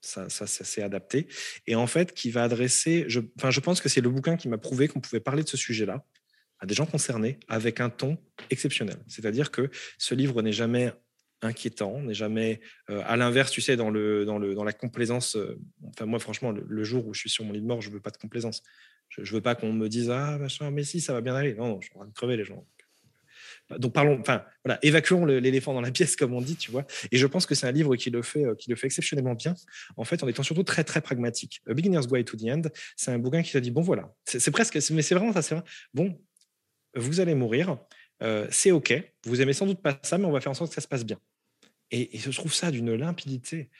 Ça, 0.00 0.28
ça, 0.28 0.46
s'est 0.46 0.82
adapté. 0.82 1.28
Et 1.66 1.74
en 1.74 1.86
fait, 1.86 2.12
qui 2.12 2.30
va 2.30 2.44
adresser, 2.44 3.06
je, 3.08 3.20
je 3.48 3.60
pense 3.60 3.80
que 3.80 3.88
c'est 3.88 4.02
le 4.02 4.10
bouquin 4.10 4.36
qui 4.36 4.48
m'a 4.48 4.58
prouvé 4.58 4.86
qu'on 4.86 5.00
pouvait 5.00 5.20
parler 5.20 5.42
de 5.42 5.48
ce 5.48 5.56
sujet-là 5.56 6.04
à 6.58 6.66
des 6.66 6.74
gens 6.74 6.84
concernés 6.84 7.40
avec 7.48 7.80
un 7.80 7.88
ton 7.88 8.18
exceptionnel. 8.50 8.96
C'est-à-dire 9.08 9.50
que 9.50 9.70
ce 9.96 10.14
livre 10.14 10.42
n'est 10.42 10.52
jamais 10.52 10.92
inquiétant, 11.44 12.00
n'est 12.00 12.14
jamais 12.14 12.60
euh, 12.90 13.02
à 13.06 13.16
l'inverse, 13.16 13.50
tu 13.50 13.60
sais, 13.60 13.76
dans, 13.76 13.90
le, 13.90 14.24
dans, 14.24 14.38
le, 14.38 14.54
dans 14.54 14.64
la 14.64 14.72
complaisance. 14.72 15.36
Euh, 15.36 15.58
enfin, 15.88 16.06
moi, 16.06 16.18
franchement, 16.18 16.52
le, 16.52 16.84
jour 16.84 17.06
où 17.06 17.14
je 17.14 17.20
suis 17.20 17.30
sur 17.30 17.44
mon 17.44 17.52
lit 17.52 17.60
de 17.60 17.66
mort, 17.66 17.80
je 17.80 17.90
veux 17.90 18.00
pas 18.00 18.10
de 18.10 18.16
complaisance. 18.16 18.62
Je, 19.08 19.20
ne 19.20 19.26
veux 19.26 19.40
pas 19.40 19.54
qu'on 19.54 19.72
me 19.72 19.88
dise 19.88 20.10
ah 20.10 20.38
machin, 20.38 20.70
mais 20.70 20.84
si, 20.84 21.00
ça 21.00 21.12
va 21.12 21.20
bien 21.20 21.34
aller. 21.34 21.54
Non, 21.54 21.80
je 21.80 21.86
suis 21.86 21.96
en 21.96 22.00
train 22.00 22.08
de 22.08 22.14
crever 22.14 22.36
les 22.36 22.44
gens. 22.44 22.66
Donc 23.78 23.94
parlons, 23.94 24.18
enfin 24.20 24.44
voilà, 24.64 24.78
évacuons 24.82 25.24
l'éléphant 25.24 25.72
dans 25.72 25.80
la 25.80 25.90
pièce 25.90 26.16
comme 26.16 26.34
on 26.34 26.40
dit, 26.40 26.56
tu 26.56 26.70
vois. 26.70 26.86
Et 27.10 27.16
je 27.16 27.26
pense 27.26 27.46
que 27.46 27.54
c'est 27.54 27.66
un 27.66 27.72
livre 27.72 27.96
qui 27.96 28.10
le 28.10 28.22
fait, 28.22 28.44
euh, 28.44 28.54
qui 28.54 28.68
le 28.70 28.76
fait 28.76 28.86
exceptionnellement 28.86 29.34
bien. 29.34 29.54
En 29.96 30.04
fait, 30.04 30.22
en 30.22 30.28
étant 30.28 30.42
surtout 30.42 30.64
très 30.64 30.84
très 30.84 31.00
pragmatique. 31.00 31.62
A 31.68 31.74
Beginner's 31.74 32.06
Guide 32.06 32.26
to 32.26 32.36
the 32.36 32.44
End, 32.44 32.62
c'est 32.96 33.10
un 33.10 33.18
bouquin 33.18 33.42
qui 33.42 33.52
t'a 33.52 33.60
dit 33.60 33.70
bon 33.70 33.82
voilà, 33.82 34.12
c'est 34.24 34.50
presque, 34.50 34.78
mais 34.90 35.02
c'est 35.02 35.14
vraiment 35.14 35.32
ça, 35.32 35.42
c'est 35.42 35.54
vrai. 35.54 35.64
Bon, 35.94 36.18
vous 36.94 37.20
allez 37.20 37.34
mourir, 37.34 37.78
c'est 38.50 38.70
ok. 38.70 38.94
Vous 39.24 39.40
aimez 39.40 39.52
sans 39.52 39.66
doute 39.66 39.82
pas 39.82 39.98
ça, 40.02 40.18
mais 40.18 40.26
on 40.26 40.32
va 40.32 40.40
faire 40.40 40.52
en 40.52 40.54
sorte 40.54 40.70
que 40.70 40.74
ça 40.74 40.80
se 40.80 40.88
passe 40.88 41.04
bien. 41.04 41.18
Et, 41.96 42.18
je 42.18 42.30
trouve 42.30 42.52
ça 42.52 42.70
d'une 42.70 42.92
limpidité 42.94 43.70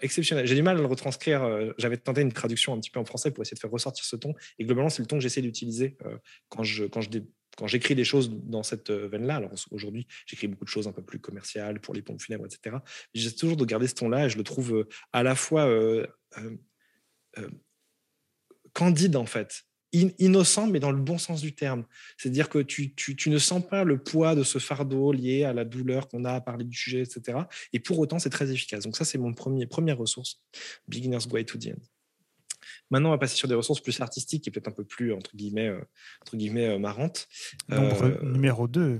exceptionnelle. 0.00 0.46
J'ai 0.46 0.54
du 0.54 0.62
mal 0.62 0.76
à 0.76 0.80
le 0.80 0.86
retranscrire. 0.86 1.72
J'avais 1.78 1.96
tenté 1.96 2.20
une 2.20 2.32
traduction 2.32 2.72
un 2.74 2.80
petit 2.80 2.90
peu 2.90 3.00
en 3.00 3.04
français 3.04 3.30
pour 3.30 3.42
essayer 3.42 3.54
de 3.54 3.60
faire 3.60 3.70
ressortir 3.70 4.04
ce 4.04 4.16
ton. 4.16 4.34
Et 4.58 4.64
globalement, 4.64 4.90
c'est 4.90 5.02
le 5.02 5.06
ton 5.06 5.16
que 5.16 5.22
j'essaie 5.22 5.42
d'utiliser 5.42 5.96
quand 6.48 6.62
je 6.62 6.84
quand 6.84 7.66
j'écris 7.66 7.96
des 7.96 8.04
choses 8.04 8.30
dans 8.30 8.62
cette 8.62 8.90
veine-là, 8.90 9.36
alors 9.36 9.50
aujourd'hui, 9.72 10.06
j'écris 10.26 10.46
beaucoup 10.46 10.64
de 10.64 10.70
choses 10.70 10.86
un 10.86 10.92
peu 10.92 11.02
plus 11.02 11.18
commerciales 11.18 11.80
pour 11.80 11.92
les 11.92 12.02
pompes 12.02 12.20
funèbres, 12.20 12.46
etc. 12.46 12.76
J'essaie 13.14 13.34
toujours 13.34 13.56
de 13.56 13.64
garder 13.64 13.88
ce 13.88 13.94
ton-là 13.94 14.26
et 14.26 14.30
je 14.30 14.36
le 14.36 14.44
trouve 14.44 14.86
à 15.12 15.24
la 15.24 15.34
fois 15.34 15.68
candide, 18.72 19.16
en 19.16 19.26
fait 19.26 19.64
innocent, 19.92 20.66
mais 20.66 20.80
dans 20.80 20.90
le 20.90 21.00
bon 21.00 21.18
sens 21.18 21.40
du 21.40 21.54
terme. 21.54 21.84
C'est-à-dire 22.16 22.48
que 22.48 22.58
tu, 22.58 22.94
ne 23.26 23.38
sens 23.38 23.66
pas 23.66 23.84
le 23.84 23.98
poids 23.98 24.34
de 24.34 24.42
ce 24.42 24.58
fardeau 24.58 25.12
lié 25.12 25.44
à 25.44 25.52
la 25.52 25.64
douleur 25.64 26.08
qu'on 26.08 26.24
a 26.24 26.32
à 26.32 26.40
parler 26.40 26.64
du 26.64 26.76
sujet, 26.76 27.02
etc. 27.02 27.38
Et 27.72 27.78
pour 27.78 27.98
autant, 27.98 28.18
c'est 28.18 28.30
très 28.30 28.50
efficace. 28.50 28.84
Donc 28.84 28.96
ça, 28.96 29.04
c'est 29.04 29.18
mon 29.18 29.32
premier, 29.32 29.66
première 29.66 29.98
ressource, 29.98 30.40
Beginner's 30.88 31.28
Guide 31.28 31.46
to 31.46 31.58
the 31.58 31.68
End. 31.68 31.82
Maintenant, 32.90 33.10
on 33.10 33.12
va 33.12 33.18
passer 33.18 33.36
sur 33.36 33.48
des 33.48 33.54
ressources 33.54 33.80
plus 33.80 34.00
artistiques 34.00 34.48
et 34.48 34.50
peut-être 34.50 34.68
un 34.68 34.72
peu 34.72 34.84
plus, 34.84 35.12
entre 35.12 35.36
guillemets, 35.36 35.68
euh, 35.68 35.80
entre 36.22 36.36
guillemets 36.36 36.68
euh, 36.68 36.78
marrantes. 36.78 37.28
Nombre 37.68 38.22
numéro 38.24 38.66
2 38.66 38.98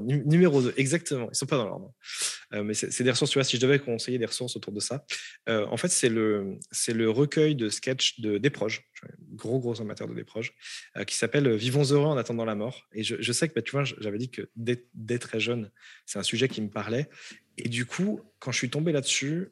numéro 0.00 0.62
2, 0.62 0.74
exactement. 0.76 1.26
Ils 1.26 1.30
ne 1.30 1.34
sont 1.34 1.46
pas 1.46 1.56
dans 1.56 1.66
l'ordre. 1.66 1.92
Euh, 2.52 2.62
mais 2.62 2.74
c'est 2.74 3.02
des 3.02 3.10
ressources, 3.10 3.30
tu 3.30 3.38
vois, 3.38 3.44
si 3.44 3.56
je 3.56 3.62
devais 3.62 3.78
conseiller 3.78 4.18
des 4.18 4.26
ressources 4.26 4.56
autour 4.56 4.72
de 4.72 4.80
ça, 4.80 5.04
euh, 5.48 5.66
en 5.66 5.76
fait, 5.76 5.88
c'est 5.88 6.08
le, 6.08 6.58
le 6.88 7.10
recueil 7.10 7.54
de 7.54 7.68
sketchs 7.68 8.20
de 8.20 8.38
Desproges, 8.38 8.82
gros, 9.32 9.60
gros 9.60 9.80
amateur 9.80 10.08
de 10.08 10.14
Desproges, 10.14 10.52
euh, 10.96 11.04
qui 11.04 11.16
s'appelle 11.16 11.54
Vivons 11.54 11.84
heureux 11.84 12.06
en 12.06 12.16
attendant 12.16 12.44
la 12.44 12.54
mort. 12.54 12.88
Et 12.92 13.02
je, 13.02 13.32
sais 13.32 13.48
que, 13.48 13.54
bah, 13.54 13.62
tu 13.62 13.72
vois, 13.72 13.84
j'avais 13.84 14.18
dit 14.18 14.30
que 14.30 14.50
dès, 14.56 15.18
très 15.18 15.40
jeune, 15.40 15.70
c'est 16.06 16.18
un 16.18 16.24
sujet 16.24 16.48
qui 16.48 16.60
me 16.60 16.70
parlait. 16.70 17.08
Et 17.56 17.68
du 17.68 17.86
coup, 17.86 18.20
quand 18.38 18.52
je 18.52 18.58
suis 18.58 18.70
tombé 18.70 18.92
là-dessus, 18.92 19.50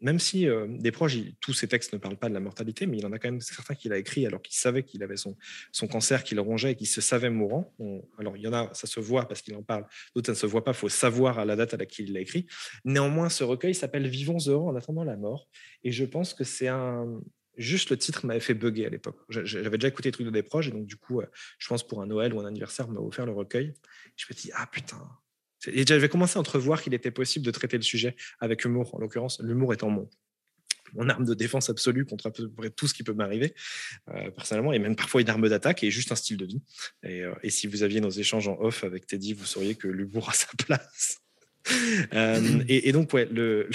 même 0.00 0.18
si 0.18 0.46
euh, 0.46 0.66
des 0.68 0.90
proches, 0.90 1.16
tous 1.40 1.52
ces 1.52 1.68
textes 1.68 1.92
ne 1.92 1.98
parlent 1.98 2.16
pas 2.16 2.28
de 2.28 2.34
la 2.34 2.40
mortalité, 2.40 2.86
mais 2.86 2.98
il 2.98 3.06
en 3.06 3.12
a 3.12 3.18
quand 3.18 3.30
même 3.30 3.40
certains 3.40 3.74
qu'il 3.74 3.92
a 3.92 3.98
écrit 3.98 4.26
alors 4.26 4.42
qu'il 4.42 4.56
savait 4.56 4.82
qu'il 4.82 5.02
avait 5.02 5.16
son, 5.16 5.36
cancer, 5.88 6.24
qu'il 6.24 6.38
rongeait 6.40 6.72
et 6.72 6.74
qu'il 6.74 6.86
se 6.86 7.00
savait 7.00 7.30
mourant. 7.30 7.74
alors, 8.18 8.36
il 8.36 8.42
y 8.42 8.48
en 8.48 8.52
a, 8.52 8.70
ça 8.74 8.86
se 8.86 9.00
voit 9.00 9.26
parce 9.26 9.42
qu'il 9.42 9.54
en 9.54 9.62
parle, 9.62 9.86
d'autres, 10.14 10.26
ça 10.26 10.32
ne 10.32 10.36
se 10.36 10.46
voit 10.46 10.64
pas, 10.64 10.72
il 10.72 10.76
faut 10.76 10.88
savoir 10.88 11.38
à 11.38 11.44
la 11.44 11.56
date 11.56 11.74
à 11.74 11.76
laquelle 11.76 12.08
il 12.08 12.12
l'a 12.14 12.20
écrit. 12.20 12.46
Néanmoins, 12.84 13.28
ce 13.28 13.44
recueil 13.44 13.74
s'appelle 13.74 14.06
Vivons 14.08 14.38
heureux 14.46 14.68
en 14.68 14.76
attendant 14.76 15.04
la 15.04 15.16
mort. 15.16 15.48
Et 15.84 15.92
je 15.92 16.04
pense 16.04 16.34
que 16.34 16.44
c'est 16.44 16.68
un. 16.68 17.20
Juste 17.56 17.90
le 17.90 17.98
titre 17.98 18.24
m'avait 18.24 18.38
fait 18.38 18.54
bugger 18.54 18.86
à 18.86 18.88
l'époque. 18.88 19.18
J'avais 19.28 19.78
déjà 19.78 19.88
écouté 19.88 20.08
les 20.08 20.12
trucs 20.12 20.26
de 20.26 20.30
des 20.30 20.44
proches, 20.44 20.68
et 20.68 20.70
donc 20.70 20.86
du 20.86 20.94
coup, 20.94 21.20
euh, 21.20 21.26
je 21.58 21.66
pense 21.66 21.84
pour 21.84 22.00
un 22.00 22.06
Noël 22.06 22.32
ou 22.32 22.40
un 22.40 22.46
anniversaire, 22.46 22.88
on 22.88 22.92
m'a 22.92 23.00
offert 23.00 23.26
le 23.26 23.32
recueil. 23.32 23.74
Je 24.14 24.26
me 24.30 24.36
dis, 24.36 24.50
ah 24.54 24.68
putain, 24.70 25.00
et 25.66 25.84
j'avais 25.86 26.08
commencé 26.08 26.36
à 26.36 26.40
entrevoir 26.40 26.82
qu'il 26.82 26.94
était 26.94 27.10
possible 27.10 27.44
de 27.44 27.50
traiter 27.50 27.76
le 27.76 27.82
sujet 27.82 28.16
avec 28.40 28.64
humour, 28.64 28.94
en 28.94 28.98
l'occurrence, 28.98 29.40
l'humour 29.42 29.72
étant 29.72 29.90
mon, 29.90 30.08
mon 30.94 31.08
arme 31.08 31.24
de 31.24 31.34
défense 31.34 31.70
absolue 31.70 32.04
contre 32.04 32.26
à 32.26 32.30
peu 32.30 32.48
près 32.48 32.70
tout 32.70 32.86
ce 32.86 32.94
qui 32.94 33.02
peut 33.02 33.12
m'arriver, 33.12 33.54
euh, 34.08 34.30
personnellement, 34.30 34.72
et 34.72 34.78
même 34.78 34.96
parfois 34.96 35.20
une 35.20 35.30
arme 35.30 35.48
d'attaque 35.48 35.82
et 35.82 35.90
juste 35.90 36.12
un 36.12 36.16
style 36.16 36.36
de 36.36 36.46
vie. 36.46 36.62
Euh, 37.04 37.34
et, 37.42 37.50
si 37.50 37.66
vous 37.66 37.82
aviez 37.82 38.00
nos 38.00 38.10
échanges 38.10 38.48
en 38.48 38.58
off 38.60 38.84
avec 38.84 39.06
Teddy, 39.06 39.32
vous 39.32 39.44
sauriez 39.44 39.74
que 39.74 39.88
l'humour 39.88 40.30
a 40.30 40.32
sa 40.32 40.48
place. 40.58 41.18
Euh, 42.14 42.64
et, 42.68 42.92
donc, 42.92 43.12
ouais, 43.12 43.26
le, 43.26 43.68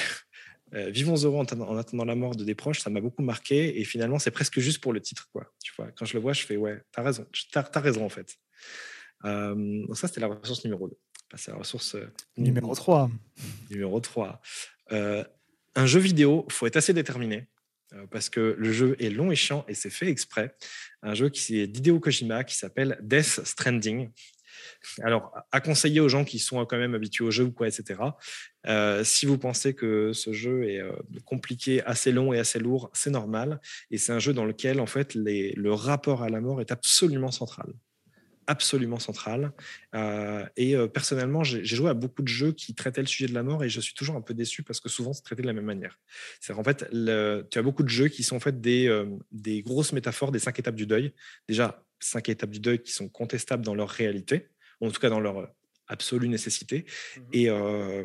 Vivons 0.72 1.15
heureux 1.15 1.38
en, 1.38 1.78
attendant 1.78 2.06
la 2.06 2.15
mort 2.15 2.36
de 2.36 2.43
des 2.43 2.56
proches, 2.56 2.80
ça 2.80 2.89
m'a 2.89 3.02
beaucoup 3.02 3.22
marqué. 3.22 3.80
Et 3.80 3.84
finalement, 3.84 4.17
c'est 4.17 4.32
presque 4.32 4.60
juste 4.60 4.82
pour 4.82 4.93
le 4.93 5.00
titre. 5.00 5.30
Quoi. 5.32 5.54
Tu 5.63 5.72
vois, 5.78 5.91
quand 5.91 6.06
je 6.06 6.15
le 6.15 6.19
vois, 6.19 6.34
je 6.34 6.43
fais 6.43 6.58
Ouais, 6.58 6.82
t'as 6.91 7.04
raison, 7.04 7.28
t'as 7.52 7.69
as 7.72 7.80
raison 7.80 8.04
en 8.04 8.10
fait. 8.10 8.36
donc, 9.24 9.96
ça, 9.96 10.08
c'était 10.08 10.22
la 10.22 10.28
ressource 10.28 10.63
numéro 10.63 10.88
2 10.88 10.96
c'est 11.36 11.52
la 11.52 11.58
ressource 11.58 11.96
euh, 11.96 12.12
numéro 12.38 12.74
3. 12.74 13.10
Numéro 13.69 14.00
3. 14.00 14.41
Euh, 14.91 15.24
un 15.75 15.86
jeu 15.86 16.00
vidéo, 16.00 16.46
il 16.48 16.54
faut 16.54 16.67
être 16.67 16.77
assez 16.77 16.94
déterminé 16.94 17.48
euh, 17.94 18.06
parce 18.12 18.29
que 18.29 18.56
le 18.58 18.71
jeu 18.71 18.96
est 19.00 19.10
long 19.10 19.31
et 19.31 19.36
chiant 19.36 19.65
et 19.67 19.73
c'est 19.73 19.90
fait 19.90 20.08
exprès. 20.08 20.56
Un 21.02 21.13
jeu 21.13 21.29
qui 21.29 21.60
est 21.60 21.67
d'Hideo 21.67 22.00
Kojima 22.00 22.44
qui 22.44 22.56
s'appelle 22.56 22.98
Death 23.02 23.42
Stranding. 23.44 24.12
Alors, 25.02 25.34
à 25.52 25.62
conseiller 25.62 26.00
aux 26.00 26.10
gens 26.10 26.25
qui 26.25 26.40
sont 26.40 26.63
quand 26.65 26.77
même 26.77 26.94
habitués 26.94 27.23
au 27.23 27.31
jeu 27.31 27.46
ou 27.46 27.52
quoi, 27.52 27.67
etc. 27.67 28.00
Euh, 28.67 29.04
si 29.04 29.25
vous 29.25 29.38
pensez 29.38 29.73
que 29.73 30.13
ce 30.13 30.31
jeu 30.31 30.69
est 30.69 30.81
compliqué, 31.25 31.81
assez 31.84 32.12
long 32.12 32.34
et 32.34 32.40
assez 32.40 32.60
lourd, 32.60 32.90
c'est 32.94 33.10
normal. 33.10 33.60
Et 33.92 33.98
c'est 33.98 34.12
un 34.12 34.19
jeu 34.19 34.34
dans 34.34 34.46
lequel, 34.46 34.79
en 34.79 34.86
fait, 34.86 35.15
le 35.15 35.71
rapport 35.71 36.21
à 36.21 36.29
la 36.29 36.40
mort 36.40 36.62
est 36.62 36.71
absolument 36.71 37.31
central 37.31 37.73
absolument 38.48 39.00
central. 39.00 39.52
Euh, 39.96 40.46
et 40.56 40.75
personnellement, 40.94 41.44
j'ai 41.44 41.63
joué 41.63 41.89
à 41.89 41.94
beaucoup 41.94 42.21
de 42.21 42.27
jeux 42.27 42.52
qui 42.52 42.75
traitaient 42.75 43.02
le 43.02 43.08
sujet 43.08 43.27
de 43.27 43.33
la 43.33 43.44
mort 43.44 43.63
et 43.63 43.69
je 43.69 43.79
suis 43.79 43.94
toujours 43.94 44.15
un 44.15 44.21
peu 44.21 44.33
déçu 44.33 44.63
parce 44.63 44.79
que 44.79 44.89
souvent 44.89 45.13
c'est 45.13 45.23
traité 45.23 45.41
de 45.41 45.48
la 45.48 45.54
même 45.54 45.65
manière. 45.65 46.00
C'est 46.39 46.54
en 46.54 46.63
fait, 46.63 46.89
tu 46.91 47.58
as 47.60 47.62
beaucoup 47.62 47.83
de 47.83 47.89
jeux 47.89 48.08
qui 48.08 48.23
sont 48.23 48.35
en 48.35 48.39
fait 48.39 48.62
des, 48.62 49.04
des 49.31 49.62
grosses 49.62 49.94
métaphores 49.94 50.31
des 50.31 50.39
cinq 50.39 50.60
étapes 50.60 50.75
du 50.75 50.85
deuil. 50.85 51.13
Déjà, 51.48 51.83
cinq 52.00 52.29
étapes 52.29 52.52
du 52.52 52.60
deuil 52.60 52.79
qui 52.79 52.91
sont 52.91 53.10
contestables 53.10 53.63
dans 53.63 53.75
leur 53.75 53.89
réalité, 53.89 54.50
en 54.81 54.91
tout 54.91 55.00
cas 55.00 55.10
dans 55.10 55.19
leur 55.19 55.50
absolue 55.87 56.29
nécessité. 56.29 56.85
Mmh 56.85 57.21
et, 57.33 57.50
euh, 57.50 58.04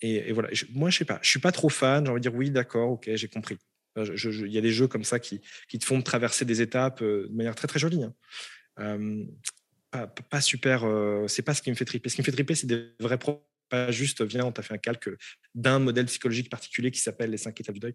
et, 0.00 0.32
voilà, 0.32 0.48
moi, 0.72 0.90
je 0.90 0.98
sais 0.98 1.04
pas, 1.04 1.18
je 1.22 1.30
suis 1.30 1.40
pas 1.40 1.52
trop 1.52 1.68
fan. 1.68 2.04
J'ai 2.04 2.10
envie 2.10 2.20
de 2.20 2.28
dire 2.28 2.34
oui, 2.34 2.50
d'accord, 2.50 2.90
ok, 2.90 3.10
j'ai 3.14 3.28
compris. 3.28 3.58
Il 3.96 4.52
y 4.52 4.58
a 4.58 4.62
des 4.62 4.72
jeux 4.72 4.88
comme 4.88 5.04
ça 5.04 5.18
qui, 5.18 5.40
qui, 5.68 5.78
te 5.78 5.84
font 5.84 6.00
traverser 6.00 6.46
des 6.46 6.62
étapes 6.62 7.02
euh, 7.02 7.28
de 7.28 7.34
manière 7.34 7.54
très 7.54 7.68
très 7.68 7.78
jolie. 7.78 8.02
Hein. 8.02 8.14
Euh, 8.78 9.24
pas, 10.30 10.40
super, 10.40 10.84
c'est 11.28 11.42
pas 11.42 11.54
ce 11.54 11.62
qui 11.62 11.70
me 11.70 11.76
fait 11.76 11.84
triper. 11.84 12.08
Ce 12.08 12.14
qui 12.14 12.22
me 12.22 12.24
fait 12.24 12.32
triper, 12.32 12.54
c'est 12.54 12.66
des 12.66 12.92
vrais 13.00 13.18
pas 13.18 13.90
juste 13.90 14.22
viens, 14.22 14.44
on 14.44 14.52
t'a 14.52 14.62
fait 14.62 14.74
un 14.74 14.78
calque 14.78 15.10
d'un 15.54 15.78
modèle 15.78 16.06
psychologique 16.06 16.50
particulier 16.50 16.90
qui 16.90 17.00
s'appelle 17.00 17.30
les 17.30 17.38
cinq 17.38 17.60
étapes 17.60 17.74
du 17.74 17.80
deuil. 17.80 17.94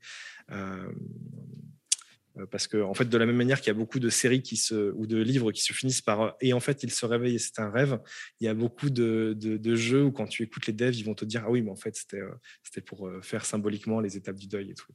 Euh, 2.38 2.46
parce 2.46 2.68
que 2.68 2.82
en 2.82 2.94
fait 2.94 3.06
de 3.06 3.18
la 3.18 3.26
même 3.26 3.36
manière 3.36 3.60
qu'il 3.60 3.68
y 3.68 3.76
a 3.76 3.80
beaucoup 3.80 4.00
de 4.00 4.10
séries 4.10 4.42
qui 4.42 4.58
se 4.58 4.92
ou 4.94 5.08
de 5.08 5.18
livres 5.18 5.52
qui 5.52 5.62
se 5.62 5.74
finissent 5.74 6.02
par 6.02 6.36
et 6.42 6.54
en 6.54 6.60
fait 6.60 6.84
il 6.84 6.92
se 6.92 7.06
réveille 7.06 7.36
et 7.36 7.40
c'est 7.40 7.60
un 7.60 7.70
rêve 7.70 8.00
il 8.40 8.46
y 8.46 8.48
a 8.48 8.54
beaucoup 8.54 8.90
de, 8.90 9.36
de, 9.36 9.76
jeux 9.76 10.04
où 10.04 10.12
quand 10.12 10.28
tu 10.28 10.44
écoutes 10.44 10.68
les 10.68 10.74
devs 10.74 10.96
ils 10.96 11.04
vont 11.04 11.16
te 11.16 11.26
dire 11.26 11.44
ah 11.46 11.50
oui 11.50 11.62
mais 11.62 11.72
en 11.72 11.76
fait 11.76 11.96
c'était 11.96 12.22
euh, 12.22 12.82
pour 12.86 13.08
euh, 13.08 13.22
faire 13.22 13.46
symboliquement 13.46 14.02
les 14.02 14.18
étapes 14.18 14.36
du 14.36 14.48
deuil 14.48 14.72
et 14.72 14.76
tout, 14.76 14.86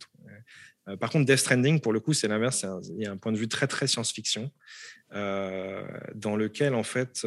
par 1.01 1.11
contre 1.11 1.27
Death 1.27 1.39
Stranding 1.39 1.81
pour 1.81 1.93
le 1.93 2.01
coup 2.01 2.13
c'est 2.13 2.29
l'inverse 2.29 2.65
il 2.97 3.03
y 3.03 3.07
a 3.07 3.13
un 3.13 3.17
point 3.17 3.33
de 3.33 3.39
vue 3.39 3.49
très 3.49 3.67
très 3.67 3.89
science-fiction 3.89 4.53
dans 5.13 6.37
lequel 6.37 6.75
en 6.75 6.83
fait 6.83 7.27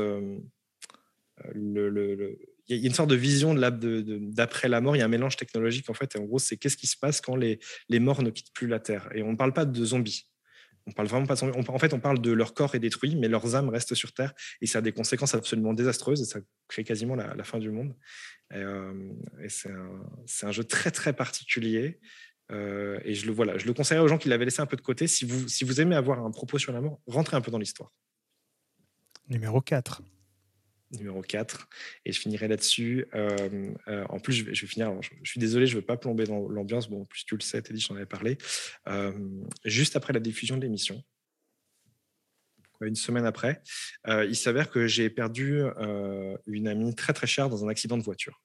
le 1.53 2.37
il 2.67 2.77
y 2.77 2.83
a 2.83 2.87
une 2.87 2.93
sorte 2.93 3.09
de 3.09 3.15
vision 3.15 3.53
d'après 3.53 4.67
la 4.69 4.81
mort. 4.81 4.95
Il 4.95 4.99
y 4.99 5.01
a 5.01 5.05
un 5.05 5.09
mélange 5.09 5.37
technologique 5.37 5.89
en 5.89 5.93
fait. 5.93 6.15
Et 6.15 6.19
en 6.19 6.23
gros, 6.23 6.39
c'est 6.39 6.57
qu'est-ce 6.57 6.77
qui 6.77 6.87
se 6.87 6.97
passe 6.97 7.21
quand 7.21 7.35
les, 7.35 7.59
morts 7.99 8.23
ne 8.23 8.29
quittent 8.29 8.53
plus 8.53 8.67
la 8.67 8.79
Terre. 8.79 9.09
Et 9.13 9.21
on 9.21 9.31
ne 9.31 9.37
parle 9.37 9.53
pas 9.53 9.65
de 9.65 9.85
zombies. 9.85 10.27
On 10.87 10.91
parle 10.91 11.07
vraiment 11.07 11.25
pas 11.25 11.35
de 11.35 11.39
zombies. 11.39 11.57
en 11.67 11.79
fait, 11.79 11.93
on 11.93 11.99
parle 11.99 12.19
de 12.21 12.31
leur 12.31 12.53
corps 12.53 12.73
est 12.75 12.79
détruit, 12.79 13.15
mais 13.15 13.27
leurs 13.27 13.55
âmes 13.55 13.69
restent 13.69 13.95
sur 13.95 14.13
Terre. 14.13 14.33
Et 14.61 14.67
ça 14.67 14.79
a 14.79 14.81
des 14.81 14.91
conséquences 14.91 15.35
absolument 15.35 15.73
désastreuses. 15.73 16.21
Et 16.21 16.25
ça 16.25 16.39
crée 16.67 16.83
quasiment 16.83 17.15
la, 17.15 17.43
fin 17.43 17.59
du 17.59 17.69
monde. 17.69 17.95
Et, 18.51 18.57
euh, 18.57 19.11
c'est 19.47 20.45
un, 20.45 20.51
jeu 20.51 20.63
très 20.63 20.89
très 20.89 21.13
particulier. 21.13 21.99
Euh, 22.51 22.99
et 23.03 23.15
je 23.15 23.25
le 23.25 23.31
voilà, 23.31 23.57
je 23.57 23.65
le 23.65 23.73
conseillerais 23.73 24.03
aux 24.03 24.07
gens 24.07 24.17
qui 24.17 24.29
l'avaient 24.29 24.45
laissé 24.45 24.61
un 24.61 24.65
peu 24.65 24.77
de 24.77 24.81
côté. 24.81 25.07
Si 25.07 25.25
vous, 25.25 25.47
si 25.47 25.63
vous 25.63 25.81
aimez 25.81 25.95
avoir 25.95 26.23
un 26.23 26.31
propos 26.31 26.57
sur 26.57 26.71
la 26.71 26.81
mort, 26.81 26.99
rentrez 27.07 27.37
un 27.37 27.41
peu 27.41 27.51
dans 27.51 27.59
l'histoire. 27.59 27.91
Numéro 29.27 29.61
4 29.61 30.01
numéro 30.91 31.21
4. 31.21 31.67
Et 32.05 32.11
je 32.11 32.19
finirai 32.19 32.47
là-dessus. 32.47 33.05
Euh, 33.13 33.73
euh, 33.87 34.05
en 34.09 34.19
plus, 34.19 34.33
je 34.33 34.43
vais, 34.45 34.55
finir. 34.67 34.93
je, 35.01 35.29
suis 35.29 35.39
désolé, 35.39 35.67
je 35.67 35.75
ne 35.75 35.81
veux 35.81 35.85
pas 35.85 35.97
plomber 35.97 36.25
dans 36.25 36.47
l'ambiance. 36.47 36.89
Bon, 36.89 37.01
en 37.01 37.05
plus, 37.05 37.25
tu 37.25 37.35
le 37.35 37.41
sais, 37.41 37.61
Teddy, 37.61 37.79
j'en 37.79 37.95
avais 37.95 38.05
parlé. 38.05 38.37
Juste 39.65 39.95
après 39.95 40.13
la 40.13 40.19
diffusion 40.19 40.57
de 40.57 40.61
l'émission, 40.61 41.03
une 42.81 42.95
semaine 42.95 43.25
après, 43.25 43.61
il 44.07 44.35
s'avère 44.35 44.69
que 44.69 44.87
j'ai 44.87 45.09
perdu 45.09 45.63
une 46.45 46.67
amie 46.67 46.93
très 46.95 47.13
très 47.13 47.27
chère 47.27 47.49
dans 47.49 47.65
un 47.65 47.67
accident 47.67 47.97
de 47.97 48.03
voiture. 48.03 48.41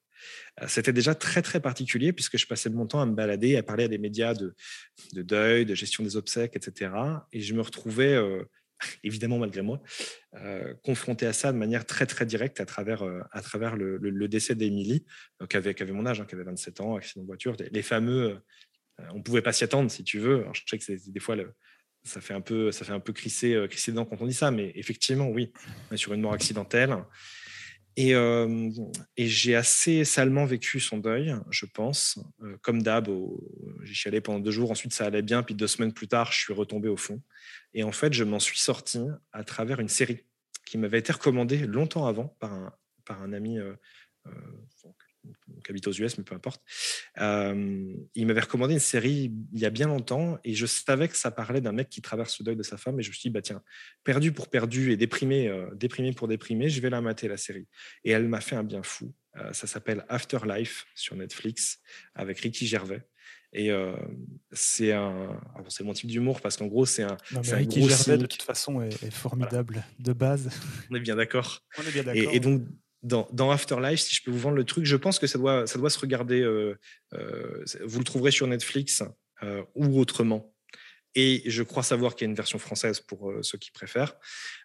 C'était 0.66 0.92
déjà 0.92 1.14
très 1.14 1.42
très 1.42 1.60
particulier 1.60 2.12
puisque 2.12 2.38
je 2.38 2.46
passais 2.46 2.70
mon 2.70 2.86
temps 2.86 3.00
à 3.00 3.06
me 3.06 3.14
balader, 3.14 3.56
à 3.56 3.62
parler 3.62 3.84
à 3.84 3.88
des 3.88 3.98
médias 3.98 4.34
de, 4.34 4.54
de 5.14 5.22
deuil, 5.22 5.64
de 5.64 5.74
gestion 5.74 6.04
des 6.04 6.16
obsèques, 6.16 6.56
etc. 6.56 6.92
Et 7.32 7.40
je 7.40 7.54
me 7.54 7.62
retrouvais 7.62 8.16
évidemment 9.04 9.38
malgré 9.38 9.62
moi, 9.62 9.82
euh, 10.36 10.74
confronté 10.82 11.26
à 11.26 11.32
ça 11.32 11.52
de 11.52 11.58
manière 11.58 11.86
très 11.86 12.06
très 12.06 12.26
directe 12.26 12.60
à 12.60 12.66
travers, 12.66 13.02
euh, 13.02 13.20
à 13.32 13.42
travers 13.42 13.76
le, 13.76 14.28
décès 14.28 14.54
d'Emilie, 14.54 15.04
euh, 15.42 15.46
qui, 15.46 15.56
avait, 15.56 15.74
mon 15.92 16.06
âge, 16.06 16.20
hein, 16.20 16.26
qui 16.26 16.34
avait 16.34 16.44
27 16.44 16.80
ans, 16.80 16.96
accident 16.96 17.22
de 17.22 17.26
voiture, 17.26 17.56
les, 17.70 17.82
fameux, 17.82 18.40
on 19.12 19.18
ne 19.18 19.22
pouvait 19.22 19.42
pas 19.42 19.52
s'y 19.52 19.64
attendre 19.64 19.90
si 19.90 20.04
tu 20.04 20.18
veux. 20.18 20.46
je 20.52 20.62
sais 20.66 20.78
que 20.78 20.84
c'est 20.84 21.10
des 21.10 21.20
fois 21.20 21.36
ça 22.02 22.20
fait 22.20 22.32
un 22.32 22.40
peu, 22.40 22.72
ça 22.72 22.84
fait 22.84 22.92
un 22.92 23.00
peu 23.00 23.12
crisser, 23.12 23.66
crisser 23.68 23.92
dedans 23.92 24.06
quand 24.06 24.20
on 24.20 24.26
dit 24.26 24.34
ça, 24.34 24.50
mais 24.50 24.72
effectivement, 24.74 25.28
oui, 25.28 25.52
sur 25.96 26.14
une 26.14 26.22
mort 26.22 26.32
accidentelle. 26.32 26.96
Et, 27.96 28.12
et 28.12 29.26
j'ai 29.26 29.56
assez 29.56 30.04
salement 30.04 30.44
vécu 30.44 30.80
son 30.80 30.98
deuil, 30.98 31.34
je 31.50 31.66
pense. 31.66 32.18
comme 32.62 32.82
d'hab, 32.82 33.08
j'y 33.82 33.94
suis 33.94 34.08
allé 34.08 34.20
pendant 34.20 34.38
deux 34.38 34.50
jours, 34.50 34.70
ensuite 34.70 34.94
ça 34.94 35.06
allait 35.06 35.22
bien, 35.22 35.42
puis 35.42 35.54
deux 35.54 35.66
semaines 35.66 35.92
plus 35.92 36.08
tard, 36.08 36.32
je 36.32 36.38
suis 36.38 36.52
retombé 36.54 36.88
au 36.88 36.96
fond. 36.96 37.20
Et 37.74 37.82
en 37.82 37.92
fait, 37.92 38.12
je 38.12 38.24
m'en 38.24 38.38
suis 38.38 38.58
sorti 38.58 39.00
à 39.32 39.44
travers 39.44 39.80
une 39.80 39.88
série 39.88 40.24
qui 40.70 40.78
m'avait 40.78 41.00
été 41.00 41.12
recommandée 41.12 41.66
longtemps 41.66 42.06
avant 42.06 42.36
par 42.38 42.52
un, 43.22 43.32
ami 43.32 43.58
euh, 43.58 43.74
euh, 44.26 44.30
qui 45.64 45.70
habite 45.70 45.86
aux 45.86 45.92
US, 45.92 46.18
mais 46.18 46.24
peu 46.24 46.34
importe. 46.34 46.62
Euh, 47.18 47.94
il 48.14 48.26
m'avait 48.26 48.40
recommandé 48.40 48.74
une 48.74 48.80
série 48.80 49.32
il 49.52 49.58
y 49.58 49.66
a 49.66 49.70
bien 49.70 49.88
longtemps 49.88 50.38
et 50.44 50.54
je 50.54 50.66
savais 50.66 51.08
que 51.08 51.16
ça 51.16 51.30
parlait 51.30 51.60
d'un 51.60 51.72
mec 51.72 51.88
qui 51.88 52.00
traverse 52.00 52.38
le 52.40 52.44
deuil 52.44 52.56
de 52.56 52.62
sa 52.62 52.76
femme 52.76 52.98
et 52.98 53.02
je 53.02 53.10
me 53.10 53.14
suis 53.14 53.28
dit, 53.28 53.30
bah 53.30 53.42
tiens, 53.42 53.62
perdu 54.04 54.32
pour 54.32 54.48
perdu 54.48 54.92
et 54.92 54.96
déprimé, 54.96 55.52
déprimé 55.74 56.12
pour 56.12 56.28
déprimé, 56.28 56.68
je 56.68 56.80
vais 56.80 56.90
la 56.90 57.00
mater 57.00 57.28
la 57.28 57.36
série. 57.36 57.66
Et 58.04 58.10
elle 58.10 58.28
m'a 58.28 58.40
fait 58.40 58.56
un 58.56 58.64
bien 58.64 58.82
fou. 58.82 59.14
ça 59.52 59.66
s'appelle 59.66 60.04
Afterlife 60.08 60.86
sur 60.94 61.16
Netflix 61.16 61.80
avec 62.14 62.40
Ricky 62.40 62.66
Gervais. 62.66 63.06
Et 63.52 63.70
euh, 63.72 63.96
c'est 64.52 64.92
un, 64.92 65.40
c'est 65.68 65.82
mon 65.82 65.92
type 65.92 66.08
d'humour 66.08 66.40
parce 66.40 66.56
qu'en 66.56 66.66
gros 66.66 66.86
c'est 66.86 67.02
un, 67.02 67.16
gros 67.32 67.88
Gervais, 67.88 68.16
de 68.16 68.26
toute 68.26 68.42
façon 68.42 68.80
est, 68.80 69.10
formidable 69.10 69.84
de 69.98 70.12
base. 70.12 70.50
On 70.90 70.94
est 70.94 71.00
bien 71.00 71.16
d'accord. 71.16 71.60
On 71.76 71.82
est 71.82 71.90
bien 71.90 72.04
d'accord. 72.04 72.32
Et, 72.32 72.38
donc 72.38 72.62
dans, 73.02 73.50
Afterlife, 73.50 74.00
si 74.00 74.14
je 74.14 74.22
peux 74.22 74.30
vous 74.30 74.38
vendre 74.38 74.56
le 74.56 74.64
truc, 74.64 74.84
je 74.84 74.96
pense 74.96 75.18
que 75.18 75.26
ça 75.26 75.38
doit, 75.38 75.66
ça 75.66 75.78
doit 75.78 75.90
se 75.90 75.98
regarder. 75.98 76.40
Euh, 76.40 76.78
euh, 77.14 77.64
vous 77.84 77.98
le 77.98 78.04
trouverez 78.04 78.30
sur 78.30 78.46
Netflix 78.46 79.02
ou 79.74 79.98
autrement. 79.98 80.54
Et 81.14 81.42
je 81.46 81.62
crois 81.62 81.82
savoir 81.82 82.14
qu'il 82.14 82.26
y 82.26 82.28
a 82.28 82.30
une 82.30 82.36
version 82.36 82.58
française 82.58 83.00
pour 83.00 83.32
ceux 83.42 83.58
qui 83.58 83.70
préfèrent. 83.70 84.16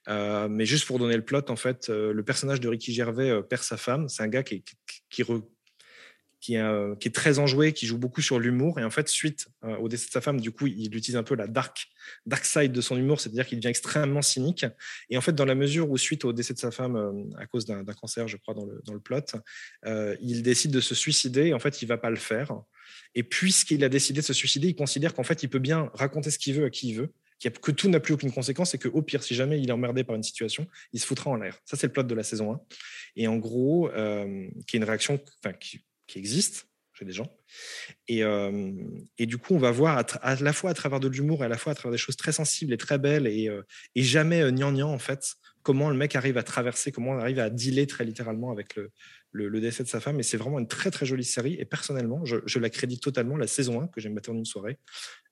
mais 0.08 0.66
juste 0.66 0.86
pour 0.86 1.00
donner 1.00 1.16
le 1.16 1.24
plot, 1.24 1.50
en 1.50 1.56
fait, 1.56 1.88
le 1.90 2.24
personnage 2.24 2.60
de 2.60 2.68
Ricky 2.68 2.94
Gervais 2.94 3.42
perd 3.44 3.64
sa 3.64 3.78
femme. 3.78 4.10
C'est 4.10 4.22
un 4.22 4.28
gars 4.28 4.44
qui, 4.44 4.64
qui, 4.64 5.02
qui, 5.10 5.24
qui, 6.40 6.56
est, 6.56 7.00
qui 7.00 7.08
est 7.08 7.12
très 7.12 7.40
enjoué, 7.40 7.74
qui 7.74 7.88
joue 7.88 7.98
beaucoup 7.98 8.22
sur 8.22 8.40
l'humour. 8.40 8.80
Et 8.80 8.84
en 8.84 8.90
fait, 8.90 9.08
suite 9.08 9.48
euh, 9.64 9.76
au 9.78 9.90
décès 9.90 10.08
de 10.08 10.12
sa 10.12 10.22
femme, 10.22 10.40
du 10.40 10.52
coup, 10.52 10.68
il 10.68 10.96
utilise 10.96 11.16
un 11.16 11.24
peu 11.24 11.36
la 11.36 11.48
dark, 11.48 11.88
dark 12.26 12.46
side 12.46 12.72
de 12.72 12.82
son 12.82 12.98
humour, 12.98 13.20
c'est-à-dire 13.20 13.46
qu'il 13.46 13.60
devient 13.60 13.70
extrêmement 13.70 14.22
cynique. 14.22 14.66
Et 15.10 15.18
en 15.18 15.22
fait, 15.22 15.34
dans 15.34 15.46
la 15.46 15.56
mesure 15.56 15.90
où, 15.90 15.98
suite 15.98 16.26
au 16.26 16.34
décès 16.34 16.54
de 16.54 16.60
sa 16.60 16.72
femme, 16.72 16.96
euh, 16.96 17.38
à 17.38 17.46
cause 17.46 17.66
d'un 17.66 17.84
cancer, 17.86 18.28
je 18.28 18.38
crois, 18.38 18.54
dans 18.54 18.66
le, 18.66 18.82
dans 18.86 18.94
le 18.94 19.00
plot, 19.00 19.22
euh, 19.86 20.16
il 20.22 20.44
décide 20.44 20.72
de 20.72 20.82
se 20.82 20.96
suicider. 20.96 21.54
En 21.54 21.60
fait, 21.60 21.82
il 21.82 21.88
va 21.88 21.98
pas 21.98 22.10
le 22.10 22.16
faire. 22.16 22.52
Et 23.16 23.24
puisqu'il 23.24 23.84
a 23.84 23.90
décidé 23.90 24.22
de 24.22 24.26
se 24.26 24.34
suicider, 24.34 24.68
il 24.68 24.76
considère 24.76 25.14
qu'en 25.14 25.24
fait, 25.24 25.42
il 25.44 25.50
peut 25.50 25.60
bien 25.60 25.90
raconter 25.94 26.32
ce 26.32 26.38
qu'il 26.38 26.54
veut 26.54 26.66
à 26.66 26.70
qui 26.70 26.90
il 26.90 26.96
veut, 26.98 27.14
que 27.40 27.72
tout 27.72 27.90
n'a 27.90 28.00
plus 28.00 28.14
aucune 28.14 28.32
conséquence 28.32 28.74
et 28.74 28.78
que 28.78 28.88
au 28.88 29.02
pire, 29.02 29.24
si 29.24 29.36
jamais 29.36 29.60
il 29.60 29.70
est 29.70 29.72
emmerdé 29.72 30.04
par 30.04 30.16
une 30.16 30.24
situation, 30.24 30.68
il 30.94 31.00
se 31.00 31.06
foutra 31.06 31.32
en 31.32 31.36
l'air. 31.36 31.60
Ça, 31.66 31.78
c'est 31.78 31.88
le 31.88 31.94
plot 31.94 32.04
de 32.04 32.16
la 32.16 32.24
saison 32.24 32.54
1. 32.54 32.62
Et 33.18 33.28
en 33.28 33.38
gros, 33.38 33.90
qui 34.68 34.76
est 34.76 34.80
une 34.80 34.84
réaction 34.84 35.20
qui, 35.60 35.85
qui 36.08 36.20
existent 36.20 36.66
chez 36.96 37.06
des 37.06 37.12
gens. 37.12 37.30
Et, 38.08 38.24
euh, 38.24 38.72
et, 39.18 39.26
du 39.26 39.38
coup, 39.38 39.54
on 39.54 39.60
va 39.60 39.72
voir 39.72 40.04
à, 40.22 40.36
la 40.36 40.54
fois 40.54 40.72
à 40.72 40.74
travers 40.74 41.00
de 41.00 41.08
l'humour 41.08 41.44
et 41.44 41.46
à 41.46 41.50
la 41.50 41.58
fois 41.58 41.74
à 41.74 41.76
travers 41.76 41.92
des 41.92 41.98
choses 41.98 42.16
très 42.16 42.32
sensibles 42.32 42.74
et 42.74 42.78
très 42.78 42.98
belles 42.98 43.28
et, 43.28 43.50
euh, 43.50 43.62
jamais 43.96 44.42
euh, 44.42 44.82
en 44.84 45.00
fait, 45.00 45.36
comment 45.62 45.90
le 45.90 45.98
mec 45.98 46.16
arrive 46.16 46.38
à 46.38 46.44
traverser, 46.44 46.92
comment 46.92 47.12
on 47.12 47.20
arrive 47.20 47.40
à 47.40 47.50
dealer 47.50 47.86
très 47.86 48.06
littéralement 48.06 48.52
avec 48.52 48.76
le, 48.76 48.92
le, 49.34 49.60
décès 49.60 49.84
de 49.84 49.90
sa 49.90 50.00
femme. 50.00 50.20
Et 50.20 50.24
c'est 50.24 50.38
vraiment 50.38 50.60
une 50.60 50.68
très, 50.68 50.90
très 50.90 51.06
jolie 51.06 51.26
série. 51.26 51.56
Et 51.60 51.66
personnellement, 51.66 52.24
je, 52.24 52.60
la 52.60 52.70
crédite 52.70 53.02
totalement. 53.02 53.36
La 53.36 53.48
saison 53.48 53.82
1, 53.82 53.88
que 53.88 54.00
j'aime 54.00 54.16
battre 54.16 54.32
en 54.32 54.36
une 54.36 54.46
soirée, 54.46 54.80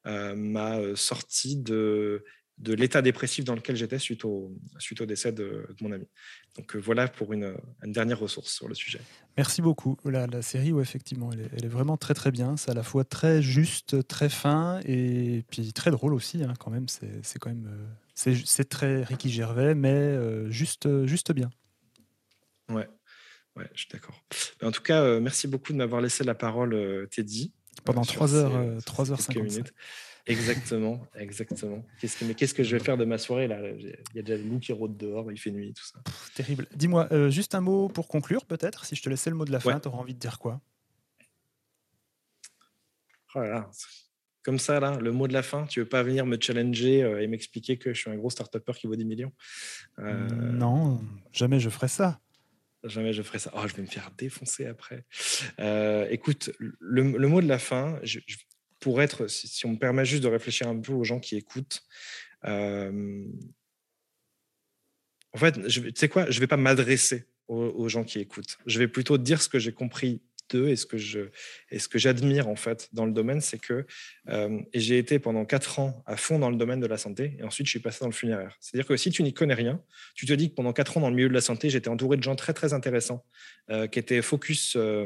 m'a 0.06 0.80
sorti 0.96 1.56
de 1.56 2.26
de 2.60 2.74
l'état 2.74 3.02
dépressif 3.02 3.44
dans 3.46 3.56
lequel 3.56 3.76
j'étais 3.76 4.00
suite 4.00 4.26
au, 4.26 4.56
suite 4.78 5.02
au 5.02 5.06
décès 5.06 5.32
de, 5.32 5.68
mon 5.82 5.92
ami. 5.92 6.08
Donc 6.56 6.76
euh, 6.76 6.80
voilà 6.80 7.08
pour 7.08 7.34
une, 7.34 7.56
dernière 7.84 8.20
ressource 8.20 8.52
sur 8.54 8.68
le 8.68 8.76
sujet. 8.76 9.02
Merci 9.38 9.62
beaucoup. 9.62 9.98
La, 10.06 10.28
la 10.28 10.42
série, 10.42 10.72
où 10.72 10.80
effectivement, 10.80 11.32
elle 11.32 11.66
est, 11.66 11.68
vraiment 11.68 11.98
très 11.98 12.14
très 12.14 12.32
bien. 12.32 12.56
C'est 12.56 12.72
à 12.72 12.74
la 12.74 12.84
fois 12.84 13.04
très 13.04 13.42
juste, 13.42 14.08
très 14.08 14.30
fin 14.30 14.80
et 14.86 15.44
puis 15.50 15.74
très 15.74 15.92
drôle 15.92 16.14
aussi. 16.14 16.44
Hein, 16.44 16.54
quand 16.60 16.70
même, 16.72 16.88
c'est 16.88 17.40
quand 17.40 17.50
même 17.50 17.68
euh, 17.68 18.36
c'est 18.46 18.70
très 18.70 19.04
Ricky 19.04 19.32
Gervais, 19.32 19.74
mais 19.74 19.92
euh, 19.92 20.50
juste 20.52 21.06
juste 21.06 21.32
bien. 21.32 21.50
Ouais, 22.70 22.88
ouais, 23.56 23.70
je 23.74 23.82
suis 23.82 23.90
d'accord. 23.92 24.24
En 24.62 24.72
tout 24.72 24.84
cas, 24.84 25.20
merci 25.20 25.48
beaucoup 25.48 25.74
de 25.74 25.78
m'avoir 25.78 26.02
laissé 26.02 26.24
la 26.24 26.36
parole, 26.36 27.08
Teddy. 27.10 27.52
Pendant 27.84 28.04
3 28.04 28.36
heures, 28.36 28.84
3 28.86 29.12
heures 29.12 29.20
55. 29.20 29.44
minutes. 29.44 29.74
Exactement, 30.26 31.06
exactement. 31.16 31.86
Qu'est-ce 32.00 32.18
que, 32.18 32.26
mais 32.26 32.34
qu'est-ce 32.34 32.54
que 32.54 32.64
je 32.64 32.78
vais 32.78 32.84
faire 32.84 32.96
de 32.98 33.04
ma 33.04 33.18
soirée 33.18 33.48
là? 33.48 33.60
Il 33.78 34.16
y 34.16 34.20
a 34.20 34.22
déjà 34.22 34.42
le 34.42 34.48
loup 34.48 34.60
qui 34.60 34.72
rôde 34.72 34.96
dehors, 34.96 35.30
il 35.32 35.38
fait 35.38 35.52
nuit, 35.52 35.74
tout 35.74 35.84
ça. 35.84 36.00
terrible. 36.34 36.68
Dis-moi, 36.76 37.10
euh, 37.12 37.30
juste 37.30 37.56
un 37.56 37.62
mot 37.62 37.90
pour 37.90 38.08
conclure, 38.08 38.46
peut-être. 38.46 38.86
Si 38.86 38.96
je 38.96 39.04
te 39.04 39.10
laissais 39.10 39.30
le 39.30 39.36
mot 39.36 39.44
de 39.44 39.52
la 39.52 39.60
fin, 39.60 39.80
tu 39.80 39.90
auras 39.90 39.98
envie 39.98 40.14
de 40.14 40.20
dire 40.20 40.40
quoi? 40.40 40.62
Oh 43.36 43.42
Comme 44.44 44.60
ça, 44.60 44.80
là, 44.80 44.98
le 44.98 45.12
mot 45.12 45.28
de 45.28 45.34
la 45.34 45.44
fin, 45.44 45.66
tu 45.66 45.82
veux 45.82 45.90
pas 45.90 46.04
venir 46.04 46.26
me 46.26 46.38
challenger 46.40 47.04
euh, 47.04 47.22
et 47.22 47.28
m'expliquer 47.28 47.78
que 47.78 47.94
je 47.94 48.00
suis 48.00 48.10
un 48.10 48.16
gros 48.16 48.30
start 48.30 48.58
qui 48.76 48.88
vaut 48.88 48.96
des 48.96 49.04
millions? 49.04 49.34
Euh, 50.00 50.28
Non, 50.30 51.02
jamais 51.34 51.60
je 51.60 51.70
ferai 51.70 51.90
ça. 51.90 52.22
Jamais 52.86 53.12
je 53.12 53.24
ferai 53.24 53.40
ça. 53.40 53.52
Oh, 53.56 53.68
je 53.68 53.74
vais 53.76 53.82
me 53.82 53.88
faire 53.88 54.12
défoncer 54.18 54.68
après. 54.68 55.06
écoute, 56.12 56.52
le, 56.60 57.28
mot 57.28 57.42
de 57.42 57.48
la 57.48 57.60
fin, 57.60 58.00
je, 58.04 58.20
pour 58.84 59.02
être, 59.02 59.28
si, 59.28 59.66
on 59.66 59.70
me 59.70 59.78
permet 59.78 60.04
juste 60.04 60.24
de 60.24 60.28
réfléchir 60.28 60.68
un 60.68 60.78
peu 60.78 60.92
aux 60.92 61.06
gens 61.06 61.22
qui 61.22 61.38
écoutent, 61.38 61.84
euh, 62.44 63.26
en 65.32 65.38
fait, 65.38 65.54
tu 65.68 65.92
sais 65.96 66.10
quoi, 66.10 66.30
je 66.30 66.36
ne 66.36 66.40
vais 66.42 66.48
pas 66.48 66.58
m'adresser 66.58 67.30
aux, 67.48 67.88
gens 67.88 68.04
qui 68.04 68.20
écoutent. 68.20 68.58
Je 68.66 68.80
vais 68.80 68.90
plutôt 68.90 69.18
dire 69.18 69.42
ce 69.42 69.48
que 69.48 69.58
j'ai 69.58 69.72
compris 69.72 70.22
et 70.54 70.76
ce 70.76 70.86
que 70.86 70.98
je 70.98 71.30
et 71.72 71.80
ce 71.80 71.88
que 71.88 71.98
j'admire 71.98 72.48
en 72.48 72.56
fait 72.56 72.90
dans 72.94 73.06
le 73.06 73.12
domaine, 73.12 73.42
c'est 73.42 73.58
que 73.58 73.86
euh, 74.30 74.60
et 74.74 74.80
j'ai 74.80 74.98
été 74.98 75.20
pendant 75.20 75.46
quatre 75.46 75.80
ans 75.80 76.04
à 76.06 76.18
fond 76.18 76.40
dans 76.40 76.50
le 76.50 76.56
domaine 76.56 76.80
de 76.80 76.88
la 76.88 76.98
santé 76.98 77.36
et 77.40 77.44
ensuite 77.44 77.68
je 77.68 77.72
suis 77.72 77.80
passé 77.80 78.00
dans 78.02 78.08
le 78.08 78.14
funéraire. 78.14 78.56
C'est-à-dire 78.60 78.88
que 78.88 78.98
si 78.98 79.10
tu 79.10 79.24
n'y 79.24 79.34
connais 79.34 79.54
rien, 79.54 79.82
tu 80.16 80.26
te 80.26 80.34
dis 80.34 80.50
que 80.50 80.56
pendant 80.56 80.74
quatre 80.74 80.98
ans 80.98 81.02
dans 81.02 81.10
le 81.10 81.16
milieu 81.16 81.30
de 81.30 81.34
la 81.34 81.42
santé, 81.42 81.70
j'étais 81.70 81.90
entouré 81.90 82.18
de 82.18 82.24
gens 82.24 82.36
très 82.36 82.54
très 82.54 82.74
intéressants 82.74 83.26
euh, 83.70 83.88
qui 83.88 84.00
étaient 84.00 84.22
focus, 84.22 84.76
euh, 84.76 85.06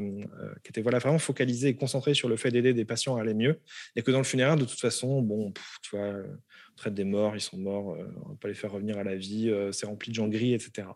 qui 0.64 0.70
étaient 0.70 0.82
voilà 0.82 1.00
vraiment 1.00 1.20
focalisés 1.20 1.70
et 1.70 1.76
concentrés 1.76 2.14
sur 2.14 2.30
le 2.30 2.38
fait 2.38 2.52
d'aider 2.52 2.74
des 2.74 2.86
patients 2.86 3.18
à 3.18 3.22
aller 3.22 3.34
mieux 3.34 3.60
et 3.96 4.02
que 4.02 4.12
dans 4.12 4.20
le 4.20 4.24
funéraire 4.24 4.56
de 4.56 4.66
toute 4.66 4.80
façon, 4.80 5.22
bon, 5.22 5.54
tu 5.82 5.96
vois, 5.96 6.08
on 6.08 6.76
traite 6.76 6.94
des 6.94 7.06
morts, 7.06 7.36
ils 7.36 7.42
sont 7.42 7.58
morts, 7.58 7.98
on 8.26 8.30
va 8.30 8.36
pas 8.40 8.48
les 8.48 8.54
faire 8.54 8.72
revenir 8.72 8.98
à 8.98 9.04
la 9.04 9.16
vie, 9.16 9.54
c'est 9.72 9.86
rempli 9.86 10.12
de 10.12 10.16
gens 10.16 10.28
gris, 10.28 10.54
etc. 10.54 10.88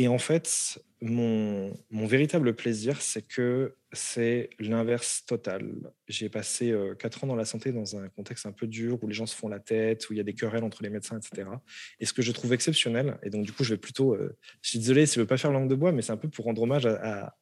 Et 0.00 0.06
en 0.06 0.18
fait, 0.18 0.80
mon, 1.00 1.74
véritable 1.90 2.54
plaisir, 2.54 3.02
c'est 3.02 3.22
que 3.22 3.74
c'est 3.92 4.48
l'inverse 4.60 5.24
total. 5.26 5.92
J'ai 6.06 6.28
passé 6.28 6.70
euh, 6.70 6.94
quatre 6.94 7.24
ans 7.24 7.26
dans 7.26 7.34
la 7.34 7.44
santé 7.44 7.72
dans 7.72 7.96
un 7.96 8.08
contexte 8.08 8.46
un 8.46 8.52
peu 8.52 8.68
dur 8.68 9.02
où 9.02 9.08
les 9.08 9.14
gens 9.14 9.26
se 9.26 9.34
font 9.34 9.48
la 9.48 9.58
tête, 9.58 10.08
où 10.08 10.12
il 10.12 10.16
y 10.16 10.20
a 10.20 10.22
des 10.22 10.34
querelles 10.34 10.62
entre 10.62 10.84
les 10.84 10.88
médecins, 10.88 11.18
etc. 11.18 11.50
Et 11.98 12.06
ce 12.06 12.12
que 12.12 12.22
je 12.22 12.30
trouve 12.30 12.52
exceptionnel, 12.52 13.18
et 13.24 13.30
donc 13.30 13.44
du 13.44 13.52
coup, 13.52 13.64
je 13.64 13.74
vais 13.74 13.80
plutôt, 13.80 14.14
euh, 14.14 14.38
je 14.62 14.70
suis 14.70 14.78
désolé, 14.78 15.04
je 15.04 15.18
ne 15.18 15.24
veux 15.24 15.26
pas 15.26 15.36
faire 15.36 15.50
langue 15.50 15.68
de 15.68 15.74
bois, 15.74 15.90
mais 15.90 16.02
c'est 16.02 16.12
un 16.12 16.16
peu 16.16 16.28
pour 16.28 16.44
rendre 16.44 16.62
hommage 16.62 16.86
à, 16.86 17.36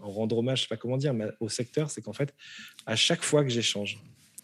rendre 0.00 0.36
hommage, 0.36 0.58
je 0.58 0.62
sais 0.64 0.68
pas 0.68 0.76
comment 0.76 0.96
dire, 0.96 1.14
au 1.38 1.48
secteur, 1.48 1.92
c'est 1.92 2.02
qu'en 2.02 2.12
fait, 2.12 2.34
à 2.86 2.96
chaque 2.96 3.22
fois 3.22 3.44
que 3.44 3.50
j'échange 3.50 4.00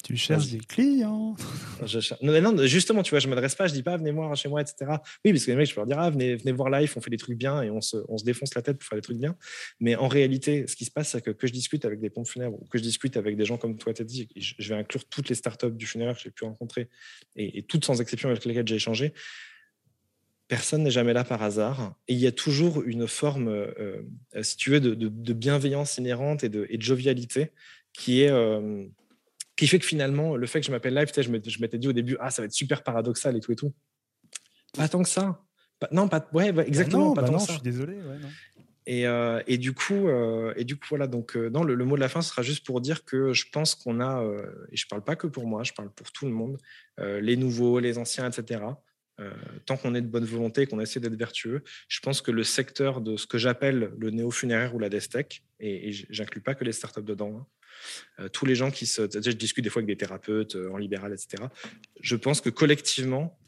tu 0.07 0.17
cherches 0.17 0.51
des 0.51 0.59
clients. 0.59 1.35
Non, 2.23 2.41
non, 2.41 2.67
justement, 2.67 3.03
tu 3.03 3.11
vois, 3.11 3.19
je 3.19 3.27
ne 3.27 3.35
m'adresse 3.35 3.55
pas, 3.55 3.67
je 3.67 3.73
ne 3.73 3.77
dis 3.77 3.83
pas 3.83 3.97
venez 3.97 4.13
voir 4.13 4.35
chez 4.37 4.49
moi, 4.49 4.61
etc. 4.61 4.93
Oui, 5.25 5.33
parce 5.33 5.45
que 5.45 5.51
les 5.51 5.57
mecs, 5.57 5.69
je 5.69 5.75
peux 5.75 5.81
leur 5.81 5.87
dire 5.87 5.99
ah, 5.99 6.11
venez, 6.11 6.37
venez 6.37 6.53
voir 6.53 6.71
live, 6.71 6.93
on 6.97 7.01
fait 7.01 7.11
des 7.11 7.17
trucs 7.17 7.37
bien 7.37 7.61
et 7.61 7.71
on 7.71 7.81
se, 7.81 7.97
on 8.09 8.17
se, 8.17 8.25
défonce 8.25 8.55
la 8.55 8.63
tête 8.63 8.79
pour 8.79 8.89
faire 8.89 8.97
des 8.97 9.03
trucs 9.03 9.19
bien. 9.19 9.37
Mais 9.81 9.97
en 9.97 10.09
réalité, 10.09 10.67
ce 10.69 10.77
qui 10.77 10.85
se 10.85 10.93
passe, 10.93 11.11
c'est 11.11 11.21
que, 11.21 11.33
que 11.33 11.47
je 11.47 11.53
discute 11.53 11.85
avec 11.85 12.01
des 12.01 12.09
pompes 12.09 12.29
funèbres 12.29 12.57
ou 12.61 12.67
que 12.67 12.79
je 12.79 12.83
discute 12.85 13.17
avec 13.17 13.37
des 13.37 13.45
gens 13.45 13.59
comme 13.59 13.77
toi, 13.77 13.93
tu 13.93 14.05
dit, 14.05 14.29
je 14.37 14.69
vais 14.69 14.79
inclure 14.79 15.05
toutes 15.07 15.29
les 15.29 15.35
startups 15.35 15.73
du 15.73 15.87
funéraire 15.87 16.17
que 16.17 16.23
j'ai 16.23 16.31
pu 16.31 16.45
rencontrer 16.45 16.89
et, 17.35 17.63
toutes 17.65 17.85
sans 17.85 18.01
exception 18.01 18.29
avec 18.29 18.45
lesquelles 18.45 18.69
j'ai 18.69 18.77
échangé. 18.77 19.13
Personne 20.49 20.85
n'est 20.85 20.91
jamais 20.91 21.13
là 21.13 21.25
par 21.25 21.43
hasard. 21.43 21.97
Et 22.07 22.15
il 22.15 22.21
y 22.21 22.29
a 22.29 22.33
toujours 22.33 22.83
une 22.83 23.09
forme, 23.09 23.49
euh, 23.49 24.03
si 24.43 24.57
tu 24.57 24.71
veux, 24.71 24.81
de, 24.81 25.33
bienveillance 25.33 25.99
inhérente 25.99 26.45
et 26.45 26.49
de, 26.49 26.67
et 26.71 26.79
de 26.79 26.83
jovialité 26.83 27.51
qui 27.93 28.23
est. 28.23 28.31
Euh, 28.31 28.87
qui 29.57 29.67
fait 29.67 29.79
que 29.79 29.87
finalement, 29.87 30.37
le 30.37 30.47
fait 30.47 30.61
que 30.61 30.67
je 30.67 30.71
m'appelle 30.71 30.95
live, 30.95 31.11
je 31.17 31.61
m'étais 31.61 31.79
dit 31.79 31.89
au 31.89 31.93
début, 31.93 32.17
ah, 32.21 32.31
ça 32.31 32.43
va 32.43 32.47
être 32.47 32.53
super 32.53 32.83
paradoxal 32.83 33.37
et 33.37 33.41
tout 33.41 33.53
et 33.53 33.57
tout. 33.57 33.75
Pas 34.75 34.89
tant 34.89 35.03
que 35.03 35.09
ça. 35.09 35.43
non, 35.91 36.09
pas, 36.09 36.29
ouais, 36.33 36.53
bah, 36.53 36.65
exactement, 36.67 37.13
bah 37.15 37.23
pas 37.23 37.29
tant 37.29 37.39
que 37.39 37.41
ça. 37.41 37.47
Je 37.47 37.53
suis 37.53 37.63
désolé. 37.63 37.97
Et, 38.89 39.07
euh, 39.07 39.43
et, 39.49 39.59
du 39.59 39.73
coup, 39.73 40.09
euh, 40.09 40.53
et 40.57 40.65
du 40.65 40.77
coup, 40.77 40.87
voilà. 40.91 41.07
Donc, 41.07 41.37
euh, 41.37 41.49
non, 41.49 41.65
le, 41.65 41.85
mot 41.85 41.97
de 41.97 42.01
la 42.01 42.09
fin 42.09 42.23
sera 42.23 42.43
juste 42.43 42.65
pour 42.65 42.81
dire 42.81 43.05
que 43.05 43.33
je 43.33 43.47
pense 43.51 43.75
qu'on 43.75 44.01
a, 44.01 44.23
et 44.71 44.77
je 44.77 44.87
parle 44.87 45.03
pas 45.03 45.17
que 45.17 45.27
pour 45.27 45.47
moi, 45.47 45.65
je 45.65 45.73
parle 45.73 45.91
pour 45.91 46.13
tout 46.13 46.27
le 46.27 46.33
monde, 46.33 46.59
les 46.99 47.37
nouveaux, 47.37 47.81
les 47.81 47.99
anciens, 47.99 48.29
etc. 48.29 48.61
tant 49.65 49.77
qu'on 49.79 49.95
est 49.95 50.03
de 50.03 50.07
bonne 50.07 50.27
volonté, 50.27 50.67
qu'on 50.67 50.81
essaie 50.81 51.01
d'être 51.01 51.17
vertueux, 51.17 51.65
je 51.89 52.01
pense 52.01 52.21
que 52.21 52.31
le 52.31 52.45
secteur 52.45 53.01
de 53.01 53.17
ce 53.17 53.27
que 53.27 53.39
j'appelle 53.39 53.93
le 53.99 54.11
néo-funéraire 54.11 54.75
ou 54.75 54.79
la 54.79 54.91
destech, 54.91 55.43
et, 55.59 55.89
et 55.89 55.93
j'inclus 56.11 56.43
pas 56.43 56.55
que 56.55 56.65
les 56.65 56.73
startups 56.73 57.03
dedans, 57.03 57.39
hein, 57.39 57.47
tous 58.33 58.47
les 58.47 58.55
gens 58.55 58.71
qui 58.71 58.87
se. 58.87 59.03
Je 59.03 59.31
discute 59.33 59.65
des 59.65 59.71
fois 59.71 59.81
avec 59.81 59.89
des 59.89 59.97
thérapeutes 59.97 60.57
euh, 60.57 60.71
en 60.71 60.77
libéral, 60.77 61.13
etc. 61.13 61.45
Je 62.01 62.17
pense 62.17 62.41
que 62.41 62.51
collectivement, 62.51 63.39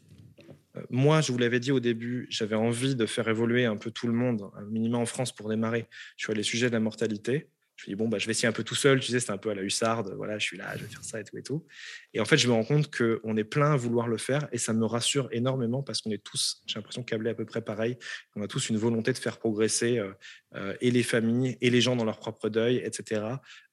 euh, 0.75 0.81
moi, 0.89 1.21
je 1.21 1.31
vous 1.31 1.37
l'avais 1.37 1.59
dit 1.59 1.71
au 1.71 1.79
début, 1.79 2.27
j'avais 2.29 2.55
envie 2.55 2.95
de 2.95 3.05
faire 3.05 3.27
évoluer 3.27 3.65
un 3.65 3.77
peu 3.77 3.91
tout 3.91 4.07
le 4.07 4.13
monde, 4.13 4.49
un 4.55 4.63
minimum 4.65 5.01
en 5.01 5.05
France 5.05 5.31
pour 5.31 5.49
démarrer 5.49 5.87
sur 6.17 6.33
les 6.33 6.43
sujets 6.43 6.67
de 6.67 6.73
la 6.73 6.79
mortalité 6.79 7.49
je 7.79 7.89
me 7.89 7.95
dis, 7.95 7.95
bon, 7.95 8.09
bah, 8.09 8.17
je 8.17 8.25
vais 8.25 8.31
essayer 8.31 8.47
un 8.47 8.53
peu 8.53 8.63
tout 8.63 8.75
seul, 8.75 8.99
tu 8.99 9.11
sais, 9.11 9.21
c'est 9.21 9.31
un 9.31 9.37
peu 9.37 9.49
à 9.49 9.55
la 9.55 9.61
hussarde, 9.61 10.13
voilà, 10.17 10.37
je 10.37 10.45
suis 10.45 10.57
là, 10.57 10.75
je 10.75 10.83
vais 10.83 10.89
faire 10.89 11.03
ça 11.03 11.19
et 11.19 11.23
tout 11.23 11.37
et 11.37 11.43
tout. 11.43 11.65
Et 12.13 12.19
en 12.19 12.25
fait, 12.25 12.37
je 12.37 12.47
me 12.47 12.53
rends 12.53 12.65
compte 12.65 12.93
qu'on 12.93 13.37
est 13.37 13.43
plein 13.45 13.71
à 13.71 13.77
vouloir 13.77 14.09
le 14.09 14.17
faire 14.17 14.49
et 14.51 14.57
ça 14.57 14.73
me 14.73 14.85
rassure 14.85 15.29
énormément 15.31 15.81
parce 15.81 16.01
qu'on 16.01 16.11
est 16.11 16.21
tous, 16.21 16.61
j'ai 16.65 16.75
l'impression, 16.75 17.03
câblés 17.03 17.29
à 17.29 17.35
peu 17.35 17.45
près 17.45 17.61
pareil. 17.61 17.97
On 18.35 18.41
a 18.41 18.47
tous 18.47 18.69
une 18.69 18.77
volonté 18.77 19.13
de 19.13 19.17
faire 19.17 19.37
progresser 19.37 19.97
euh, 19.97 20.11
euh, 20.55 20.75
et 20.81 20.91
les 20.91 21.03
familles 21.03 21.57
et 21.61 21.69
les 21.69 21.79
gens 21.79 21.95
dans 21.95 22.05
leur 22.05 22.19
propre 22.19 22.49
deuil, 22.49 22.81
etc. 22.83 23.21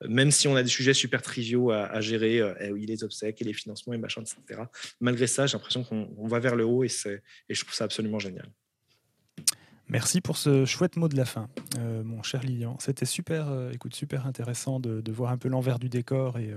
Même 0.07 0.31
si 0.31 0.47
on 0.47 0.55
a 0.55 0.63
des 0.63 0.69
sujets 0.69 0.95
super 0.95 1.21
triviaux 1.21 1.73
à, 1.73 2.01
gérer, 2.01 2.41
euh, 2.41 2.55
eh 2.61 2.71
oui, 2.71 2.87
les 2.87 3.03
obsèques 3.03 3.43
et 3.43 3.45
les 3.45 3.55
financements 3.55 3.93
et 3.93 3.99
machin, 3.99 4.23
etc. 4.23 4.63
Malgré 5.01 5.27
ça, 5.27 5.47
j'ai 5.47 5.55
l'impression 5.55 5.83
qu'on 5.83 6.29
va 6.29 6.39
vers 6.39 6.55
le 6.55 6.65
haut 6.65 6.85
et, 6.85 6.91
et 7.49 7.55
je 7.55 7.61
trouve 7.65 7.75
ça 7.75 7.85
absolument 7.85 8.21
génial. 8.21 8.49
Merci 9.89 10.21
pour 10.21 10.37
ce 10.37 10.65
chouette 10.65 10.97
mot 10.97 11.09
de 11.09 11.17
la 11.17 11.25
fin, 11.25 11.49
euh, 11.79 12.03
mon 12.03 12.23
cher 12.23 12.43
Lilian. 12.43 12.77
C'était 12.81 13.07
super, 13.07 13.49
euh, 13.49 13.71
écoute, 13.71 13.95
super 13.95 14.27
intéressant 14.27 14.81
de, 14.81 15.13
voir 15.13 15.31
un 15.31 15.39
peu 15.39 15.49
l'envers 15.49 15.79
du 15.79 15.89
décor 15.89 16.39
et, 16.39 16.51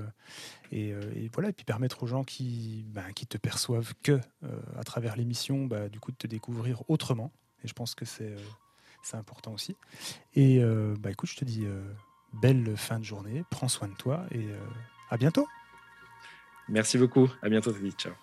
euh, 0.73 1.01
et, 1.15 1.29
voilà, 1.31 1.49
et 1.49 1.53
puis 1.53 1.63
permettre 1.63 2.01
aux 2.01 2.07
gens 2.07 2.23
qui, 2.23 2.85
ben, 2.87 3.03
te 3.13 3.37
perçoivent 3.37 3.93
que 4.01 4.19
à 4.77 4.83
travers 4.83 5.15
l'émission, 5.15 5.65
bah, 5.65 5.89
du 5.89 5.99
coup, 5.99 6.11
de 6.11 6.17
te 6.17 6.25
découvrir 6.25 6.81
autrement. 6.89 7.31
Et 7.63 7.67
je 7.67 7.73
pense 7.73 7.93
que 7.93 8.05
c'est 8.05 8.35
important 9.13 9.53
aussi. 9.53 9.75
Et 10.35 10.61
bah, 10.99 11.11
écoute, 11.11 11.29
je 11.29 11.37
te 11.37 11.45
dis 11.45 11.65
belle 12.41 12.75
fin 12.77 12.99
de 12.99 13.05
journée, 13.05 13.43
prends 13.51 13.67
soin 13.67 13.87
de 13.87 13.95
toi 13.95 14.25
et 14.31 14.47
à 15.11 15.17
bientôt. 15.17 15.47
Merci 16.67 16.97
beaucoup, 16.97 17.29
à 17.41 17.49
bientôt, 17.49 17.73
ciao. 17.97 18.13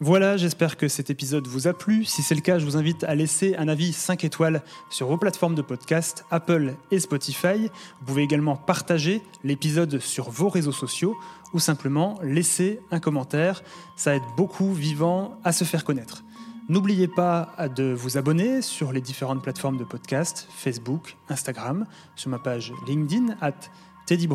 Voilà, 0.00 0.36
j'espère 0.36 0.76
que 0.76 0.88
cet 0.88 1.08
épisode 1.08 1.46
vous 1.46 1.68
a 1.68 1.72
plu. 1.72 2.04
Si 2.04 2.22
c'est 2.22 2.34
le 2.34 2.40
cas, 2.40 2.58
je 2.58 2.64
vous 2.64 2.76
invite 2.76 3.04
à 3.04 3.14
laisser 3.14 3.54
un 3.56 3.68
avis 3.68 3.92
5 3.92 4.24
étoiles 4.24 4.62
sur 4.90 5.06
vos 5.06 5.16
plateformes 5.16 5.54
de 5.54 5.62
podcast, 5.62 6.24
Apple 6.32 6.74
et 6.90 6.98
Spotify. 6.98 7.70
Vous 8.00 8.06
pouvez 8.06 8.22
également 8.22 8.56
partager 8.56 9.22
l'épisode 9.44 10.00
sur 10.00 10.30
vos 10.30 10.48
réseaux 10.48 10.72
sociaux 10.72 11.16
ou 11.52 11.60
simplement 11.60 12.18
laisser 12.22 12.80
un 12.90 12.98
commentaire. 12.98 13.62
Ça 13.96 14.16
aide 14.16 14.22
beaucoup 14.36 14.74
Vivant 14.74 15.38
à 15.44 15.52
se 15.52 15.62
faire 15.62 15.84
connaître. 15.84 16.24
N'oubliez 16.68 17.08
pas 17.08 17.54
de 17.76 17.92
vous 17.92 18.18
abonner 18.18 18.62
sur 18.62 18.92
les 18.92 19.00
différentes 19.00 19.42
plateformes 19.42 19.76
de 19.76 19.84
podcast, 19.84 20.48
Facebook, 20.56 21.16
Instagram, 21.28 21.86
sur 22.16 22.30
ma 22.30 22.40
page 22.40 22.72
LinkedIn, 22.88 23.36
at 23.40 23.52
Teddy 24.06 24.28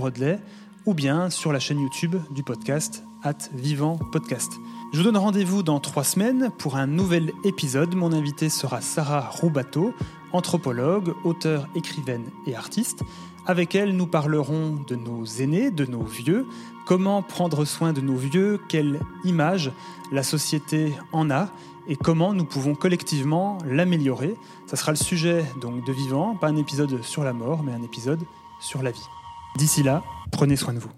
ou 0.86 0.94
bien 0.94 1.30
sur 1.30 1.52
la 1.52 1.60
chaîne 1.60 1.82
YouTube 1.82 2.16
du 2.32 2.44
podcast, 2.44 3.04
at 3.24 3.50
Vivant 3.54 3.98
Podcast. 4.12 4.52
Je 4.92 4.98
vous 4.98 5.04
donne 5.04 5.18
rendez-vous 5.18 5.64
dans 5.64 5.80
trois 5.80 6.04
semaines 6.04 6.52
pour 6.58 6.76
un 6.76 6.88
nouvel 6.88 7.32
épisode. 7.44 7.96
Mon 7.96 8.12
invité 8.12 8.50
sera 8.50 8.82
Sarah 8.82 9.30
Roubateau, 9.30 9.94
anthropologue, 10.34 11.14
auteure, 11.24 11.68
écrivaine 11.76 12.26
et 12.48 12.56
artiste. 12.56 13.04
Avec 13.46 13.76
elle, 13.76 13.96
nous 13.96 14.08
parlerons 14.08 14.84
de 14.88 14.96
nos 14.96 15.26
aînés, 15.26 15.72
de 15.72 15.86
nos 15.86 16.04
vieux, 16.04 16.46
comment 16.86 17.22
prendre 17.22 17.66
soin 17.66 17.94
de 17.94 18.02
nos 18.02 18.16
vieux, 18.16 18.60
quelle 18.68 19.00
image 19.24 19.72
la 20.12 20.24
société 20.24 20.94
en 21.12 21.30
a? 21.30 21.50
Et 21.88 21.96
comment 21.96 22.34
nous 22.34 22.46
pouvons 22.46 22.76
collectivement 22.76 23.58
l'améliorer? 23.66 24.36
Ça 24.68 24.76
sera 24.76 24.92
le 24.92 24.98
sujet 24.98 25.44
donc 25.60 25.84
de 25.86 25.92
Vivant, 25.92 26.36
pas 26.36 26.48
un 26.48 26.56
épisode 26.56 27.02
sur 27.04 27.24
la 27.24 27.34
mort, 27.34 27.64
mais 27.64 27.72
un 27.72 27.82
épisode 27.82 28.22
sur 28.60 28.84
la 28.84 28.92
vie. 28.92 29.06
D'ici 29.56 29.82
là, 29.82 30.04
prenez 30.32 30.56
soin 30.56 30.74
de 30.74 30.80
vous. 30.80 30.90